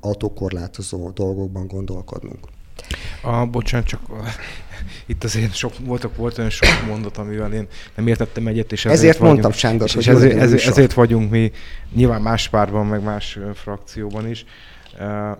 autókorlátozó 0.00 1.10
dolgokban 1.10 1.66
gondolkodnunk. 1.66 2.48
A, 3.22 3.46
bocsánat, 3.46 3.86
csak 3.86 4.00
itt 5.06 5.24
azért 5.24 5.54
sok, 5.54 5.72
voltak, 5.80 6.16
volt 6.16 6.38
olyan 6.38 6.50
sok 6.50 6.68
mondat, 6.86 7.16
amivel 7.16 7.52
én 7.52 7.66
nem 7.94 8.06
értettem 8.06 8.46
egyet, 8.46 8.72
és 8.72 8.84
ezért, 8.84 8.98
ezért 8.98 9.18
vagyunk, 9.18 9.40
mondtam 9.40 9.60
Sándor, 9.60 9.86
és, 9.86 9.94
és 9.94 10.06
ezért, 10.06 10.36
ezért, 10.36 10.66
ezért 10.66 10.92
vagyunk 10.92 11.30
mi 11.30 11.52
nyilván 11.94 12.22
más 12.22 12.48
párban, 12.48 12.86
meg 12.86 13.02
más 13.02 13.38
frakcióban 13.54 14.28
is. 14.28 14.44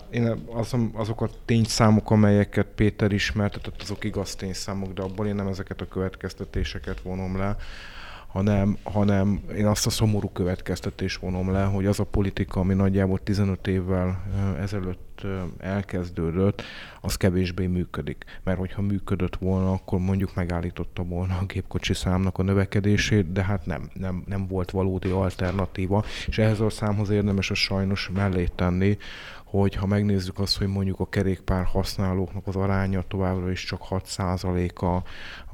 Én 0.09 0.45
az, 0.53 0.75
azok 0.93 1.21
a 1.21 1.29
tényszámok, 1.45 2.11
amelyeket 2.11 2.67
Péter 2.75 3.11
ismertetett, 3.11 3.81
azok 3.81 4.03
igaz 4.03 4.35
tényszámok, 4.35 4.93
de 4.93 5.01
abból 5.01 5.27
én 5.27 5.35
nem 5.35 5.47
ezeket 5.47 5.81
a 5.81 5.87
következtetéseket 5.87 6.99
vonom 7.01 7.37
le 7.37 7.55
hanem, 8.31 8.77
hanem 8.83 9.41
én 9.57 9.65
azt 9.65 9.85
a 9.85 9.89
szomorú 9.89 10.29
következtetés 10.29 11.15
vonom 11.15 11.51
le, 11.51 11.63
hogy 11.63 11.85
az 11.85 11.99
a 11.99 12.03
politika, 12.03 12.59
ami 12.59 12.73
nagyjából 12.73 13.19
15 13.23 13.67
évvel 13.67 14.23
ezelőtt 14.59 15.10
elkezdődött, 15.57 16.61
az 17.01 17.15
kevésbé 17.15 17.67
működik. 17.67 18.25
Mert 18.43 18.57
hogyha 18.57 18.81
működött 18.81 19.35
volna, 19.35 19.71
akkor 19.71 19.99
mondjuk 19.99 20.35
megállította 20.35 21.03
volna 21.03 21.37
a 21.41 21.45
gépkocsi 21.45 21.93
számnak 21.93 22.37
a 22.37 22.43
növekedését, 22.43 23.31
de 23.31 23.43
hát 23.43 23.65
nem, 23.65 23.89
nem, 23.93 24.23
nem 24.27 24.47
volt 24.47 24.71
valódi 24.71 25.09
alternatíva, 25.09 26.03
és 26.27 26.37
ehhez 26.37 26.59
a 26.59 26.69
számhoz 26.69 27.09
érdemes 27.09 27.51
a 27.51 27.53
sajnos 27.53 28.09
mellé 28.13 28.47
tenni, 28.55 28.97
hogy 29.51 29.75
ha 29.75 29.85
megnézzük 29.85 30.39
azt, 30.39 30.57
hogy 30.57 30.67
mondjuk 30.67 30.99
a 30.99 31.09
kerékpár 31.09 31.65
használóknak 31.65 32.47
az 32.47 32.55
aránya 32.55 33.03
továbbra 33.07 33.51
is 33.51 33.63
csak 33.63 33.81
6% 33.89 34.73
a, 34.75 34.95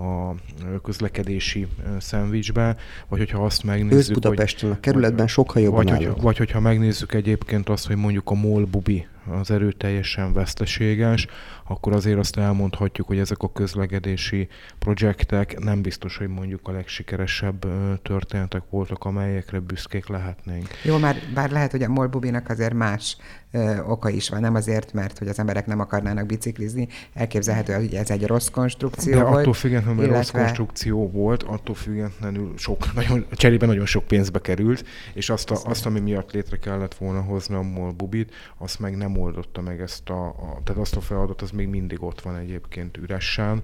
a 0.04 0.36
közlekedési 0.84 1.68
szendvicsbe, 2.00 2.76
vagy 3.08 3.20
hogyha 3.20 3.46
azt 3.46 3.64
megnézzük, 3.64 3.98
Ősz 4.00 4.10
Budapesten, 4.10 4.70
hogy, 4.70 4.78
a 4.78 4.82
kerületben 4.82 5.28
sokkal 5.28 5.62
jobban 5.62 5.86
vagy, 5.86 6.06
hogy, 6.06 6.22
vagy 6.22 6.38
hogyha 6.38 6.60
megnézzük 6.60 7.14
egyébként 7.14 7.70
azt, 7.70 7.88
hogy 7.88 7.96
mondjuk 7.96 8.30
a 8.30 8.34
MOL 8.34 8.66
Bubi 8.66 9.08
az 9.30 9.52
erőteljesen 9.52 10.34
veszteséges, 10.34 11.28
akkor 11.64 11.94
azért 11.94 12.18
azt 12.18 12.38
elmondhatjuk, 12.38 13.08
hogy 13.08 13.20
ezek 13.20 13.42
a 13.42 13.52
közlekedési 13.52 14.48
projektek 14.80 15.60
nem 15.60 15.82
biztos, 15.82 16.18
hogy 16.18 16.28
mondjuk 16.28 16.68
a 16.68 16.72
legsikeresebb 16.72 17.66
történetek 18.02 18.62
voltak, 18.70 19.04
amelyekre 19.04 19.60
büszkék 19.60 20.08
lehetnénk. 20.08 20.68
Jó, 20.84 20.98
már 20.98 21.16
bár 21.34 21.52
lehet, 21.52 21.72
hogy 21.72 21.84
a 21.84 21.90
Molbubinak 21.90 22.50
azért 22.50 22.74
más 22.74 23.18
oka 23.88 24.10
is 24.10 24.30
van, 24.30 24.40
nem 24.40 24.56
azért, 24.56 24.94
mert 24.94 25.18
hogy 25.18 25.28
az 25.28 25.40
emberek 25.40 25.66
nem 25.66 25.80
akarnának 25.80 26.26
biciklizni, 26.26 26.88
elképzelhető, 27.14 27.74
hogy 27.74 27.94
ez 27.94 28.10
egy 28.10 28.26
rossz 28.26 28.48
konstrukció 28.48 29.14
De 29.14 29.24
volt. 29.24 29.40
attól 29.40 29.54
függetlenül, 29.54 30.04
illetve... 30.04 30.18
rossz 30.18 30.30
konstrukció 30.30 31.10
volt, 31.10 31.44
attól 31.44 31.76
függetlenül 31.76 32.54
sok, 32.58 32.94
nagyon, 32.94 33.26
cserében 33.32 33.70
nagyon 33.70 33.86
sok 33.86 34.04
pénzbe 34.04 34.40
került, 34.40 34.86
és 35.14 35.30
azt, 35.30 35.52
a, 35.52 35.58
azt, 35.64 35.86
ami 35.86 36.00
miatt 36.00 36.32
létre 36.32 36.58
kellett 36.58 36.96
volna 36.96 37.22
hozni 37.22 37.56
a 37.56 37.62
Molbubit, 37.62 38.34
azt 38.58 38.80
meg 38.80 38.98
nem 38.98 39.18
oldotta 39.18 39.62
meg 39.62 39.82
ezt 39.82 40.10
a, 40.10 40.26
a 40.28 40.62
tehát 40.64 40.82
azt 40.82 40.96
a 40.96 41.02
feladat, 41.02 41.42
az 41.42 41.52
még 41.52 41.68
mindig 41.68 42.04
ott 42.04 42.22
van 42.22 42.36
egyébként 42.36 42.98
üresen. 42.98 43.64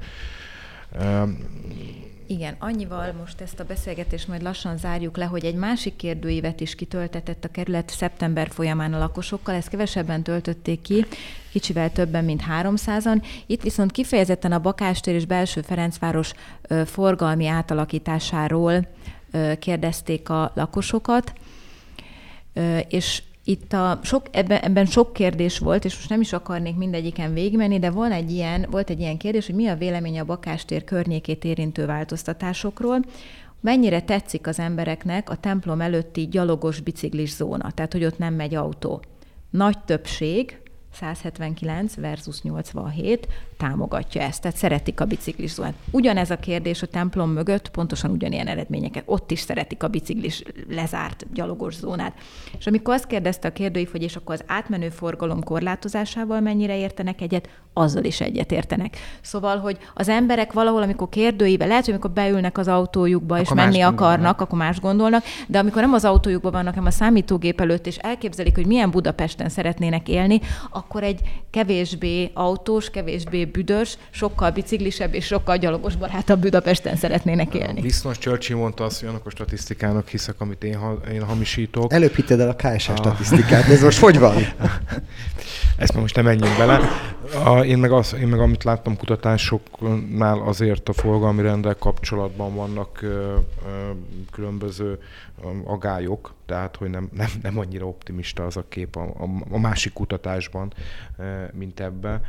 Igen, 2.27 2.55
annyival 2.59 3.11
most 3.11 3.41
ezt 3.41 3.59
a 3.59 3.63
beszélgetést 3.63 4.27
majd 4.27 4.41
lassan 4.41 4.77
zárjuk 4.77 5.17
le, 5.17 5.25
hogy 5.25 5.45
egy 5.45 5.55
másik 5.55 5.95
kérdőívet 5.95 6.59
is 6.59 6.75
kitöltetett 6.75 7.43
a 7.45 7.51
kerület 7.51 7.89
szeptember 7.89 8.49
folyamán 8.49 8.93
a 8.93 8.97
lakosokkal, 8.97 9.55
ezt 9.55 9.69
kevesebben 9.69 10.23
töltötték 10.23 10.81
ki, 10.81 11.05
kicsivel 11.51 11.91
többen, 11.91 12.23
mint 12.25 12.43
300-an. 12.61 13.25
Itt 13.45 13.61
viszont 13.61 13.91
kifejezetten 13.91 14.51
a 14.51 14.59
Bakástér 14.59 15.15
és 15.15 15.25
Belső 15.25 15.61
Ferencváros 15.61 16.31
forgalmi 16.85 17.47
átalakításáról 17.47 18.87
kérdezték 19.59 20.29
a 20.29 20.51
lakosokat, 20.55 21.33
és 22.87 23.23
itt 23.43 23.73
a 23.73 23.99
sok, 24.03 24.25
ebben, 24.31 24.59
ebben 24.59 24.85
sok 24.85 25.13
kérdés 25.13 25.59
volt, 25.59 25.85
és 25.85 25.95
most 25.95 26.09
nem 26.09 26.21
is 26.21 26.33
akarnék 26.33 26.75
mindegyiken 26.75 27.33
végigmenni, 27.33 27.79
de 27.79 27.89
van 27.89 28.11
egy 28.11 28.31
ilyen, 28.31 28.67
volt 28.71 28.89
egy 28.89 28.99
ilyen 28.99 29.17
kérdés, 29.17 29.45
hogy 29.45 29.55
mi 29.55 29.67
a 29.67 29.75
vélemény 29.75 30.19
a 30.19 30.25
Bakástér 30.25 30.83
környékét 30.83 31.43
érintő 31.43 31.85
változtatásokról. 31.85 32.99
Mennyire 33.59 34.01
tetszik 34.01 34.47
az 34.47 34.59
embereknek 34.59 35.29
a 35.29 35.35
templom 35.35 35.81
előtti 35.81 36.27
gyalogos 36.27 36.79
biciklis 36.79 37.33
zóna, 37.33 37.71
tehát 37.71 37.91
hogy 37.91 38.05
ott 38.05 38.17
nem 38.17 38.33
megy 38.33 38.55
autó. 38.55 39.01
Nagy 39.49 39.77
többség, 39.85 40.61
179 40.93 41.95
versus 41.95 42.41
87 42.41 43.27
támogatja 43.57 44.21
ezt, 44.21 44.41
tehát 44.41 44.57
szeretik 44.57 44.99
a 44.99 45.05
biciklis 45.05 45.51
zónát. 45.51 45.73
Ugyanez 45.91 46.31
a 46.31 46.37
kérdés 46.37 46.81
a 46.81 46.87
templom 46.87 47.29
mögött, 47.29 47.69
pontosan 47.69 48.11
ugyanilyen 48.11 48.47
eredményeket. 48.47 49.03
Ott 49.05 49.31
is 49.31 49.39
szeretik 49.39 49.83
a 49.83 49.87
biciklis 49.87 50.43
lezárt 50.69 51.25
gyalogos 51.33 51.75
zónát. 51.75 52.13
És 52.57 52.67
amikor 52.67 52.93
azt 52.93 53.07
kérdezte 53.07 53.47
a 53.47 53.51
kérdőív, 53.51 53.91
hogy 53.91 54.01
és 54.01 54.15
akkor 54.15 54.35
az 54.35 54.43
átmenő 54.47 54.89
forgalom 54.89 55.43
korlátozásával 55.43 56.39
mennyire 56.39 56.77
értenek 56.77 57.21
egyet, 57.21 57.49
azzal 57.73 58.03
is 58.03 58.21
egyet 58.21 58.51
értenek. 58.51 58.97
Szóval, 59.21 59.57
hogy 59.57 59.77
az 59.93 60.09
emberek 60.09 60.53
valahol, 60.53 60.81
amikor 60.81 61.09
kérdőibe, 61.09 61.65
lehet, 61.65 61.85
hogy 61.85 61.93
amikor 61.93 62.11
beülnek 62.11 62.57
az 62.57 62.67
autójukba 62.67 63.35
akkor 63.35 63.47
és 63.47 63.53
menni 63.53 63.81
akarnak, 63.81 63.99
gondolnak. 63.99 64.41
akkor 64.41 64.57
más 64.57 64.79
gondolnak, 64.79 65.23
de 65.47 65.59
amikor 65.59 65.81
nem 65.81 65.93
az 65.93 66.05
autójukban 66.05 66.51
vannak, 66.51 66.73
hanem 66.73 66.85
a 66.85 66.91
számítógép 66.91 67.61
előtt, 67.61 67.87
és 67.87 67.97
elképzelik, 67.97 68.55
hogy 68.55 68.65
milyen 68.65 68.91
Budapesten 68.91 69.49
szeretnének 69.49 70.07
élni, 70.07 70.41
akkor 70.84 71.03
egy 71.03 71.19
kevésbé 71.49 72.31
autós, 72.34 72.89
kevésbé 72.89 73.45
büdös, 73.45 73.97
sokkal 74.09 74.51
biciklisebb 74.51 75.13
és 75.13 75.25
sokkal 75.25 75.57
gyalogos 75.57 75.95
barátabb 75.95 76.39
Budapesten 76.39 76.95
szeretnének 76.95 77.53
élni. 77.53 77.81
Viszont 77.81 78.17
Churchill 78.17 78.57
mondta 78.57 78.84
azt, 78.84 78.99
hogy 78.99 79.09
annak 79.09 79.25
a 79.25 79.29
statisztikának 79.29 80.07
hiszek, 80.07 80.36
amit 80.38 80.63
én, 80.63 80.77
ha, 80.77 80.99
én 81.11 81.23
hamisítok. 81.23 81.93
Előbb 81.93 82.15
hitted 82.15 82.39
el 82.39 82.49
a 82.49 82.55
KSH 82.55 82.89
a... 82.89 82.95
statisztikát, 82.95 83.67
ez 83.67 83.81
most 83.81 83.99
hogy 83.99 84.19
van? 84.19 84.36
Ezt 85.77 85.93
most 85.93 86.15
nem 86.15 86.25
menjünk 86.25 86.57
bele. 86.57 86.79
A, 87.45 87.59
én, 87.59 87.78
meg 87.78 87.91
az, 87.91 88.13
én 88.13 88.28
meg 88.28 88.39
amit 88.39 88.63
láttam 88.63 88.97
kutatásoknál 88.97 90.39
azért 90.39 90.89
a 90.89 90.93
forgalmi 90.93 91.41
rendel 91.41 91.76
kapcsolatban 91.76 92.55
vannak 92.55 93.01
ö, 93.01 93.07
ö, 93.07 93.38
különböző 94.32 94.99
agályok, 95.63 96.34
tehát 96.45 96.76
hogy 96.76 96.89
nem, 96.89 97.09
nem, 97.13 97.30
nem 97.41 97.57
annyira 97.57 97.88
optimista 97.88 98.45
az 98.45 98.57
a 98.57 98.65
kép 98.69 98.95
a, 98.95 99.01
a, 99.01 99.28
a 99.49 99.59
másik 99.59 99.93
kutatásban, 99.93 100.74
mint 101.51 101.80
ebbe. 101.80 102.21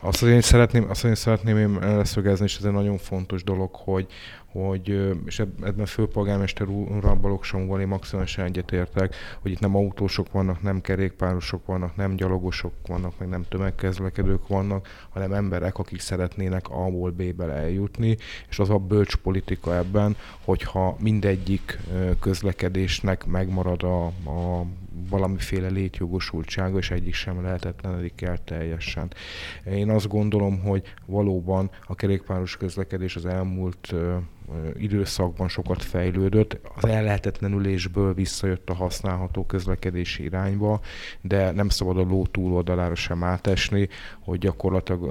Azt, 0.00 0.20
hogy 0.20 0.28
én 0.28 0.40
szeretném, 0.40 0.86
azt, 0.88 1.00
hogy 1.00 1.10
én 1.10 1.16
szeretném 1.16 1.58
én 1.58 1.78
leszögezni, 1.96 2.44
és 2.44 2.56
ez 2.56 2.64
egy 2.64 2.72
nagyon 2.72 2.98
fontos 2.98 3.44
dolog, 3.44 3.70
hogy, 3.74 4.06
hogy, 4.52 5.14
és 5.26 5.38
ebben 5.38 5.86
főpolgármester 5.86 6.68
úrral 6.68 7.14
Balogh 7.14 7.86
maximálisan 7.86 8.44
egyetértek, 8.44 9.14
hogy 9.40 9.50
itt 9.50 9.60
nem 9.60 9.76
autósok 9.76 10.32
vannak, 10.32 10.62
nem 10.62 10.80
kerékpárosok 10.80 11.66
vannak, 11.66 11.96
nem 11.96 12.16
gyalogosok 12.16 12.72
vannak, 12.86 13.18
meg 13.18 13.28
nem 13.28 13.44
tömegkezlekedők 13.48 14.46
vannak, 14.46 15.06
hanem 15.10 15.32
emberek, 15.32 15.78
akik 15.78 16.00
szeretnének 16.00 16.68
A-ból 16.68 17.10
B-be 17.10 17.44
eljutni, 17.44 18.16
és 18.48 18.58
az 18.58 18.70
a 18.70 18.78
bölcs 18.78 19.16
politika 19.16 19.76
ebben, 19.76 20.16
hogyha 20.44 20.96
mindegyik 21.00 21.78
közlekedésnek 22.20 23.26
megmarad 23.26 23.82
a, 23.82 24.06
a 24.06 24.66
valamiféle 25.08 25.68
létjogosultsága, 25.68 26.78
és 26.78 26.90
egyik 26.90 27.14
sem 27.14 27.42
lehetetlenedik 27.42 28.22
el 28.22 28.44
teljesen. 28.44 29.12
Én 29.64 29.90
azt 29.90 30.08
gondolom, 30.08 30.60
hogy 30.60 30.94
valóban 31.06 31.70
a 31.86 31.94
kerékpáros 31.94 32.56
közlekedés 32.56 33.16
az 33.16 33.26
elmúlt 33.26 33.94
időszakban 34.76 35.48
sokat 35.48 35.82
fejlődött, 35.82 36.58
az 36.74 36.84
ellehetetlenülésből 36.84 38.14
visszajött 38.14 38.70
a 38.70 38.74
használható 38.74 39.46
közlekedési 39.46 40.22
irányba, 40.22 40.80
de 41.20 41.50
nem 41.50 41.68
szabad 41.68 41.98
a 41.98 42.02
ló 42.02 42.26
túloldalára 42.26 42.94
sem 42.94 43.22
átesni, 43.22 43.88
hogy 44.20 44.38
gyakorlatilag 44.38 45.02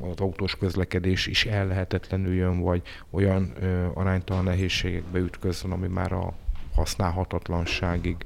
az 0.00 0.20
autós 0.20 0.56
közlekedés 0.56 1.26
is 1.26 1.44
ellehetetlenüljön, 1.44 2.60
vagy 2.60 2.82
olyan 3.10 3.52
aránytalan 3.94 4.44
nehézségekbe 4.44 5.18
ütközön, 5.18 5.70
ami 5.70 5.86
már 5.86 6.12
a 6.12 6.32
használhatatlanságig 6.74 8.16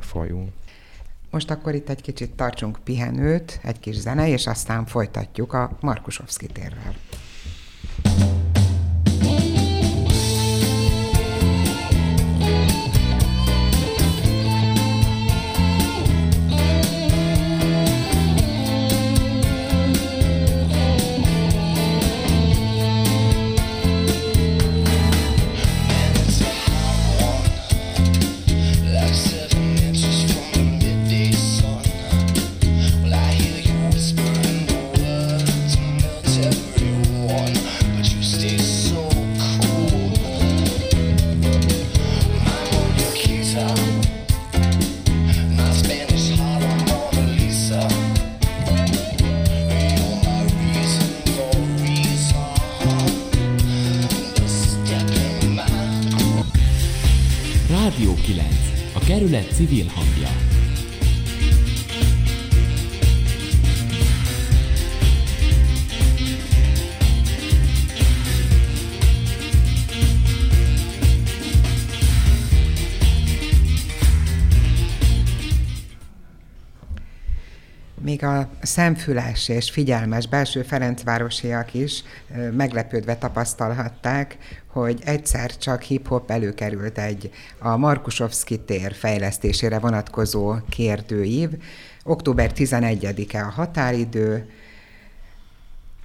fajul. 0.00 0.48
Most 1.30 1.50
akkor 1.50 1.74
itt 1.74 1.88
egy 1.88 2.02
kicsit 2.02 2.30
tartsunk 2.30 2.78
pihenőt, 2.84 3.60
egy 3.62 3.78
kis 3.78 3.96
zene, 3.96 4.28
és 4.28 4.46
aztán 4.46 4.86
folytatjuk 4.86 5.52
a 5.52 5.76
Markusovszki 5.80 6.46
térrel. 6.46 6.94
Szemfüles 78.76 79.48
és 79.48 79.70
figyelmes 79.70 80.26
belső 80.26 80.62
Ferencvárosiak 80.62 81.74
is 81.74 82.02
meglepődve 82.52 83.16
tapasztalhatták, 83.16 84.36
hogy 84.66 85.00
egyszer 85.04 85.56
csak 85.56 85.82
hip-hop 85.82 86.30
előkerült 86.30 86.98
egy 86.98 87.30
a 87.58 87.76
Markusovszki 87.76 88.58
tér 88.60 88.94
fejlesztésére 88.94 89.78
vonatkozó 89.78 90.54
kérdőív. 90.68 91.50
Október 92.04 92.50
11-e 92.54 93.40
a 93.40 93.50
határidő. 93.50 94.50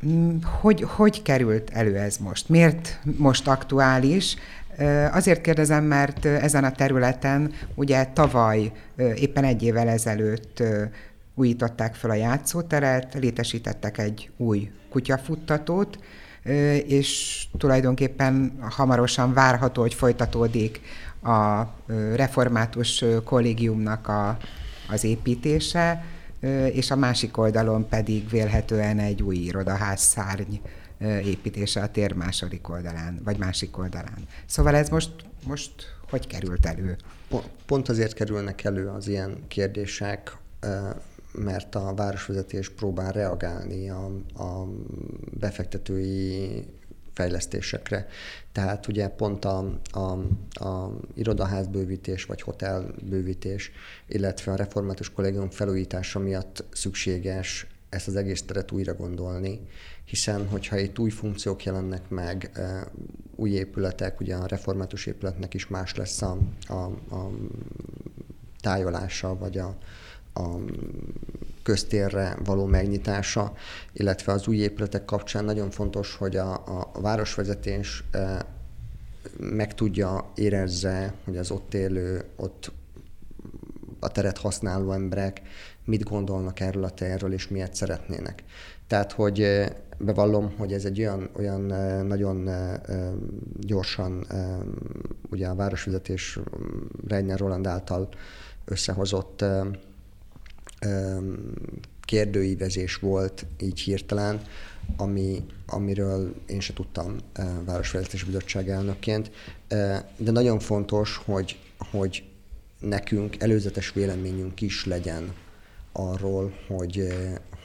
Mm, 0.06 0.38
hogy, 0.60 0.86
hogy 0.88 1.22
került 1.22 1.70
elő 1.70 1.98
ez 1.98 2.18
most? 2.18 2.50
Miért 2.50 3.00
most 3.18 3.48
aktuális? 3.48 4.36
Azért 5.12 5.42
kérdezem, 5.42 5.84
mert 5.84 6.26
ezen 6.26 6.64
a 6.64 6.72
területen 6.72 7.54
ugye 7.76 8.06
tavaly, 8.06 8.72
éppen 9.16 9.44
egy 9.44 9.64
évvel 9.64 9.88
ezelőtt 9.88 10.64
újították 11.42 11.96
fel 11.96 12.10
a 12.10 12.14
játszóteret, 12.14 13.14
létesítettek 13.14 13.98
egy 13.98 14.30
új 14.38 14.72
kutyafuttatót, 14.90 16.00
és 16.86 17.44
tulajdonképpen 17.58 18.58
hamarosan 18.60 19.34
várható, 19.34 19.82
hogy 19.82 19.94
folytatódik 19.94 20.82
a 21.24 21.62
református 22.16 23.04
kollégiumnak 23.24 24.08
a, 24.08 24.38
az 24.90 25.04
építése, 25.04 26.04
és 26.72 26.92
a 26.92 26.96
másik 26.96 27.38
oldalon 27.38 27.90
pedig 27.90 28.30
vélhetően 28.30 29.00
egy 29.00 29.22
új 29.22 29.36
irodaház 29.36 30.02
szárny 30.02 30.56
építése 31.24 31.82
a 31.82 31.92
tér 31.92 32.14
második 32.14 32.70
oldalán, 32.70 33.22
vagy 33.24 33.38
másik 33.38 33.78
oldalán. 33.78 34.28
Szóval 34.46 34.76
ez 34.76 34.90
most, 34.90 35.12
most 35.48 35.72
hogy 36.10 36.28
került 36.28 36.66
elő? 36.66 36.98
Pont 37.66 37.90
azért 37.90 38.14
kerülnek 38.14 38.64
elő 38.64 38.88
az 38.88 39.08
ilyen 39.08 39.38
kérdések, 39.48 40.38
mert 41.34 41.76
a 41.76 41.94
városvezetés 41.94 42.70
próbál 42.70 43.12
reagálni 43.12 43.90
a, 43.90 44.06
a 44.34 44.68
befektetői 45.40 46.66
fejlesztésekre. 47.14 48.08
Tehát 48.52 48.88
ugye 48.88 49.08
pont 49.08 49.46
a, 49.46 49.80
a, 49.92 50.12
a 50.66 51.00
irodaházbővítés 51.14 52.26
vagy 52.26 52.42
hotelbővítés, 52.42 53.72
illetve 54.08 54.52
a 54.52 54.56
református 54.56 55.12
kollégium 55.12 55.50
felújítása 55.50 56.20
miatt 56.20 56.64
szükséges 56.72 57.68
ezt 57.90 58.08
az 58.08 58.16
egész 58.16 58.42
teret 58.42 58.72
újra 58.72 58.94
gondolni, 58.94 59.60
hiszen 60.06 60.48
hogyha 60.48 60.78
itt 60.78 61.00
új 61.00 61.10
funkciók 61.10 61.64
jelennek 61.64 62.10
meg, 62.10 62.52
új 63.36 63.50
épületek, 63.50 64.20
ugye 64.20 64.36
a 64.36 64.46
református 64.46 65.06
épületnek 65.06 65.54
is 65.54 65.68
más 65.68 65.96
lesz 65.96 66.22
a, 66.22 66.38
a, 66.68 66.74
a 67.16 67.32
tájolása, 68.60 69.38
vagy 69.38 69.58
a, 69.58 69.78
a 70.34 70.48
köztérre 71.64 72.38
való 72.44 72.66
megnyitása, 72.66 73.54
illetve 73.94 74.32
az 74.32 74.48
új 74.48 74.58
épületek 74.58 75.06
kapcsán 75.06 75.46
nagyon 75.46 75.70
fontos, 75.70 76.16
hogy 76.16 76.36
a, 76.36 76.54
a 76.94 77.02
városvezetés 77.02 78.04
e, 78.12 78.46
meg 79.40 79.76
tudja 79.76 80.32
érezze, 80.36 81.14
hogy 81.26 81.38
az 81.38 81.52
ott 81.52 81.74
élő, 81.74 82.24
ott 82.36 82.72
a 84.00 84.08
teret 84.08 84.38
használó 84.38 84.92
emberek 84.92 85.42
mit 85.86 86.04
gondolnak 86.04 86.60
erről 86.60 86.84
a 86.84 86.90
terről, 86.90 87.34
és 87.34 87.48
miért 87.48 87.76
szeretnének. 87.76 88.44
Tehát, 88.88 89.12
hogy 89.12 89.42
e, 89.42 89.82
bevallom, 89.98 90.54
hogy 90.58 90.74
ez 90.74 90.86
egy 90.86 91.00
olyan, 91.00 91.30
olyan 91.34 91.72
e, 91.72 92.02
nagyon 92.02 92.50
gyorsan, 93.60 94.28
ugye 95.30 95.48
a 95.48 95.56
városvezetés 95.56 96.40
Reiner 97.08 97.40
Roland 97.40 97.68
által 97.68 98.10
összehozott 98.66 99.44
kérdőívezés 102.06 102.96
volt 102.96 103.46
így 103.60 103.80
hirtelen, 103.80 104.42
ami, 104.98 105.44
amiről 105.66 106.36
én 106.46 106.60
se 106.60 106.74
tudtam 106.74 107.16
Városfejlesztési 107.66 108.26
Bizottság 108.26 108.70
elnökként, 108.70 109.32
de 110.18 110.32
nagyon 110.32 110.60
fontos, 110.60 111.22
hogy, 111.26 111.60
hogy 111.78 112.24
nekünk 112.80 113.42
előzetes 113.42 113.94
véleményünk 113.94 114.62
is 114.62 114.86
legyen 114.86 115.34
arról, 115.92 116.54
hogy, 116.68 117.08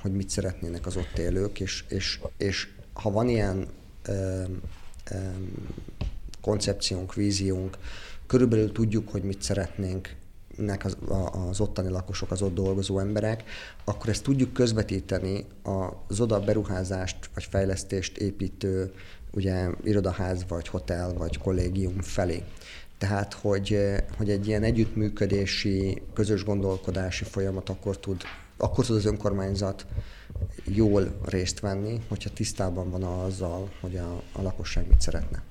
hogy 0.03 0.13
mit 0.13 0.31
szeretnének 0.31 0.87
az 0.87 0.97
ott 0.97 1.19
élők, 1.19 1.61
és, 1.61 1.85
és, 1.89 2.21
és 2.37 2.69
ha 2.93 3.11
van 3.11 3.29
ilyen 3.29 3.67
koncepciónk, 6.41 7.15
víziónk, 7.15 7.79
körülbelül 8.27 8.73
tudjuk, 8.73 9.09
hogy 9.09 9.23
mit 9.23 9.43
szeretnénk 9.43 10.15
nek 10.57 10.85
az, 10.85 10.97
az 11.49 11.61
ottani 11.61 11.89
lakosok, 11.89 12.31
az 12.31 12.43
ott 12.43 12.55
dolgozó 12.55 12.99
emberek, 12.99 13.45
akkor 13.85 14.09
ezt 14.09 14.23
tudjuk 14.23 14.53
közvetíteni 14.53 15.45
az 16.09 16.21
oda 16.21 16.41
beruházást 16.41 17.31
vagy 17.35 17.45
fejlesztést 17.45 18.17
építő 18.17 18.93
ugye 19.33 19.69
irodaház, 19.85 20.45
vagy 20.49 20.69
hotel, 20.69 21.13
vagy 21.15 21.39
kollégium 21.39 22.01
felé. 22.01 22.43
Tehát, 22.99 23.33
hogy, 23.33 23.79
hogy 24.17 24.31
egy 24.31 24.47
ilyen 24.47 24.63
együttműködési, 24.63 26.03
közös 26.15 26.45
gondolkodási 26.45 27.25
folyamat 27.25 27.69
akkor 27.69 27.99
tud, 27.99 28.23
akkor 28.57 28.87
tud 28.87 28.97
az 28.97 29.05
önkormányzat 29.05 29.87
jól 30.65 31.21
részt 31.25 31.61
venni, 31.61 32.01
hogyha 32.09 32.31
tisztában 32.31 32.91
van 32.91 33.03
azzal, 33.03 33.71
hogy 33.81 33.97
a, 33.97 34.23
a 34.33 34.43
lakosság 34.43 34.89
mit 34.89 35.01
szeretne. 35.01 35.43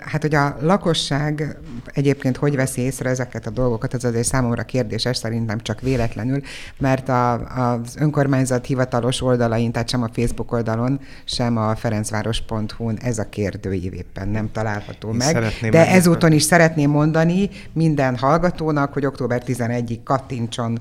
Hát, 0.00 0.22
hogy 0.22 0.34
a 0.34 0.56
lakosság 0.60 1.58
egyébként 1.92 2.36
hogy 2.36 2.56
veszi 2.56 2.80
észre 2.80 3.08
ezeket 3.10 3.46
a 3.46 3.50
dolgokat, 3.50 3.94
az 3.94 4.04
azért 4.04 4.26
számomra 4.26 4.62
kérdéses, 4.62 5.16
szerintem 5.16 5.60
csak 5.60 5.80
véletlenül, 5.80 6.40
mert 6.78 7.08
a, 7.08 7.32
az 7.32 7.96
önkormányzat 7.98 8.66
hivatalos 8.66 9.22
oldalain, 9.22 9.72
tehát 9.72 9.88
sem 9.88 10.02
a 10.02 10.08
Facebook 10.12 10.52
oldalon, 10.52 11.00
sem 11.24 11.56
a 11.56 11.76
ferencváros.hu-n 11.76 12.98
ez 13.02 13.18
a 13.18 13.28
kérdőív 13.28 13.92
éppen 13.94 14.28
nem 14.28 14.50
található 14.52 15.08
Én 15.08 15.14
meg. 15.14 15.44
De 15.70 15.88
ezúton 15.88 16.32
is 16.32 16.42
szeretném 16.42 16.90
mondani 16.90 17.50
minden 17.72 18.16
hallgatónak, 18.16 18.92
hogy 18.92 19.06
október 19.06 19.42
11-ig 19.46 19.98
kattintson 20.04 20.80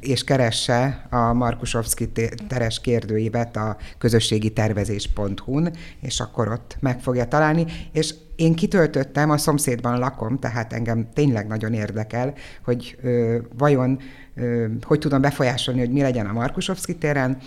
és 0.00 0.24
keresse 0.24 1.06
a 1.10 1.32
Markusovszki 1.32 2.12
teres 2.48 2.80
kérdőívet 2.80 3.56
a 3.56 3.76
közösségi 3.98 4.52
tervezés.hu-n, 4.52 5.72
és 6.00 6.20
akkor 6.20 6.48
ott 6.48 6.76
meg 6.80 7.00
fogja 7.00 7.24
találni, 7.24 7.66
és 7.92 8.14
én 8.36 8.54
kitöltöttem, 8.54 9.30
a 9.30 9.36
szomszédban 9.36 9.98
lakom, 9.98 10.38
tehát 10.38 10.72
engem 10.72 11.08
tényleg 11.14 11.46
nagyon 11.46 11.72
érdekel, 11.72 12.34
hogy 12.64 12.98
ö, 13.02 13.38
vajon 13.56 13.98
ö, 14.34 14.66
hogy 14.82 14.98
tudom 14.98 15.20
befolyásolni, 15.20 15.80
hogy 15.80 15.92
mi 15.92 16.00
legyen 16.00 16.26
a 16.26 16.32
Markusovszki 16.32 16.96
téren. 16.96 17.38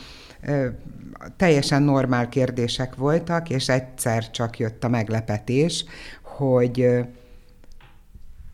Ö, 0.42 0.68
teljesen 1.38 1.84
normál 1.84 2.30
kérdések 2.30 2.96
voltak, 2.96 3.50
és 3.50 3.70
egyszer 3.70 4.32
csak 4.32 4.60
jött 4.60 4.84
a 4.84 4.90
meglepetés, 4.90 5.86
hogy 6.22 6.82
ö, 6.82 7.00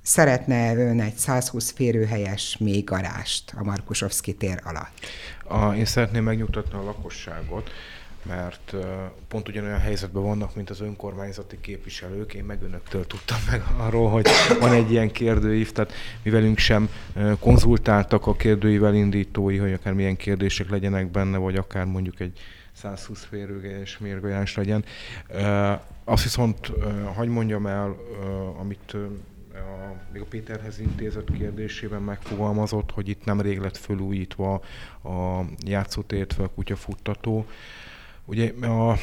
szeretne 0.02 0.76
ön 0.76 1.02
egy 1.02 1.16
120 1.16 1.72
férőhelyes 1.72 2.58
mélygarást 2.58 3.54
a 3.58 3.64
Markusovszki 3.64 4.34
tér 4.34 4.62
alatt? 4.64 5.00
A, 5.44 5.74
én 5.74 5.86
szeretném 5.86 6.24
megnyugtatni 6.24 6.78
a 6.78 6.84
lakosságot, 6.84 7.70
mert 8.24 8.76
pont 9.28 9.48
ugyanolyan 9.48 9.80
helyzetben 9.80 10.24
vannak, 10.24 10.56
mint 10.56 10.70
az 10.70 10.82
önkormányzati 10.82 11.58
képviselők. 11.62 12.34
Én 12.34 12.44
meg 12.44 12.62
önöktől 12.64 13.08
tudtam 13.08 13.38
meg 13.52 13.64
arról, 13.78 14.10
hogy 14.10 14.28
van 14.60 14.72
egy 14.72 14.92
ilyen 14.92 15.12
kérdőív, 15.12 15.72
tehát 15.72 15.92
mi 16.24 16.54
sem 16.56 16.90
konzultáltak 17.40 18.28
a 18.28 18.36
kérdőív 18.36 18.84
elindítói, 18.84 19.58
hogy 19.58 19.74
akár 19.74 19.94
milyen 19.94 20.16
kérdések 20.16 20.70
legyenek 20.70 21.12
benne, 21.12 21.38
vagy 21.38 21.56
akár 21.56 21.86
mondjuk 21.86 22.20
egy 22.20 22.40
120 22.74 23.24
férőgelyes 23.30 23.98
mérgajás 23.98 24.56
legyen. 24.56 24.86
Azt 26.04 26.24
viszont, 26.24 26.72
hagy 27.16 27.28
mondjam 27.28 27.66
el, 27.66 27.96
amit 28.60 28.96
a, 29.54 29.96
még 30.12 30.22
a 30.22 30.26
Péterhez 30.26 30.80
intézett 30.80 31.32
kérdésében 31.32 32.02
megfogalmazott, 32.02 32.92
hogy 32.92 33.10
itt 33.10 33.26
nemrég 33.26 33.60
lett 33.60 33.78
fölújítva 33.78 34.54
a 35.04 35.42
játszótért 35.66 36.34
fel 36.34 36.50
kutyafuttató, 36.56 37.46
Ugye 38.26 38.54
a, 38.62 38.98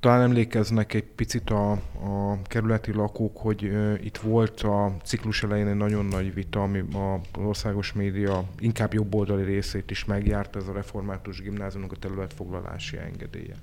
talán 0.00 0.22
emlékeznek 0.22 0.94
egy 0.94 1.04
picit 1.04 1.50
a, 1.50 1.70
a 1.72 2.42
kerületi 2.42 2.92
lakók, 2.92 3.36
hogy 3.36 3.64
uh, 3.64 3.94
itt 4.04 4.16
volt 4.16 4.60
a 4.60 4.96
ciklus 5.04 5.42
elején 5.42 5.66
egy 5.66 5.76
nagyon 5.76 6.04
nagy 6.04 6.34
vita, 6.34 6.62
ami 6.62 6.84
az 6.92 7.44
országos 7.44 7.92
média 7.92 8.44
inkább 8.58 8.92
jobboldali 8.94 9.44
részét 9.44 9.90
is 9.90 10.04
megjárt, 10.04 10.56
ez 10.56 10.68
a 10.68 10.72
református 10.72 11.40
gimnáziumnak 11.40 11.92
a 11.92 11.96
területfoglalási 11.96 12.96
engedélye. 12.96 13.54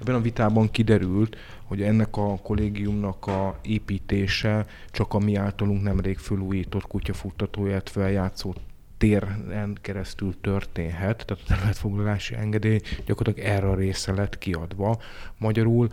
Ebben 0.00 0.14
a 0.14 0.20
vitában 0.20 0.70
kiderült, 0.70 1.36
hogy 1.64 1.82
ennek 1.82 2.16
a 2.16 2.36
kollégiumnak 2.42 3.26
a 3.26 3.58
építése 3.62 4.66
csak 4.90 5.14
a 5.14 5.18
mi 5.18 5.34
általunk 5.34 5.82
nemrég 5.82 6.18
fölújított 6.18 6.86
kutyafuttatóját 6.86 7.90
feljátszó 7.90 8.54
téren 9.00 9.78
keresztül 9.80 10.34
történhet, 10.40 11.24
tehát 11.26 11.42
a 11.42 11.46
területfoglalási 11.46 12.34
engedély 12.34 12.80
gyakorlatilag 13.06 13.48
erre 13.48 13.68
a 13.68 13.74
része 13.74 14.12
lett 14.12 14.38
kiadva. 14.38 15.00
Magyarul 15.38 15.88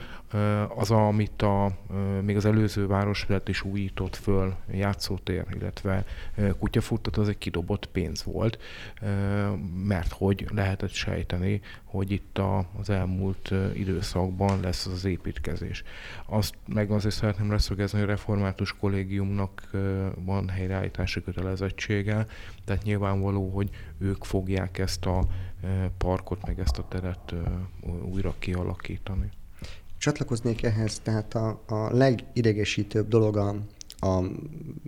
az, 0.75 0.91
amit 0.91 1.41
a, 1.41 1.77
még 2.21 2.35
az 2.35 2.45
előző 2.45 2.87
városület 2.87 3.47
is 3.47 3.63
újított 3.63 4.15
föl, 4.15 4.55
játszótér, 4.71 5.45
illetve 5.59 6.05
kutyafuttat, 6.59 7.17
az 7.17 7.29
egy 7.29 7.37
kidobott 7.37 7.85
pénz 7.85 8.23
volt, 8.23 8.59
mert 9.83 10.11
hogy 10.11 10.47
lehetett 10.53 10.91
sejteni, 10.91 11.61
hogy 11.83 12.11
itt 12.11 12.39
az 12.79 12.89
elmúlt 12.89 13.53
időszakban 13.73 14.59
lesz 14.59 14.85
az, 14.85 15.05
építkezés. 15.05 15.83
Azt 16.25 16.53
meg 16.65 16.91
azért 16.91 17.15
szeretném 17.15 17.51
leszögezni, 17.51 17.99
hogy 17.99 18.07
a 18.07 18.11
református 18.11 18.73
kollégiumnak 18.77 19.69
van 20.25 20.49
helyreállítási 20.49 21.23
kötelezettsége, 21.23 22.25
tehát 22.65 22.83
nyilvánvaló, 22.97 23.49
hogy 23.49 23.69
ők 23.99 24.23
fogják 24.23 24.77
ezt 24.77 25.05
a 25.05 25.27
parkot, 25.97 26.45
meg 26.45 26.59
ezt 26.59 26.77
a 26.77 26.85
teret 26.89 27.33
újra 28.11 28.35
kialakítani. 28.39 29.29
Csatlakoznék 29.97 30.63
ehhez, 30.63 30.99
tehát 30.99 31.35
a, 31.35 31.61
a 31.67 31.95
legidegesítőbb 31.95 33.07
dolog 33.07 33.37
a, 33.37 33.55
a 33.99 34.23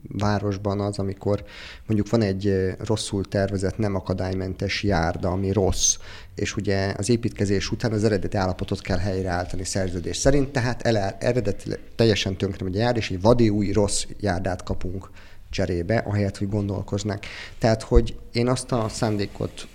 városban 0.07 0.79
az, 0.79 0.99
amikor 0.99 1.43
mondjuk 1.85 2.09
van 2.09 2.21
egy 2.21 2.75
rosszul 2.79 3.25
tervezett, 3.25 3.77
nem 3.77 3.95
akadálymentes 3.95 4.83
járda, 4.83 5.29
ami 5.29 5.51
rossz, 5.51 5.97
és 6.35 6.55
ugye 6.55 6.93
az 6.97 7.09
építkezés 7.09 7.71
után 7.71 7.91
az 7.91 8.03
eredeti 8.03 8.37
állapotot 8.37 8.81
kell 8.81 8.97
helyreállítani 8.97 9.63
szerződés 9.63 10.17
szerint, 10.17 10.51
tehát 10.51 10.81
ele, 10.81 11.17
eredeti 11.19 11.69
teljesen 11.95 12.37
tönkre 12.37 12.63
megy 12.63 12.75
a 12.75 12.79
járd, 12.79 12.97
és 12.97 13.11
egy 13.11 13.21
vadi 13.21 13.49
új 13.49 13.71
rossz 13.71 14.05
járdát 14.19 14.63
kapunk 14.63 15.09
cserébe, 15.49 15.97
ahelyett, 15.97 16.37
hogy 16.37 16.49
gondolkoznak. 16.49 17.23
Tehát, 17.57 17.83
hogy 17.83 18.19
én 18.31 18.47
azt 18.47 18.71
a 18.71 18.89
szándékot 18.89 19.67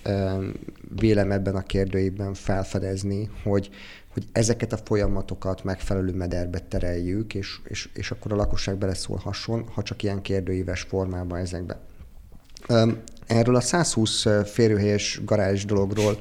vélem 0.99 1.33
ebben 1.33 1.55
a 1.55 1.63
kérdőjében 1.63 2.35
felfedezni, 2.35 3.31
hogy 3.43 3.71
hogy 4.15 4.27
ezeket 4.33 4.73
a 4.73 4.79
folyamatokat 4.85 5.65
megfelelő 5.65 6.13
mederbe 6.13 6.59
tereljük, 6.59 7.35
és, 7.35 7.59
és, 7.65 7.89
és 7.95 8.11
akkor 8.11 8.33
a 8.33 8.37
lakosság 8.37 8.77
beleszólhasson, 8.77 9.69
ha 9.73 9.83
csak 9.83 10.03
ilyen 10.03 10.23
kérdőíves 10.23 10.81
formában 10.81 11.39
ezekbe. 11.39 11.79
Erről 13.27 13.57
a 13.57 13.61
120 13.61 14.27
férőhelyes 14.45 15.21
garázs 15.25 15.65
dologról 15.65 16.17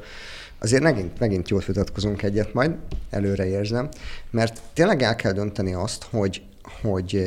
azért 0.60 0.84
megint, 0.84 1.20
megint 1.20 1.50
jól 1.50 1.64
vitatkozunk 1.68 2.22
egyet 2.22 2.54
majd, 2.54 2.76
előre 3.10 3.48
érzem, 3.48 3.90
mert 4.30 4.62
tényleg 4.74 5.02
el 5.02 5.16
kell 5.16 5.32
dönteni 5.32 5.74
azt, 5.74 6.04
hogy, 6.04 6.42
hogy 6.82 7.24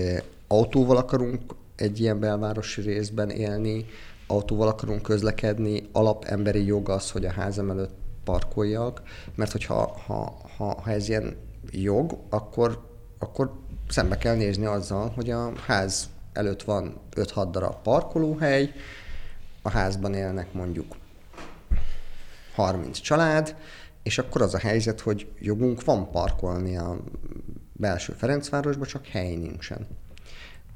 autóval 0.46 0.96
akarunk 0.96 1.40
egy 1.76 2.00
ilyen 2.00 2.20
belvárosi 2.20 2.80
részben 2.80 3.30
élni, 3.30 3.86
autóval 4.26 4.68
akarunk 4.68 5.02
közlekedni, 5.02 5.88
alapemberi 5.92 6.64
jog 6.64 6.88
az, 6.88 7.10
hogy 7.10 7.24
a 7.24 7.32
házam 7.32 7.70
előtt 7.70 7.94
parkoljak, 8.24 9.02
mert 9.34 9.52
hogyha 9.52 10.00
ha, 10.06 10.38
ha, 10.56 10.80
ha 10.80 10.90
ez 10.90 11.08
ilyen 11.08 11.36
jog, 11.70 12.18
akkor, 12.28 12.88
akkor 13.18 13.52
szembe 13.88 14.18
kell 14.18 14.36
nézni 14.36 14.64
azzal, 14.64 15.08
hogy 15.14 15.30
a 15.30 15.52
ház 15.66 16.08
előtt 16.32 16.62
van 16.62 17.00
5-6 17.16 17.48
darab 17.50 17.82
parkolóhely, 17.82 18.72
a 19.62 19.70
házban 19.70 20.14
élnek 20.14 20.52
mondjuk 20.52 20.96
30 22.54 22.98
család, 22.98 23.56
és 24.02 24.18
akkor 24.18 24.42
az 24.42 24.54
a 24.54 24.58
helyzet, 24.58 25.00
hogy 25.00 25.28
jogunk 25.38 25.84
van 25.84 26.10
parkolni 26.10 26.76
a 26.76 26.96
belső 27.72 28.12
Ferencvárosba, 28.12 28.86
csak 28.86 29.06
hely 29.06 29.34
nincsen. 29.34 29.86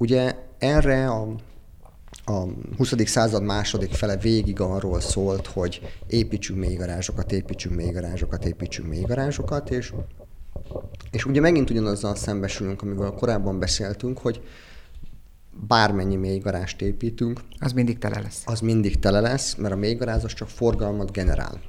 Ugye 0.01 0.35
erre 0.59 1.11
a 1.11 1.35
a 2.25 2.47
20. 2.77 2.95
század 3.05 3.43
második 3.43 3.93
fele 3.93 4.17
végig 4.17 4.61
arról 4.61 5.01
szólt, 5.01 5.47
hogy 5.47 5.81
építsünk 6.07 6.59
még 6.59 6.79
garázsokat, 6.79 7.33
építsünk 7.33 7.75
még 7.75 7.93
garázsokat, 7.93 8.45
építsünk 8.45 8.89
még 8.89 9.07
garázsokat, 9.07 9.71
és, 9.71 9.93
és 11.11 11.25
ugye 11.25 11.41
megint 11.41 11.71
ugyanazzal 11.71 12.15
szembesülünk, 12.15 12.83
amivel 12.83 13.11
korábban 13.11 13.59
beszéltünk, 13.59 14.19
hogy 14.19 14.43
bármennyi 15.67 16.17
mélygarást 16.17 16.83
építünk, 16.83 17.41
az 17.59 17.73
mindig 17.73 17.99
tele 17.99 18.21
lesz. 18.21 18.43
Az 18.45 18.61
mindig 18.61 18.99
tele 18.99 19.21
lesz, 19.21 19.55
mert 19.55 19.75
a 19.75 19.77
mélygaráz 19.77 20.25
az 20.25 20.35
csak 20.35 20.49
forgalmat 20.49 21.13
generál. 21.13 21.61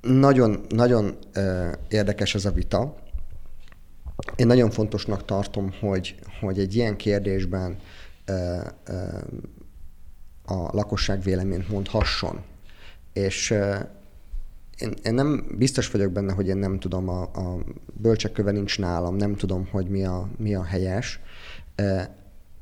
Nagyon, 0.00 0.60
nagyon 0.68 1.16
uh, 1.36 1.72
érdekes 1.88 2.34
ez 2.34 2.44
a 2.44 2.50
vita. 2.50 2.96
Én 4.36 4.46
nagyon 4.46 4.70
fontosnak 4.70 5.24
tartom, 5.24 5.72
hogy, 5.80 6.18
hogy 6.40 6.58
egy 6.58 6.74
ilyen 6.74 6.96
kérdésben 6.96 7.78
a 10.44 10.54
lakosság 10.54 11.22
véleményt 11.22 11.68
mondhasson. 11.68 12.42
És 13.12 13.50
én, 14.78 14.94
én 15.02 15.14
nem 15.14 15.46
biztos 15.58 15.90
vagyok 15.90 16.12
benne, 16.12 16.32
hogy 16.32 16.48
én 16.48 16.56
nem 16.56 16.78
tudom, 16.78 17.08
a, 17.08 17.22
a 17.22 17.58
bölcsekköve 17.92 18.50
nincs 18.50 18.78
nálam, 18.78 19.16
nem 19.16 19.36
tudom, 19.36 19.68
hogy 19.70 19.88
mi 19.88 20.04
a, 20.04 20.28
mi 20.38 20.54
a 20.54 20.62
helyes, 20.62 21.20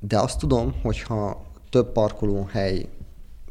de 0.00 0.18
azt 0.18 0.38
tudom, 0.38 0.74
hogy 0.82 1.00
ha 1.00 1.46
több 1.70 1.92
parkolóhely, 1.92 2.88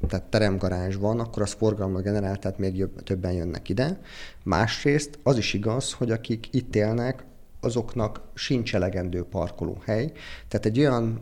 tehát 0.07 0.25
teremgarázs 0.25 0.95
van, 0.95 1.19
akkor 1.19 1.41
az 1.41 1.53
forgalmat 1.53 2.03
generál, 2.03 2.37
tehát 2.37 2.57
még 2.57 2.77
jobb, 2.77 3.03
többen 3.03 3.33
jönnek 3.33 3.69
ide. 3.69 3.99
Másrészt 4.43 5.19
az 5.23 5.37
is 5.37 5.53
igaz, 5.53 5.93
hogy 5.93 6.11
akik 6.11 6.47
itt 6.51 6.75
élnek, 6.75 7.23
azoknak 7.63 8.21
sincs 8.33 8.75
elegendő 8.75 9.23
parkolóhely. 9.23 10.11
Tehát 10.47 10.65
egy 10.65 10.79
olyan 10.79 11.21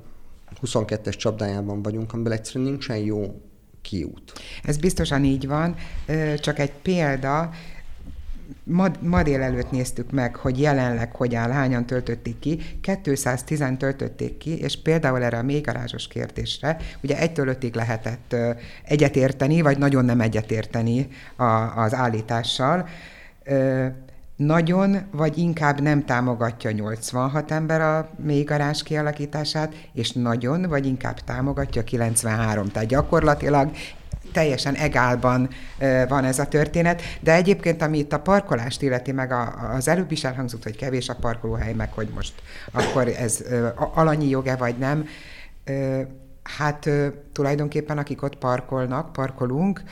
22-es 0.62 1.18
csapdájában 1.18 1.82
vagyunk, 1.82 2.14
amiből 2.14 2.34
egyszerűen 2.34 2.70
nincsen 2.70 2.98
jó 2.98 3.42
kiút. 3.82 4.34
Ez 4.64 4.78
biztosan 4.78 5.24
így 5.24 5.48
van, 5.48 5.76
csak 6.40 6.60
egy 6.60 6.72
példa, 6.72 7.50
ma, 8.64 8.88
ma 9.02 9.24
délelőtt 9.24 9.72
néztük 9.72 10.12
meg, 10.12 10.36
hogy 10.36 10.60
jelenleg 10.60 11.16
hogy 11.16 11.36
áll, 11.36 11.52
hányan 11.52 11.86
töltötték 11.86 12.40
ki, 12.40 12.60
210 12.82 13.64
töltötték 13.78 14.38
ki, 14.38 14.58
és 14.58 14.82
például 14.82 15.24
erre 15.24 15.38
a 15.38 15.44
mélygarázsos 15.44 16.08
kérdésre, 16.08 16.78
ugye 17.04 17.18
egytől 17.18 17.48
ötig 17.48 17.76
lehetett 17.76 18.36
egyetérteni, 18.84 19.62
vagy 19.62 19.78
nagyon 19.78 20.06
nem 20.06 20.22
egyetérteni 20.22 21.08
a, 21.36 21.44
az 21.82 21.94
állítással, 21.94 22.88
nagyon, 24.46 24.98
vagy 25.12 25.38
inkább 25.38 25.82
nem 25.82 26.06
támogatja 26.06 26.72
86 26.72 27.52
ember 27.52 27.82
a 27.82 28.10
mélygarázs 28.24 28.84
kialakítását, 28.84 29.74
és 29.94 30.12
nagyon, 30.12 30.62
vagy 30.62 30.86
inkább 30.86 31.20
támogatja 31.20 31.84
93. 31.84 32.68
Tehát 32.68 32.88
gyakorlatilag 32.88 33.72
teljesen 34.34 34.76
egálban 34.76 35.50
van 36.08 36.24
ez 36.24 36.40
a 36.40 36.48
történet, 36.48 37.02
de 37.20 37.34
egyébként, 37.34 37.82
ami 37.82 37.98
itt 37.98 38.14
a 38.14 38.20
parkolást 38.20 38.82
illeti, 38.82 39.12
meg 39.12 39.32
a, 39.32 39.74
az 39.74 39.88
előbb 39.88 40.12
is 40.12 40.24
elhangzott, 40.24 40.64
hogy 40.64 40.76
kevés 40.76 41.10
a 41.10 41.16
parkolóhely, 41.16 41.74
meg 41.74 41.94
hogy 41.94 42.10
most 42.16 42.34
akkor 42.72 43.08
ez 43.08 43.44
alanyi 43.94 44.30
joge 44.30 44.56
vagy 44.56 44.78
nem, 44.78 45.06
hát 46.44 46.90
tulajdonképpen 47.32 47.98
akik 47.98 48.24
ott 48.24 48.38
parkolnak, 48.38 49.14
parkolunk, 49.14 49.84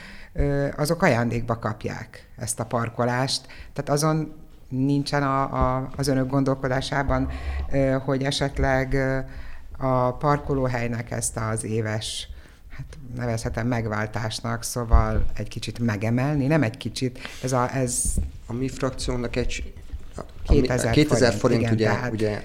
azok 0.76 1.02
ajándékba 1.02 1.58
kapják 1.58 2.28
ezt 2.36 2.60
a 2.60 2.64
parkolást. 2.64 3.46
Tehát 3.72 3.90
azon 3.90 4.39
nincsen 4.70 5.22
a, 5.22 5.42
a, 5.42 5.90
az 5.96 6.08
önök 6.08 6.30
gondolkodásában, 6.30 7.28
hogy 8.04 8.22
esetleg 8.22 8.96
a 9.78 10.12
parkolóhelynek 10.12 11.10
ezt 11.10 11.36
az 11.36 11.64
éves 11.64 12.28
hát 12.68 12.98
nevezhetem 13.16 13.66
megváltásnak, 13.66 14.62
szóval 14.62 15.24
egy 15.34 15.48
kicsit 15.48 15.78
megemelni, 15.78 16.46
nem 16.46 16.62
egy 16.62 16.76
kicsit, 16.76 17.18
ez 17.42 17.52
a, 17.52 17.74
ez... 17.74 18.14
A 18.46 18.52
mi 18.52 18.68
frakciónak 18.68 19.36
egy 19.36 19.72
2000, 20.42 20.92
2000 20.92 21.32
forint, 21.32 21.40
forint 21.40 21.62
igen, 21.62 21.72
ugye, 21.72 21.86
tehát... 21.86 22.12
ugye 22.12 22.42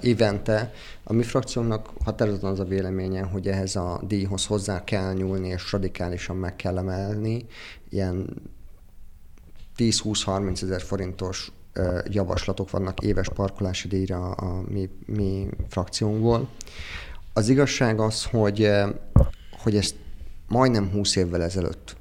évente. 0.00 0.72
A 1.04 1.12
mi 1.12 1.22
frakciónak 1.22 1.90
határozottan 2.04 2.50
az 2.50 2.60
a 2.60 2.64
véleménye, 2.64 3.22
hogy 3.22 3.48
ehhez 3.48 3.76
a 3.76 4.00
díjhoz 4.06 4.46
hozzá 4.46 4.84
kell 4.84 5.12
nyúlni, 5.12 5.48
és 5.48 5.72
radikálisan 5.72 6.36
meg 6.36 6.56
kell 6.56 6.78
emelni. 6.78 7.46
Ilyen 7.88 8.42
10-20-30 9.76 10.62
ezer 10.62 10.80
forintos 10.80 11.52
javaslatok 12.04 12.70
vannak 12.70 13.00
éves 13.00 13.28
parkolási 13.28 13.88
díjra 13.88 14.30
a 14.30 14.62
mi, 14.68 14.88
mi 15.06 15.48
frakciónkból. 15.68 16.48
Az 17.32 17.48
igazság 17.48 18.00
az, 18.00 18.24
hogy, 18.24 18.70
hogy 19.62 19.76
ezt 19.76 19.94
majdnem 20.48 20.90
20 20.90 21.16
évvel 21.16 21.42
ezelőtt 21.42 21.96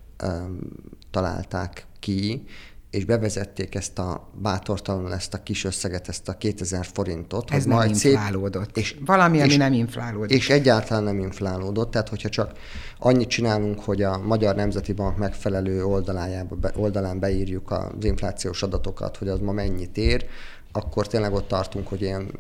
találták 1.12 1.86
ki, 2.00 2.46
és 2.90 3.06
bevezették 3.06 3.76
ezt 3.76 4.00
a 4.00 4.30
bátortalanul 4.34 5.14
ezt 5.14 5.34
a 5.34 5.44
kis 5.44 5.64
összeget, 5.64 6.08
ezt 6.08 6.28
a 6.30 6.38
2000 6.38 6.86
forintot. 6.94 7.52
Ez 7.52 7.66
nem 7.66 7.78
majd 7.78 7.90
inflálódott. 7.90 8.66
Szép, 8.66 8.78
és, 8.78 8.96
Valami, 9.06 9.40
ami 9.42 9.50
és, 9.50 9.58
nem 9.58 9.74
inflálódott. 9.74 10.30
És 10.30 10.50
egyáltalán 10.50 11.04
nem 11.04 11.20
inflálódott, 11.20 11.92
tehát 11.92 12.10
hogyha 12.10 12.30
csak 12.30 12.52
annyit 13.00 13.30
csinálunk, 13.30 13.80
hogy 13.80 14.02
a 14.02 14.18
Magyar 14.18 14.56
Nemzeti 14.56 14.94
Bank 14.94 15.18
megfelelő 15.18 15.84
oldalájába, 15.84 16.56
oldalán 16.76 17.20
beírjuk 17.20 17.72
az 17.72 18.06
inflációs 18.06 18.64
adatokat, 18.64 19.18
hogy 19.18 19.28
az 19.28 19.40
ma 19.40 19.52
mennyit 19.52 19.98
ér, 19.98 20.26
akkor 20.72 21.08
tényleg 21.08 21.34
ott 21.34 21.48
tartunk, 21.48 21.88
hogy 21.88 22.02
ilyen 22.02 22.32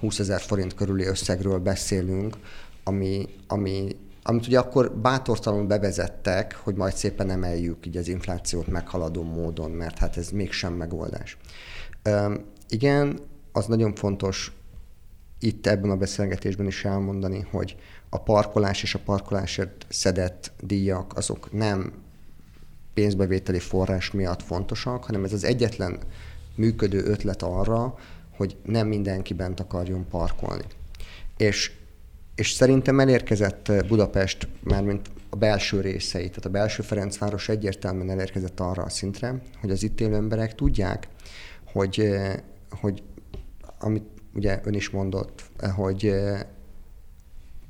20 0.00 0.18
ezer 0.18 0.40
forint 0.40 0.74
körüli 0.74 1.04
összegről 1.04 1.58
beszélünk, 1.58 2.36
ami, 2.84 3.28
ami 3.46 3.96
amit 4.22 4.46
ugye 4.46 4.58
akkor 4.58 4.92
bátortalanul 4.92 5.66
bevezettek, 5.66 6.60
hogy 6.62 6.74
majd 6.74 6.94
szépen 6.94 7.30
emeljük 7.30 7.86
így 7.86 7.96
az 7.96 8.08
inflációt 8.08 8.66
meghaladó 8.66 9.22
módon, 9.22 9.70
mert 9.70 9.98
hát 9.98 10.16
ez 10.16 10.30
mégsem 10.30 10.72
megoldás. 10.72 11.36
Üm, 12.04 12.44
igen, 12.68 13.18
az 13.52 13.66
nagyon 13.66 13.94
fontos 13.94 14.52
itt 15.38 15.66
ebben 15.66 15.90
a 15.90 15.96
beszélgetésben 15.96 16.66
is 16.66 16.84
elmondani, 16.84 17.46
hogy 17.50 17.76
a 18.08 18.18
parkolás 18.18 18.82
és 18.82 18.94
a 18.94 19.00
parkolásért 19.04 19.86
szedett 19.88 20.52
díjak 20.60 21.16
azok 21.16 21.52
nem 21.52 21.92
pénzbevételi 22.94 23.58
forrás 23.58 24.10
miatt 24.10 24.42
fontosak, 24.42 25.04
hanem 25.04 25.24
ez 25.24 25.32
az 25.32 25.44
egyetlen 25.44 25.98
működő 26.54 27.04
ötlet 27.04 27.42
arra, 27.42 27.94
hogy 28.36 28.56
nem 28.64 28.88
mindenki 28.88 29.34
bent 29.34 29.60
akarjon 29.60 30.08
parkolni. 30.08 30.64
És 31.36 31.72
és 32.34 32.50
szerintem 32.50 33.00
elérkezett 33.00 33.68
eh, 33.68 33.82
Budapest, 33.88 34.48
mármint 34.60 35.10
a 35.30 35.36
belső 35.36 35.80
részei, 35.80 36.28
tehát 36.28 36.44
a 36.44 36.50
belső 36.50 36.82
Ferencváros 36.82 37.48
egyértelműen 37.48 38.10
elérkezett 38.10 38.60
arra 38.60 38.82
a 38.82 38.88
szintre, 38.88 39.42
hogy 39.60 39.70
az 39.70 39.82
itt 39.82 40.00
élő 40.00 40.14
emberek 40.14 40.54
tudják, 40.54 41.08
hogy, 41.72 42.00
eh, 42.00 42.34
hogy 42.80 43.02
amit 43.78 44.04
ugye 44.34 44.60
ön 44.64 44.74
is 44.74 44.90
mondott, 44.90 45.42
eh, 45.58 45.70
hogy 45.74 46.14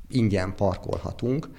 ingyen 0.09 0.55
parkolhatunk, 0.55 1.49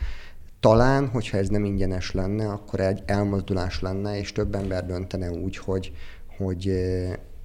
talán, 0.60 1.08
hogyha 1.08 1.36
ez 1.36 1.48
nem 1.48 1.64
ingyenes 1.64 2.12
lenne, 2.12 2.48
akkor 2.48 2.80
egy 2.80 3.02
elmozdulás 3.06 3.80
lenne, 3.80 4.18
és 4.18 4.32
több 4.32 4.54
ember 4.54 4.86
döntene 4.86 5.30
úgy, 5.30 5.56
hogy, 5.56 5.92
hogy, 6.36 6.72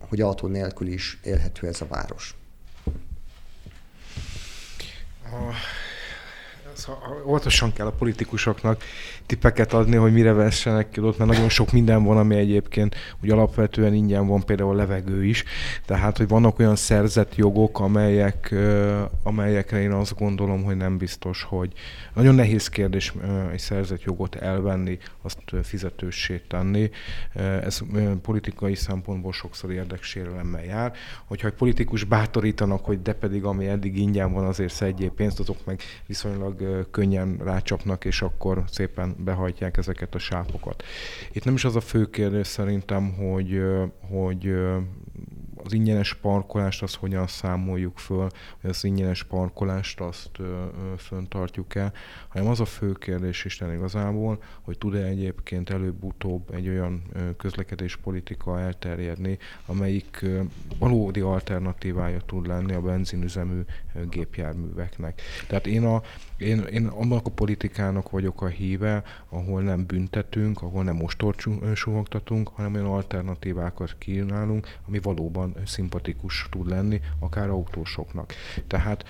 hogy 0.09 0.21
autó 0.21 0.47
nélkül 0.47 0.87
is 0.87 1.19
élhető 1.23 1.67
ez 1.67 1.81
a 1.81 1.87
város. 1.87 2.38
Oh 5.31 5.55
szóval 6.79 7.23
óvatosan 7.25 7.73
kell 7.73 7.85
a 7.85 7.91
politikusoknak 7.91 8.83
tippeket 9.25 9.73
adni, 9.73 9.95
hogy 9.95 10.13
mire 10.13 10.33
vessenek 10.33 10.89
ki 10.89 10.99
ott, 10.99 11.17
mert 11.17 11.29
nagyon 11.29 11.49
sok 11.49 11.71
minden 11.71 12.03
van, 12.03 12.17
ami 12.17 12.35
egyébként 12.35 12.95
úgy 13.23 13.29
alapvetően 13.29 13.93
ingyen 13.93 14.27
van, 14.27 14.43
például 14.45 14.69
a 14.69 14.75
levegő 14.75 15.25
is. 15.25 15.43
Tehát, 15.85 16.17
hogy 16.17 16.27
vannak 16.27 16.59
olyan 16.59 16.75
szerzett 16.75 17.35
jogok, 17.35 17.79
amelyek, 17.79 18.55
amelyekre 19.23 19.81
én 19.81 19.91
azt 19.91 20.17
gondolom, 20.17 20.63
hogy 20.63 20.77
nem 20.77 20.97
biztos, 20.97 21.43
hogy 21.43 21.73
nagyon 22.13 22.35
nehéz 22.35 22.67
kérdés 22.67 23.13
egy 23.51 23.59
szerzett 23.59 24.01
jogot 24.01 24.35
elvenni, 24.35 24.97
azt 25.21 25.39
fizetőssé 25.63 26.41
tenni. 26.47 26.89
Ez 27.63 27.79
politikai 28.21 28.75
szempontból 28.75 29.31
sokszor 29.31 29.71
érdeksérelemmel 29.71 30.63
jár. 30.63 30.93
Hogyha 31.25 31.47
egy 31.47 31.53
politikus 31.53 32.03
bátorítanak, 32.03 32.85
hogy 32.85 33.01
de 33.01 33.13
pedig 33.13 33.43
ami 33.43 33.67
eddig 33.67 33.97
ingyen 33.97 34.33
van, 34.33 34.45
azért 34.45 34.73
szedjél 34.73 35.11
pénzt, 35.11 35.39
azok 35.39 35.57
meg 35.65 35.81
viszonylag 36.05 36.61
könnyen 36.91 37.37
rácsapnak, 37.43 38.05
és 38.05 38.21
akkor 38.21 38.63
szépen 38.67 39.15
behajtják 39.17 39.77
ezeket 39.77 40.15
a 40.15 40.19
sápokat. 40.19 40.83
Itt 41.31 41.43
nem 41.43 41.53
is 41.53 41.65
az 41.65 41.75
a 41.75 41.81
fő 41.81 42.09
kérdés 42.09 42.47
szerintem, 42.47 43.13
hogy, 43.13 43.61
hogy 44.09 44.53
az 45.63 45.73
ingyenes 45.73 46.13
parkolást 46.13 46.81
azt 46.81 46.95
hogyan 46.95 47.27
számoljuk 47.27 47.97
föl, 47.97 48.29
hogy 48.61 48.69
az 48.69 48.83
ingyenes 48.83 49.23
parkolást 49.23 49.99
azt 49.99 50.31
föntartjuk 50.97 51.75
el, 51.75 51.93
hanem 52.27 52.47
az 52.47 52.59
a 52.59 52.65
fő 52.65 52.91
kérdés 52.91 53.45
Isten 53.45 53.73
igazából, 53.73 54.43
hogy 54.61 54.77
tud-e 54.77 55.03
egyébként 55.03 55.69
előbb-utóbb 55.69 56.53
egy 56.53 56.67
olyan 56.67 57.03
közlekedéspolitika 57.37 58.59
elterjedni, 58.59 59.37
amelyik 59.65 60.25
valódi 60.79 61.19
alternatívája 61.19 62.19
tud 62.19 62.47
lenni 62.47 62.73
a 62.73 62.81
benzinüzemű 62.81 63.61
gépjárműveknek. 64.09 65.21
Tehát 65.47 65.67
én, 65.67 65.83
a, 65.83 66.01
én, 66.37 66.59
én 66.59 66.85
annak 66.85 67.25
a 67.25 67.31
politikának 67.31 68.09
vagyok 68.09 68.41
a 68.41 68.47
híve, 68.47 69.03
ahol 69.29 69.61
nem 69.61 69.85
büntetünk, 69.85 70.61
ahol 70.61 70.83
nem 70.83 71.01
ostort 71.01 71.43
suhogtatunk, 71.75 72.47
hanem 72.47 72.73
olyan 72.73 72.85
alternatívákat 72.85 73.95
kínálunk, 73.97 74.77
ami 74.87 74.99
valóban 74.99 75.48
szimpatikus 75.65 76.47
tud 76.51 76.67
lenni, 76.67 77.01
akár 77.19 77.49
autósoknak. 77.49 78.33
Tehát 78.67 79.05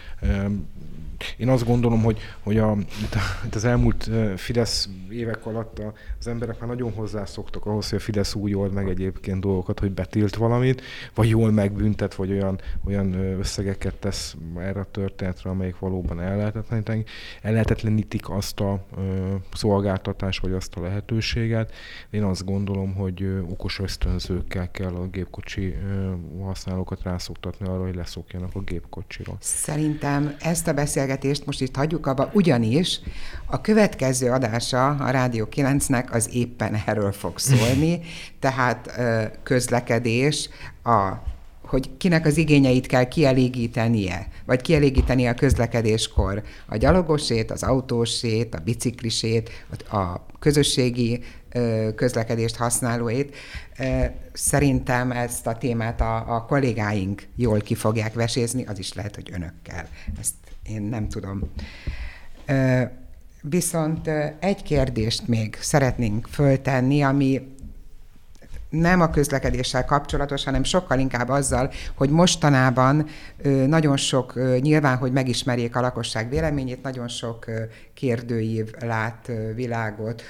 én 1.37 1.49
azt 1.49 1.65
gondolom, 1.65 2.03
hogy, 2.03 2.19
hogy 2.43 2.57
a, 2.57 2.77
itt 3.45 3.55
az 3.55 3.65
elmúlt 3.65 4.09
Fidesz 4.35 4.89
évek 5.09 5.45
alatt 5.45 5.81
az 6.19 6.27
emberek 6.27 6.59
már 6.59 6.69
nagyon 6.69 6.93
hozzászoktak 6.93 7.65
ahhoz, 7.65 7.89
hogy 7.89 7.97
a 7.97 8.01
Fidesz 8.01 8.33
úgy 8.33 8.55
old 8.55 8.73
meg 8.73 8.89
egyébként 8.89 9.41
dolgokat, 9.41 9.79
hogy 9.79 9.91
betilt 9.91 10.35
valamit, 10.35 10.81
vagy 11.15 11.29
jól 11.29 11.51
megbüntet, 11.51 12.15
vagy 12.15 12.31
olyan, 12.31 12.59
olyan 12.85 13.13
összegeket 13.13 13.95
tesz 13.95 14.35
erre 14.57 14.79
a 14.79 14.87
történetre, 14.91 15.49
amelyik 15.49 15.79
valóban 15.79 16.21
ellehetetlenítik 17.41 18.29
azt 18.29 18.59
a 18.59 18.85
szolgáltatást, 19.53 20.41
vagy 20.41 20.51
azt 20.51 20.75
a 20.75 20.81
lehetőséget. 20.81 21.73
Én 22.09 22.23
azt 22.23 22.45
gondolom, 22.45 22.93
hogy 22.93 23.41
okos 23.49 23.79
ösztönzőkkel 23.79 24.71
kell 24.71 24.93
a 24.93 25.07
gépkocsi 25.07 25.75
használókat 26.41 27.03
rászoktatni 27.03 27.67
arra, 27.67 27.83
hogy 27.83 27.95
leszokjanak 27.95 28.49
a 28.53 28.59
gépkocsiról. 28.59 29.37
Szerintem 29.39 30.35
ezt 30.39 30.67
a 30.67 30.73
beszélgetést 30.73 31.07
beszélgetést 31.09 31.45
most 31.45 31.61
itt 31.61 31.75
hagyjuk 31.75 32.07
abba, 32.07 32.29
ugyanis 32.33 32.99
a 33.45 33.61
következő 33.61 34.31
adása 34.31 34.87
a 34.89 35.09
Rádió 35.09 35.47
9-nek 35.55 36.11
az 36.11 36.29
éppen 36.33 36.81
erről 36.85 37.11
fog 37.11 37.39
szólni, 37.39 37.99
tehát 38.39 38.91
közlekedés, 39.43 40.49
a 40.83 41.27
hogy 41.61 41.89
kinek 41.97 42.25
az 42.25 42.37
igényeit 42.37 42.87
kell 42.87 43.03
kielégítenie, 43.03 44.27
vagy 44.45 44.61
kielégítenie 44.61 45.29
a 45.29 45.33
közlekedéskor. 45.33 46.43
A 46.65 46.77
gyalogosét, 46.77 47.51
az 47.51 47.63
autósét, 47.63 48.55
a 48.55 48.59
biciklisét, 48.59 49.49
a 49.91 50.25
közösségi 50.39 51.23
közlekedést 51.95 52.55
használóit. 52.55 53.35
Szerintem 54.33 55.11
ezt 55.11 55.47
a 55.47 55.57
témát 55.57 56.01
a, 56.01 56.35
a 56.35 56.45
kollégáink 56.45 57.27
jól 57.35 57.59
ki 57.59 57.75
fogják 57.75 58.13
vesézni, 58.13 58.65
az 58.65 58.79
is 58.79 58.93
lehet, 58.93 59.15
hogy 59.15 59.29
önökkel. 59.33 59.87
Ezt 60.19 60.33
én 60.69 60.81
nem 60.81 61.09
tudom. 61.09 61.51
Viszont 63.41 64.07
egy 64.39 64.63
kérdést 64.63 65.27
még 65.27 65.57
szeretnénk 65.61 66.27
föltenni, 66.27 67.01
ami 67.01 67.57
nem 68.69 69.01
a 69.01 69.09
közlekedéssel 69.09 69.85
kapcsolatos, 69.85 70.43
hanem 70.43 70.63
sokkal 70.63 70.99
inkább 70.99 71.29
azzal, 71.29 71.71
hogy 71.95 72.09
mostanában 72.09 73.07
nagyon 73.67 73.97
sok, 73.97 74.33
nyilván, 74.59 74.97
hogy 74.97 75.11
megismerjék 75.11 75.75
a 75.75 75.81
lakosság 75.81 76.29
véleményét, 76.29 76.83
nagyon 76.83 77.07
sok 77.07 77.45
kérdőív 77.93 78.71
lát 78.79 79.31
világot 79.55 80.21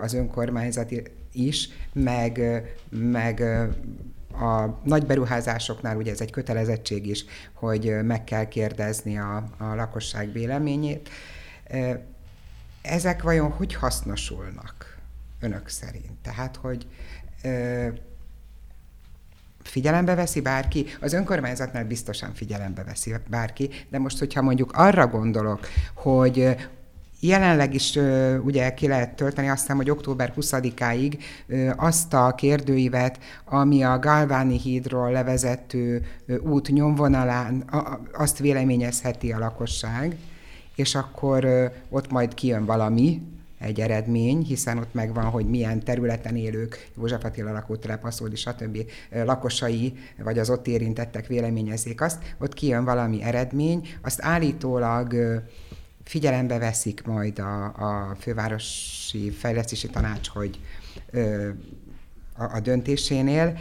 az 0.00 0.14
önkormányzat 0.14 0.92
is, 1.32 1.68
meg, 1.92 2.62
meg 2.88 3.42
a 4.36 4.80
nagy 4.84 5.06
beruházásoknál 5.06 5.96
ugye 5.96 6.12
ez 6.12 6.20
egy 6.20 6.30
kötelezettség 6.30 7.06
is, 7.06 7.24
hogy 7.52 7.96
meg 8.02 8.24
kell 8.24 8.44
kérdezni 8.44 9.18
a, 9.18 9.44
a 9.58 9.74
lakosság 9.74 10.32
véleményét. 10.32 11.08
Ezek 12.82 13.22
vajon 13.22 13.50
hogy 13.50 13.74
hasznosulnak 13.74 14.98
önök 15.40 15.68
szerint? 15.68 16.12
Tehát, 16.22 16.56
hogy 16.56 16.86
figyelembe 19.62 20.14
veszi 20.14 20.40
bárki? 20.40 20.86
Az 21.00 21.12
önkormányzatnál 21.12 21.84
biztosan 21.84 22.34
figyelembe 22.34 22.84
veszi 22.84 23.14
bárki, 23.28 23.70
de 23.88 23.98
most, 23.98 24.18
hogyha 24.18 24.42
mondjuk 24.42 24.72
arra 24.72 25.06
gondolok, 25.06 25.66
hogy 25.94 26.56
Jelenleg 27.20 27.74
is 27.74 27.98
ugye 28.44 28.74
ki 28.74 28.86
lehet 28.86 29.16
tölteni, 29.16 29.48
azt 29.48 29.60
hiszem, 29.60 29.76
hogy 29.76 29.90
október 29.90 30.32
20-áig 30.36 31.18
azt 31.76 32.14
a 32.14 32.34
kérdőívet, 32.34 33.18
ami 33.44 33.82
a 33.82 33.98
Galváni 33.98 34.58
hídról 34.58 35.10
levezető 35.10 36.06
út 36.40 36.68
nyomvonalán, 36.68 37.64
azt 38.12 38.38
véleményezheti 38.38 39.32
a 39.32 39.38
lakosság, 39.38 40.16
és 40.74 40.94
akkor 40.94 41.72
ott 41.88 42.10
majd 42.10 42.34
kijön 42.34 42.64
valami, 42.64 43.22
egy 43.58 43.80
eredmény, 43.80 44.42
hiszen 44.42 44.78
ott 44.78 44.94
megvan, 44.94 45.24
hogy 45.24 45.46
milyen 45.46 45.80
területen 45.80 46.36
élők, 46.36 46.88
József 46.96 47.24
Attila 47.24 47.52
lakótelep, 47.52 48.04
Aszódi, 48.04 48.36
stb. 48.36 48.78
lakosai, 49.10 49.92
vagy 50.22 50.38
az 50.38 50.50
ott 50.50 50.66
érintettek 50.66 51.26
véleményezzék 51.26 52.00
azt, 52.00 52.22
ott 52.38 52.54
kijön 52.54 52.84
valami 52.84 53.22
eredmény, 53.22 53.88
azt 54.02 54.22
állítólag 54.22 55.14
figyelembe 56.06 56.58
veszik 56.58 57.02
majd 57.04 57.38
a, 57.38 57.64
a 57.64 58.14
fővárosi 58.20 59.30
fejlesztési 59.30 59.88
tanács, 59.88 60.28
hogy 60.28 60.60
a, 62.36 62.56
a 62.56 62.60
döntésénél, 62.60 63.58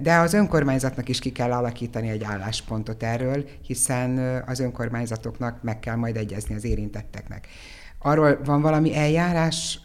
de 0.00 0.14
az 0.14 0.32
önkormányzatnak 0.32 1.08
is 1.08 1.18
ki 1.18 1.32
kell 1.32 1.52
alakítani 1.52 2.08
egy 2.08 2.24
álláspontot 2.24 3.02
erről, 3.02 3.48
hiszen 3.66 4.42
az 4.46 4.60
önkormányzatoknak 4.60 5.62
meg 5.62 5.80
kell 5.80 5.96
majd 5.96 6.16
egyezni 6.16 6.54
az 6.54 6.64
érintetteknek. 6.64 7.46
Arról 7.98 8.40
van 8.44 8.60
valami 8.60 8.96
eljárás, 8.96 9.80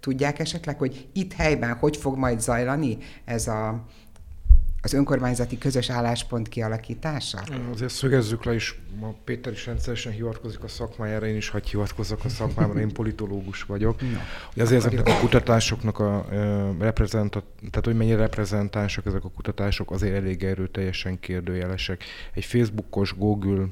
tudják 0.00 0.38
esetleg, 0.38 0.78
hogy 0.78 1.08
itt 1.12 1.32
helyben 1.32 1.76
hogy 1.76 1.96
fog 1.96 2.16
majd 2.16 2.40
zajlani 2.40 2.98
ez 3.24 3.46
a, 3.46 3.84
az 4.82 4.92
önkormányzati 4.92 5.58
közös 5.58 5.90
álláspont 5.90 6.48
kialakítása? 6.48 7.38
Azért 7.72 7.92
szögezzük 7.92 8.44
le 8.44 8.54
is, 8.54 8.80
ma 9.00 9.14
Péter 9.24 9.52
is 9.52 9.66
rendszeresen 9.66 10.12
hivatkozik 10.12 10.62
a 10.62 10.68
szakmájára, 10.68 11.26
én 11.26 11.36
is 11.36 11.48
hagy 11.48 11.68
hivatkozzak 11.68 12.24
a 12.24 12.28
szakmámra, 12.28 12.80
én 12.80 12.92
politológus 12.92 13.62
vagyok. 13.62 14.00
No, 14.00 14.06
hogy 14.52 14.62
azért 14.62 14.84
ezeknek 14.84 15.06
a 15.06 15.18
kutatásoknak 15.20 15.98
a 15.98 16.26
reprezentat, 16.78 17.44
tehát 17.58 17.84
hogy 17.84 17.96
mennyire 17.96 18.16
reprezentánsak 18.16 19.06
ezek 19.06 19.24
a 19.24 19.30
kutatások, 19.30 19.90
azért 19.90 20.14
elég 20.14 20.44
erőteljesen 20.44 21.20
kérdőjelesek. 21.20 22.04
Egy 22.34 22.44
Facebookos 22.44 23.14
Google 23.16 23.66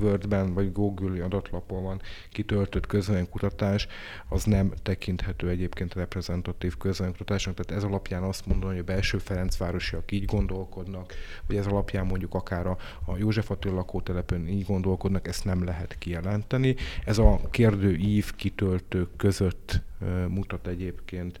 Wordben 0.00 0.54
vagy 0.54 0.72
Google 0.72 1.24
adatlapon 1.24 1.82
van 1.82 2.00
kitöltött 2.30 2.86
kutatás, 3.30 3.86
az 4.28 4.44
nem 4.44 4.72
tekinthető 4.82 5.48
egyébként 5.48 5.94
reprezentatív 5.94 6.76
kutatásnak. 6.76 7.54
Tehát 7.54 7.82
ez 7.82 7.88
alapján 7.88 8.22
azt 8.22 8.46
mondom, 8.46 8.70
hogy 8.70 8.84
belső 8.90 9.18
Ferencvárosiak 9.18 10.12
így 10.12 10.24
gondolkodnak, 10.24 11.14
vagy 11.46 11.56
ez 11.56 11.66
alapján 11.66 12.06
mondjuk 12.06 12.34
akár 12.34 12.66
a, 12.66 12.76
a 13.04 13.16
József 13.16 13.50
Attila 13.50 13.74
lakótelepön 13.74 14.48
így 14.48 14.64
gondolkodnak, 14.64 15.28
ezt 15.28 15.44
nem 15.44 15.64
lehet 15.64 15.98
kijelenteni. 15.98 16.76
Ez 17.04 17.18
a 17.18 17.40
kérdő 17.50 17.96
ív 17.96 18.34
kitöltők 18.36 19.16
között 19.16 19.82
mutat 20.28 20.66
egyébként 20.66 21.40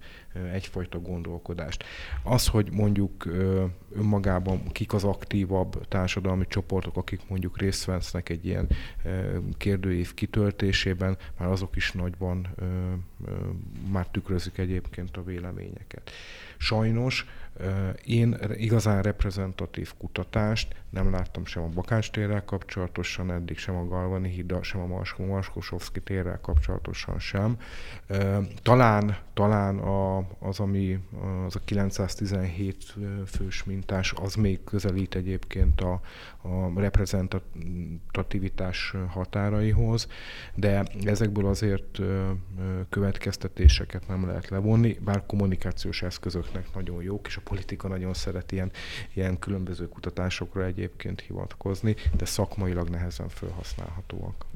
egyfajta 0.52 1.00
gondolkodást. 1.00 1.84
Az, 2.22 2.46
hogy 2.46 2.68
mondjuk 2.72 3.24
önmagában 3.94 4.62
kik 4.72 4.92
az 4.92 5.04
aktívabb 5.04 5.88
társadalmi 5.88 6.46
csoportok, 6.48 6.96
akik 6.96 7.20
mondjuk 7.28 7.58
részt 7.58 7.84
vesznek 7.84 8.28
egy 8.28 8.46
ilyen 8.46 8.68
kérdőív 9.56 10.14
kitöltésében, 10.14 11.16
már 11.38 11.48
azok 11.48 11.76
is 11.76 11.92
nagyban 11.92 12.48
már 13.90 14.06
tükrözik 14.06 14.58
egyébként 14.58 15.16
a 15.16 15.22
véleményeket. 15.22 16.10
Sajnos 16.58 17.26
én 18.04 18.36
igazán 18.54 19.02
reprezentatív 19.02 19.92
kutatást 19.98 20.74
nem 20.90 21.10
láttam 21.10 21.44
sem 21.44 21.62
a 21.62 21.68
Bakács 21.68 22.10
térrel 22.10 22.44
kapcsolatosan, 22.44 23.32
eddig 23.32 23.58
sem 23.58 23.76
a 23.76 23.86
Galvani 23.86 24.28
híddal, 24.28 24.62
sem 24.62 24.80
a 24.80 25.02
Maskosovszki 25.18 26.00
térrel 26.00 26.40
kapcsolatosan 26.40 27.18
sem. 27.18 27.56
Talán, 28.62 29.16
talán 29.34 29.78
a, 29.78 30.16
az, 30.38 30.60
ami 30.60 30.98
az 31.46 31.56
a 31.56 31.60
917 31.64 32.94
fős 33.26 33.64
mintás, 33.80 34.12
az 34.12 34.34
még 34.34 34.64
közelít 34.64 35.14
egyébként 35.14 35.80
a, 35.80 36.00
a 36.42 36.80
reprezentativitás 36.80 38.94
határaihoz, 39.08 40.06
de 40.54 40.82
ezekből 41.04 41.46
azért 41.46 41.98
következtetéseket 42.88 44.08
nem 44.08 44.26
lehet 44.26 44.48
levonni, 44.48 44.98
bár 45.04 45.26
kommunikációs 45.26 46.02
eszközöknek 46.02 46.74
nagyon 46.74 47.02
jók, 47.02 47.26
és 47.26 47.36
a 47.36 47.40
politika 47.44 47.88
nagyon 47.88 48.14
szeret 48.14 48.52
ilyen, 48.52 48.70
ilyen 49.14 49.38
különböző 49.38 49.88
kutatásokra 49.88 50.64
egyébként 50.64 51.20
hivatkozni, 51.20 51.96
de 52.16 52.24
szakmailag 52.24 52.88
nehezen 52.88 53.28
felhasználhatóak. 53.28 54.49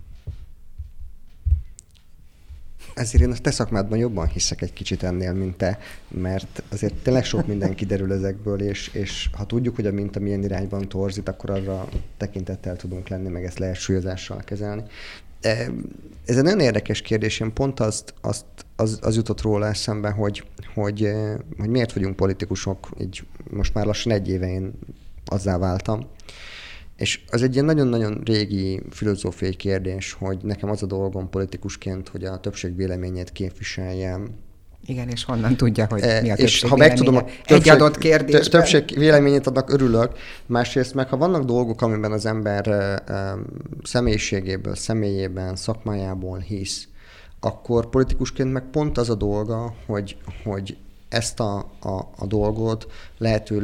Ezért 2.95 3.23
én 3.23 3.31
a 3.31 3.37
te 3.37 3.51
szakmádban 3.51 3.99
jobban 3.99 4.27
hiszek 4.27 4.63
egy 4.63 4.73
kicsit 4.73 5.03
ennél, 5.03 5.33
mint 5.33 5.57
te, 5.57 5.79
mert 6.09 6.63
azért 6.69 6.95
tényleg 6.95 7.25
sok 7.25 7.47
minden 7.47 7.75
kiderül 7.85 8.13
ezekből, 8.13 8.61
és, 8.61 8.91
és 8.93 9.29
ha 9.33 9.47
tudjuk, 9.47 9.75
hogy 9.75 9.87
a 9.87 9.93
minta 9.93 10.21
milyen 10.21 10.43
irányban 10.43 10.89
torzít, 10.89 11.29
akkor 11.29 11.51
arra 11.51 11.89
tekintettel 12.17 12.77
tudunk 12.77 13.09
lenni, 13.09 13.29
meg 13.29 13.45
ezt 13.45 13.59
lehet 13.59 13.77
súlyozással 13.77 14.43
kezelni. 14.45 14.83
Ez 16.25 16.37
egy 16.37 16.43
nagyon 16.43 16.61
érdekes 16.61 17.01
kérdés, 17.01 17.41
én 17.41 17.53
pont 17.53 17.81
azt, 17.81 18.15
azt 18.21 18.45
az, 18.77 18.99
az 19.03 19.17
jutott 19.17 19.41
róla 19.41 19.67
eszembe, 19.67 20.11
hogy, 20.11 20.45
hogy, 20.75 21.11
hogy 21.59 21.69
miért 21.69 21.93
vagyunk 21.93 22.17
politikusok, 22.17 22.89
így 23.01 23.25
most 23.51 23.75
már 23.75 23.87
lassan 23.87 24.13
egy 24.13 24.29
éve 24.29 24.51
én 24.51 24.73
azzá 25.25 25.59
váltam. 25.59 26.07
És 26.97 27.21
az 27.31 27.43
egy 27.43 27.53
ilyen 27.53 27.65
nagyon-nagyon 27.65 28.21
régi 28.25 28.83
filozófiai 28.91 29.55
kérdés, 29.55 30.13
hogy 30.13 30.39
nekem 30.43 30.71
az 30.71 30.83
a 30.83 30.87
dolgom 30.87 31.31
politikusként, 31.31 32.09
hogy 32.09 32.25
a 32.25 32.41
többség 32.41 32.77
véleményét 32.77 33.33
képviseljem, 33.33 34.29
igen, 34.87 35.09
és 35.09 35.25
honnan 35.25 35.57
tudja, 35.57 35.87
hogy 35.91 36.03
mi 36.23 36.31
a 36.31 36.35
és 36.35 36.63
ha 36.63 36.77
megtudom 36.77 37.17
a 37.17 37.25
többség, 37.25 37.57
egy 37.57 37.69
adott 37.69 37.99
kérdésben. 37.99 38.51
Többség 38.51 38.99
véleményét 38.99 39.47
adnak, 39.47 39.73
örülök. 39.73 40.13
Másrészt 40.47 40.95
meg, 40.95 41.09
ha 41.09 41.17
vannak 41.17 41.45
dolgok, 41.45 41.83
amiben 41.83 42.13
az 42.13 42.27
ember 42.27 43.03
személyiségéből, 43.83 44.75
személyében, 44.75 45.57
szakmájából 45.57 46.39
hisz, 46.39 46.89
akkor 47.41 47.89
politikusként 47.91 48.53
meg 48.53 48.63
pont 48.71 48.99
az 48.99 49.11
a 49.11 49.15
dolga, 49.15 49.75
hogy, 49.87 50.17
hogy 50.45 50.77
ezt 51.09 51.41
a, 51.41 51.59
a, 51.81 52.09
a 52.17 52.27
dolgot 52.27 52.87
lehető 53.19 53.61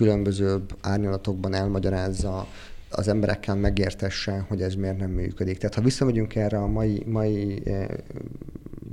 legkülönbözőbb 0.00 0.76
árnyalatokban 0.80 1.54
elmagyarázza, 1.54 2.46
az 2.90 3.08
emberekkel 3.08 3.54
megértesse, 3.54 4.44
hogy 4.48 4.62
ez 4.62 4.74
miért 4.74 4.98
nem 4.98 5.10
működik. 5.10 5.58
Tehát 5.58 5.74
ha 5.74 5.80
visszamegyünk 5.80 6.34
erre 6.34 6.58
a 6.58 6.66
mai, 6.66 7.02
mai 7.06 7.62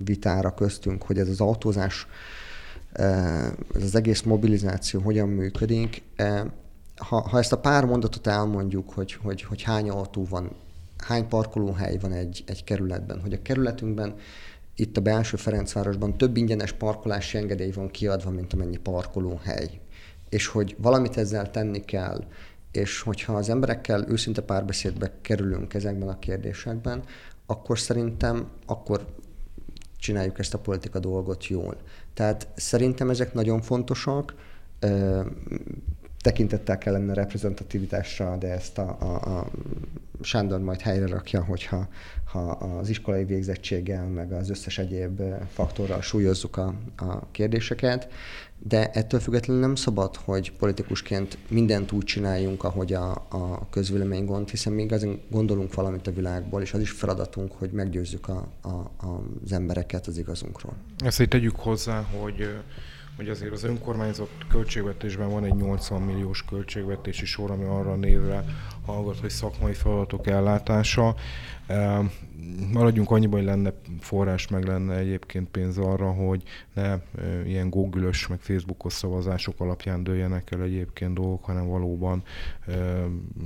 vitára 0.06 0.54
köztünk, 0.54 1.04
hogy 1.04 1.18
ez 1.18 1.30
az 1.30 1.42
autózás, 1.42 2.08
ez 3.76 3.84
az 3.84 3.96
egész 3.96 4.22
mobilizáció 4.22 5.00
hogyan 5.00 5.30
működik, 5.30 6.04
ha, 6.96 7.22
ha 7.22 7.38
ezt 7.38 7.52
a 7.52 7.60
pár 7.60 7.86
mondatot 7.86 8.28
elmondjuk, 8.28 8.90
hogy, 8.90 9.14
hogy, 9.14 9.42
hogy 9.44 9.62
hány 9.62 9.90
autó 9.90 10.26
van, 10.30 10.52
hány 10.98 11.28
parkolóhely 11.28 11.98
van 12.02 12.12
egy, 12.12 12.44
egy 12.46 12.64
kerületben, 12.64 13.22
hogy 13.22 13.34
a 13.34 13.42
kerületünkben 13.42 14.16
itt 14.76 14.98
a 14.98 15.02
belső 15.02 15.38
Ferencvárosban 15.38 16.18
több 16.18 16.38
ingyenes 16.38 16.72
parkolási 16.72 17.38
engedély 17.38 17.72
van 17.72 17.92
kiadva, 17.92 18.30
mint 18.30 18.54
amennyi 18.54 18.78
parkolóhely. 18.78 19.70
És 20.30 20.48
hogy 20.48 20.76
valamit 20.80 21.18
ezzel 21.18 21.52
tenni 21.52 21.86
kell, 21.86 22.24
és 22.72 23.02
hogyha 23.02 23.36
az 23.36 23.50
emberekkel 23.50 24.06
őszinte 24.10 24.42
párbeszédbe 24.42 25.12
kerülünk 25.22 25.74
ezekben 25.74 26.08
a 26.08 26.20
kérdésekben, 26.20 27.04
akkor 27.46 27.80
szerintem 27.80 28.48
akkor 28.66 29.06
csináljuk 29.98 30.40
ezt 30.40 30.54
a 30.54 30.60
politika 30.60 31.00
dolgot 31.00 31.48
jól. 31.48 31.78
Tehát 32.14 32.48
szerintem 32.56 33.10
ezek 33.10 33.34
nagyon 33.34 33.62
fontosak, 33.62 34.36
tekintettel 36.28 36.78
kell 36.78 36.94
lenne 36.94 37.14
reprezentativitásra, 37.14 38.38
de 38.38 38.48
ezt 38.48 38.78
a, 38.78 38.98
a, 39.00 39.38
a 39.38 39.48
Sándor 40.22 40.60
majd 40.60 40.82
helyre 40.82 41.08
rakja, 41.08 41.44
hogyha 41.44 41.88
ha 42.32 42.50
az 42.52 42.90
iskolai 42.90 43.24
végzettséggel, 43.24 44.08
meg 44.08 44.32
az 44.32 44.50
összes 44.50 44.78
egyéb 44.78 45.22
faktorral 45.54 46.02
súlyozzuk 46.02 46.58
a, 46.58 46.74
a 46.98 47.32
kérdéseket, 47.32 48.08
de 48.60 48.90
ettől 48.92 49.20
függetlenül 49.20 49.62
nem 49.62 49.76
szabad, 49.76 50.16
hogy 50.16 50.52
politikusként 50.52 51.38
mindent 51.50 51.92
úgy 51.92 52.04
csináljunk, 52.04 52.64
ahogy 52.64 52.94
a, 52.94 53.12
a 53.12 53.70
közvélemény 53.70 54.26
gond, 54.26 54.50
hiszen 54.50 54.74
még 54.74 54.92
azért 54.92 55.30
gondolunk 55.30 55.74
valamit 55.74 56.08
a 56.08 56.12
világból, 56.12 56.62
és 56.62 56.74
az 56.74 56.82
is 56.82 56.92
feladatunk, 56.92 57.52
hogy 57.52 57.70
meggyőzzük 57.72 58.28
a, 58.28 58.48
a, 58.62 58.92
az 58.98 59.52
embereket 59.52 60.08
az 60.08 60.18
igazunkról. 60.18 60.74
Ezt 60.98 61.22
így 61.22 61.28
tegyük 61.28 61.56
hozzá, 61.56 62.02
hogy 62.02 62.50
hogy 63.18 63.30
azért 63.30 63.52
az 63.52 63.64
önkormányzott 63.64 64.46
költségvetésben 64.50 65.30
van 65.30 65.44
egy 65.44 65.56
80 65.56 66.02
milliós 66.02 66.46
költségvetési 66.50 67.26
sor, 67.26 67.52
ami 67.52 67.64
arra 67.64 67.96
névre 67.96 68.44
hallgat, 68.88 69.20
hogy 69.20 69.30
szakmai 69.30 69.74
feladatok 69.74 70.28
ellátása. 70.28 71.16
Maradjunk 72.72 73.12
annyiban, 73.12 73.40
hogy 73.40 73.48
lenne 73.48 73.74
forrás, 74.00 74.48
meg 74.48 74.66
lenne 74.66 74.96
egyébként 74.96 75.50
pénz 75.50 75.78
arra, 75.78 76.12
hogy 76.12 76.44
ne 76.74 76.98
ilyen 77.46 77.70
google 77.70 78.10
meg 78.30 78.40
Facebookos 78.40 78.94
szavazások 78.94 79.60
alapján 79.60 80.04
dőljenek 80.04 80.52
el 80.52 80.62
egyébként 80.62 81.14
dolgok, 81.14 81.46
hanem 81.46 81.68
valóban 81.68 82.24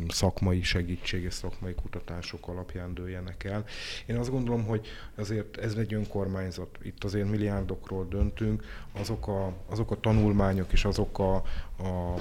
szakmai 0.08 0.62
segítség 0.62 1.24
és 1.24 1.34
szakmai 1.34 1.74
kutatások 1.74 2.48
alapján 2.48 2.94
dőljenek 2.94 3.44
el. 3.44 3.64
Én 4.06 4.18
azt 4.18 4.32
gondolom, 4.32 4.64
hogy 4.66 4.88
azért 5.16 5.58
ez 5.58 5.74
egy 5.74 5.94
önkormányzat, 5.94 6.78
itt 6.84 7.04
azért 7.04 7.30
milliárdokról 7.30 8.08
döntünk, 8.10 8.64
azok 9.00 9.28
a, 9.28 9.54
azok 9.70 9.92
a 9.92 10.00
tanulmányok 10.00 10.72
és 10.72 10.86
azok 10.86 11.20
a, 11.20 11.36
a 11.36 12.16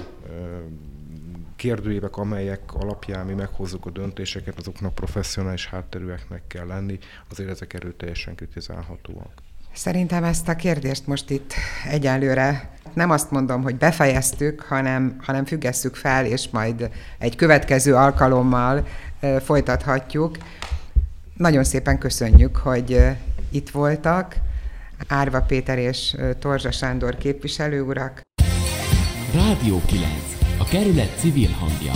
kérdőívek, 1.61 2.17
amelyek 2.17 2.61
alapján 2.73 3.25
mi 3.25 3.33
meghozzuk 3.33 3.85
a 3.85 3.89
döntéseket, 3.89 4.57
azoknak 4.57 4.95
professzionális 4.95 5.67
hátterűeknek 5.67 6.41
kell 6.47 6.65
lenni, 6.65 6.99
azért 7.29 7.49
ezek 7.49 7.73
erőteljesen 7.73 8.35
kritizálhatóak. 8.35 9.31
Szerintem 9.73 10.23
ezt 10.23 10.47
a 10.47 10.55
kérdést 10.55 11.07
most 11.07 11.29
itt 11.29 11.53
egyelőre 11.89 12.69
nem 12.93 13.09
azt 13.09 13.31
mondom, 13.31 13.61
hogy 13.61 13.75
befejeztük, 13.75 14.61
hanem, 14.61 15.15
hanem 15.19 15.45
függesszük 15.45 15.95
fel, 15.95 16.25
és 16.25 16.49
majd 16.49 16.89
egy 17.17 17.35
következő 17.35 17.95
alkalommal 17.95 18.87
folytathatjuk. 19.43 20.37
Nagyon 21.37 21.63
szépen 21.63 21.97
köszönjük, 21.97 22.55
hogy 22.55 23.05
itt 23.49 23.69
voltak. 23.69 24.35
Árva 25.07 25.41
Péter 25.41 25.77
és 25.77 26.15
Torzsa 26.39 26.71
Sándor 26.71 27.17
képviselő 27.17 27.81
urak. 27.81 28.21
Rádió 29.33 29.81
9. 29.85 30.40
A 30.61 30.63
kerület 30.63 31.21
civil 31.21 31.49
hangja. 31.51 31.93